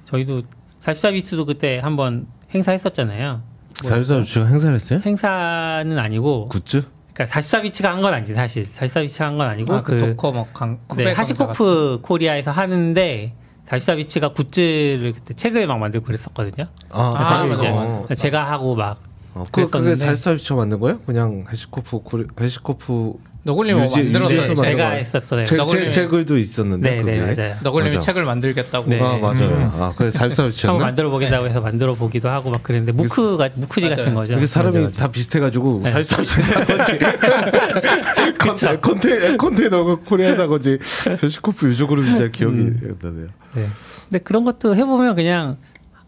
[0.05, 0.43] 저희도
[0.81, 3.43] 살수서비스도 그때 한번 행사했었잖아요.
[3.75, 5.01] 자유자 주가 행사를 했어요?
[5.05, 6.85] 행사는 아니고 굿즈?
[7.13, 10.47] 그러니까 사시사비치가 한 건 아니지 사실 사시사비치가 한 건 아니고 아, 그, 그 Docker 뭐
[10.53, 13.33] 강, 네, HashiCorp Korea에서 하는데
[13.67, 16.69] 다시사비치가 굿즈를 그때 책을 막 만들고 그랬었거든요.
[16.91, 18.07] 아, 아, 사실 이제 어.
[18.17, 18.99] 제가 하고 막
[19.35, 19.95] 어, 그, 그게.
[19.97, 21.01] 자유사비처 만든 거예요?
[21.01, 23.15] 그냥 해시코프 코리, 해시코프
[23.47, 24.55] 너굴님 뭐 유지- 만들었어요.
[24.55, 24.91] 제가.
[24.93, 25.45] 했었어요.
[25.45, 27.11] 제, 제, 너굴님이- 제 글도 있었는데 네, 그게.
[27.21, 27.57] 네, 맞아요.
[27.63, 28.07] 너굴님이 맞아.
[28.07, 28.89] 책을 만들겠다고.
[28.89, 28.99] 네.
[29.01, 29.71] 아 맞아요.
[29.75, 30.79] 아 그게 한번 자유사비치였나?
[30.83, 33.97] 만들어 보겠다고 해서 만들어 보기도 하고 막 그랬는데 무크가 무크지 맞아요.
[33.97, 34.35] 같은 거죠.
[34.35, 34.99] 이게 사람이 맞아, 맞아.
[34.99, 36.05] 다 비슷해가지고 네.
[36.05, 36.99] 산 거지.
[38.39, 40.79] 컨테, 컨테, 컨테이너 코리아 산 거지.
[41.23, 42.97] 해시코프 유저그룹 진짜 기억이 음.
[43.03, 43.27] 나네요.
[43.55, 43.67] 네.
[44.09, 45.57] 근데 그런 것도 해보면 그냥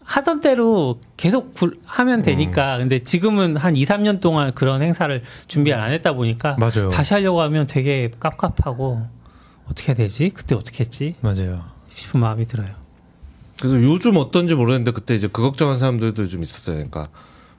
[0.07, 2.77] 하던 대로 계속 굴- 하면 되니까.
[2.77, 6.87] 근데 지금은 한 2, 3년 동안 그런 행사를 준비를 안 했다 보니까 맞아요.
[6.87, 9.05] 다시 하려고 하면 되게 깝깝하고
[9.69, 10.29] 어떻게 해야 되지?
[10.29, 11.15] 그때 어떻게 했지?
[11.19, 11.61] 맞아요.
[11.89, 12.69] 싶은 마음이 들어요.
[13.59, 16.75] 그래서 요즘 어떤지 모르겠는데 그때 이제 그 걱정한 사람들도 좀 있었어요.
[16.75, 17.09] 그러니까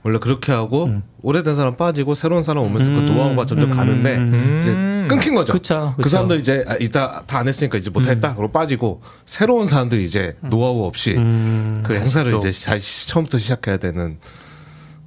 [0.08, 1.02] 원래 그렇게 하고 음.
[1.22, 4.58] 오래된 사람 빠지고 새로운 사람 오면서 그 음, 노하우가 점점 음, 가는데 음.
[4.60, 4.72] 이제
[5.08, 5.52] 끊긴 거죠.
[5.52, 6.08] 그쵸, 그 그쵸.
[6.10, 8.34] 사람들 이제 아, 이따 다 안 했으니까 이제 못했다.
[8.34, 12.38] 그러고 빠지고 새로운 사람들이 이제 노하우 없이 음, 그 행사를 또.
[12.38, 14.16] 이제 다시 처음부터 시작해야 되는.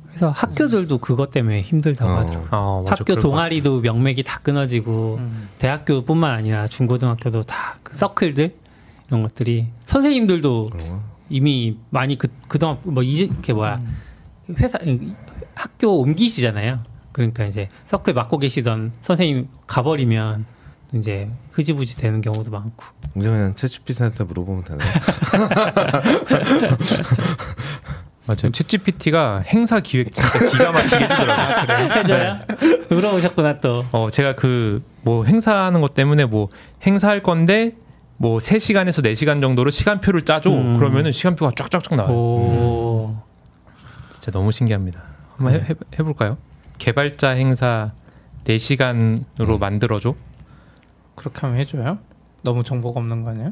[0.07, 2.15] 그래서 학교들도 그것 때문에 힘들다고 어.
[2.17, 2.47] 하더라고요.
[2.51, 2.95] 아, 맞아.
[2.99, 5.49] 학교 동아리도 명맥이 다 끊어지고 음.
[5.57, 8.53] 대학교뿐만 아니라 중고등학교도 다 그 서클들
[9.07, 10.69] 이런 것들이 선생님들도
[11.29, 13.79] 이미 많이 그 그동안 뭐 이제 이렇게 뭐야
[14.59, 14.77] 회사
[15.55, 16.79] 학교 옮기시잖아요.
[17.11, 20.45] 그러니까 이제 서클 맡고 계시던 선생님 가버리면
[20.93, 22.85] 이제 흐지부지 되는 경우도 많고.
[23.17, 24.79] 이제 그냥 채취피한테 물어보면 되나?
[28.27, 28.51] 맞아요.
[28.51, 31.91] 챗GPT가 행사 기획 진짜 기가 막히게 해주더라고요.
[31.97, 32.39] 해줘요?
[32.89, 33.85] 물어보셨구나 또.
[33.91, 36.49] 어, 제가 그 뭐 행사하는 것 때문에 뭐
[36.85, 37.73] 행사할 건데
[38.17, 40.51] 뭐 3시간에서 4시간 정도로 시간표를 짜줘.
[40.51, 40.77] 음.
[40.77, 42.13] 그러면은 시간표가 쫙쫙쫙 나와요.
[42.13, 43.15] 오.
[44.21, 45.01] 진짜 너무 신기합니다.
[45.35, 46.37] 한번 해, 해, 해볼까요?
[46.77, 47.91] 개발자 행사
[48.45, 50.13] 4시간으로 만들어줘.
[51.15, 51.97] 그렇게 하면 해줘요?
[52.43, 53.51] 너무 정보가 없는 거 아니에요?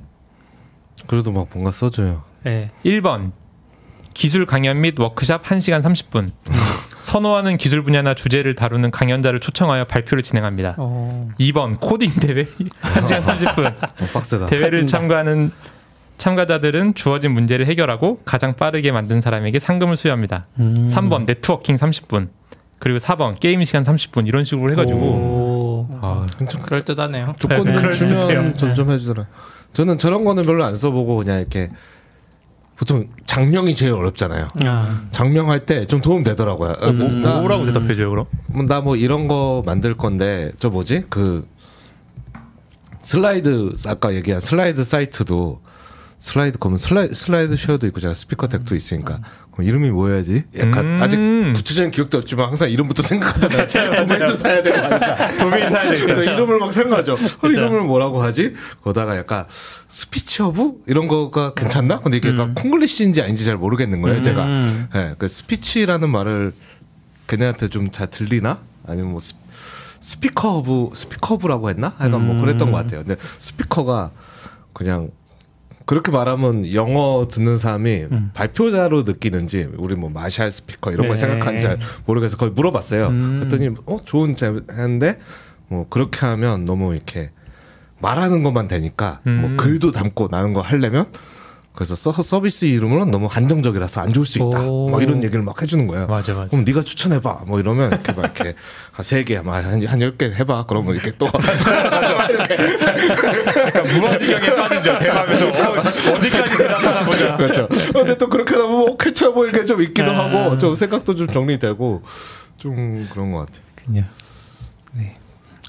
[1.07, 2.21] 그래도 막 뭔가 써줘요.
[2.43, 2.69] 네.
[2.85, 3.31] 1번
[4.13, 6.31] 기술 강연 및 워크샵 1시간 30분.
[7.01, 10.75] 선호하는 기술 분야나 주제를 다루는 강연자를 초청하여 발표를 진행합니다.
[10.77, 11.29] 어.
[11.39, 13.65] 2번 코딩 대회 1시간 30분.
[13.75, 14.45] 어, 빡세다.
[14.47, 14.85] 대회를.
[14.85, 15.51] 참가하는
[16.19, 20.45] 참가자들은 주어진 문제를 해결하고 가장 빠르게 만든 사람에게 상금을 수여합니다.
[20.59, 20.87] 음.
[20.91, 22.29] 3번 네트워킹 30분.
[22.77, 25.87] 그리고 4번 게임 시간 30분 이런 식으로 해가지고 오.
[26.01, 27.35] 아, 좀 그럴 듯하네요.
[27.39, 27.89] 조건 네.
[27.91, 29.25] 주면 점점 해주더라.
[29.73, 31.69] 저는 저런 거는 별로 안 써보고 그냥 이렇게
[32.77, 34.47] 보통 장명이 제일 어렵잖아요.
[34.65, 35.01] 아.
[35.11, 36.75] 장명할 때 좀 도움 되더라고요.
[36.81, 38.25] 어, 뭐, 나, 뭐라고 대답해줘요 그럼?
[38.67, 41.45] 나 뭐 이런 거 만들 건데 저 뭐지 그
[43.03, 45.61] 슬라이드 아까 얘기한 슬라이드 사이트도
[46.19, 49.21] 슬라이드 거면 슬라이, SlideShare도 있고 제가 Speaker Deck도 있으니까
[49.53, 50.43] 그럼 이름이 뭐여야지?
[50.57, 50.99] 약간 음.
[51.01, 51.17] 아직
[51.55, 53.65] 구체적인 기억도 없지만 항상 이름부터 생각하잖아요.
[54.05, 54.75] 도메인도 사야 되고
[55.39, 56.05] 도메인 사야 되니까.
[56.05, 57.13] 그래서 이름을 막 생각하죠.
[57.13, 58.53] 어, 이름을 뭐라고 하지?
[58.83, 59.45] 거다가 약간
[59.87, 61.99] Speech Hub 이런 거가 괜찮나?
[61.99, 64.21] 근데 이게 약간 콩글리시인지 아닌지 잘 모르겠는 거예요.
[64.21, 64.87] 제가 음.
[64.95, 66.53] 예, 그 스피치라는 말을
[67.27, 68.59] 걔네한테 좀 잘 들리나?
[68.85, 69.35] 아니면 뭐 스,
[70.01, 71.93] SpeakerHub SpeakerHub라고 했나?
[71.97, 73.03] 하여간 뭐 그랬던 것 같아요.
[73.05, 74.11] 근데 스피커가
[74.73, 75.11] 그냥
[75.89, 78.05] 그렇게 말하면 영어 듣는 사람이
[78.35, 81.19] 발표자로 느끼는지 우리 뭐 마샬 스피커 이런 걸 네.
[81.19, 83.07] 생각하는지 잘 모르겠어 그걸 물어봤어요.
[83.07, 83.39] 음.
[83.39, 85.17] 그랬더니 어 좋은 제 했는데
[85.67, 87.31] 뭐 그렇게 하면 너무 이렇게
[87.97, 89.57] 말하는 것만 되니까 뭐 음.
[89.57, 91.07] 글도 담고 나는 거 하려면
[91.73, 94.67] 그래서 써서 서비스 이름으로는 너무 한정적이라서 안 좋을 수 있다.
[94.67, 94.89] 오.
[94.89, 96.07] 막 이런 얘기를 막 해주는 거예요.
[96.07, 96.47] 맞아 맞아.
[96.49, 97.43] 그럼 네가 추천해봐.
[97.47, 98.55] 뭐 이러면 이렇게 막 이렇게
[98.91, 100.65] 한 세개한열 개 해봐.
[100.67, 101.27] 그러면 이렇게 또
[103.65, 104.99] 약간 무아지경에 빠지죠.
[104.99, 105.79] 대화하면서 어,
[106.15, 107.37] 어디까지 대답하나 보자.
[107.37, 107.67] 그렇죠.
[107.93, 110.25] 근데 또 그렇게 하다 보면 캐쳐 보이는 게좀 있기도 아.
[110.25, 112.03] 하고 좀 생각도 좀 정리되고
[112.57, 113.63] 좀 그런 것 같아요.
[113.75, 114.03] 그요.
[114.93, 115.13] 네.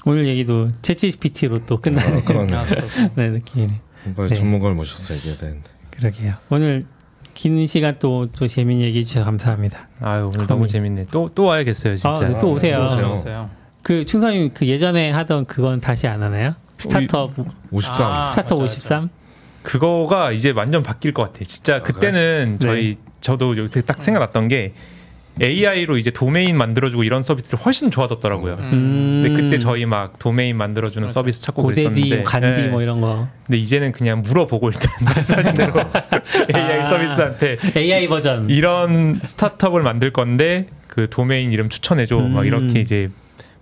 [0.05, 2.21] 오늘 얘기도 챗GPT로 또 끝나는
[2.53, 2.65] 아.
[3.15, 3.81] 네, 느낌이네.
[4.17, 4.27] 네.
[4.35, 5.69] 전문가를 모셨어야 되는데.
[6.01, 6.33] 그러게요.
[6.49, 6.85] 오늘
[7.33, 9.87] 긴 시간 또 또 재밌는 얘기 해 주셔서 감사합니다.
[10.01, 11.05] 아유 오늘 너무 재밌네.
[11.11, 12.09] 또 또 와야겠어요 진짜.
[12.25, 12.75] 아, 네, 또 오세요.
[12.77, 13.49] 또 오세요.
[13.83, 16.53] 그 충선님 그 예전에 하던 그건 다시 안 하나요?
[16.77, 17.33] 스타트업
[17.71, 18.11] 53.
[18.11, 19.09] 아, 스타트업 맞아, 53?
[19.63, 21.45] 그거가 이제 완전 바뀔 것 같아.
[21.45, 22.65] 진짜 그때는 네.
[22.67, 24.73] 저희 저도 요새 딱 생각났던 게
[25.41, 28.57] AI로 이제 도메인 만들어주고 이런 서비스를 훨씬 좋아졌더라고요.
[28.67, 29.21] 음.
[29.23, 31.13] 근데 그때 저희 막 도메인 만들어주는 맞아.
[31.13, 32.67] 서비스 찾고 고데디, 그랬었는데 간디 네.
[32.67, 35.73] 뭐 이런 거 근데 이제는 그냥 물어보고 일단 말씀하신 대로
[36.55, 36.83] AI 아.
[36.89, 38.49] 서비스한테 AI 버전.
[38.49, 42.45] 이런 스타트업을 만들 건데 그 도메인 이름 추천해줘 막 음.
[42.45, 43.09] 이렇게 이제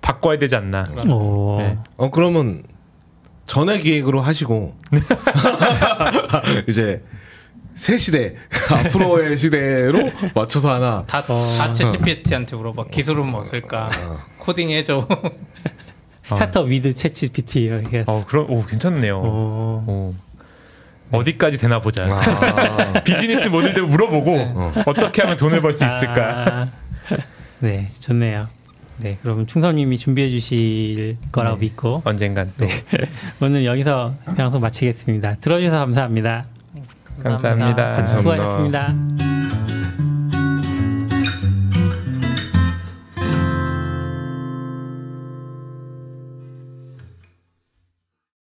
[0.02, 0.84] 바꿔야 되지 않나.
[1.10, 1.58] 오.
[1.60, 1.78] 네.
[1.98, 2.64] 어 그러면
[3.48, 4.76] 전에 기획으로 하시고
[6.68, 7.02] 이제
[7.80, 8.36] 새 시대
[8.70, 11.34] 앞으로의 시대로 맞춰서 하나 다, 다
[11.74, 12.88] 챗GPT한테 물어봐.
[12.92, 13.90] 기술은 뭐 쓸까?
[14.38, 15.08] 코딩 해줘.
[16.24, 18.04] Startup with ChatGPT 이렇게.
[18.06, 19.18] 어 그럼 오 괜찮네요.
[19.18, 19.84] 오.
[19.88, 20.16] 오.
[21.18, 22.06] 어디까지 되나 보자.
[22.12, 24.38] 아, 비즈니스 모델대로 물어보고
[24.86, 24.94] 어.
[24.94, 26.46] 떻게 하면 돈을 벌 수 있을까.
[26.52, 27.18] 아,
[27.60, 28.50] 네, 좋네요.
[28.98, 31.62] 네, 그럼 충성님이 준비해 주실 거라고 네.
[31.62, 32.68] 믿고 언젠간 또
[33.42, 35.36] 오늘 여기서 방송 마치겠습니다.
[35.36, 35.88] 들어주셔서
[37.24, 37.96] 감사합니다.
[37.96, 37.96] 감사합니다.
[37.96, 38.18] 감사합니다.
[38.18, 39.29] 수고하셨습니다.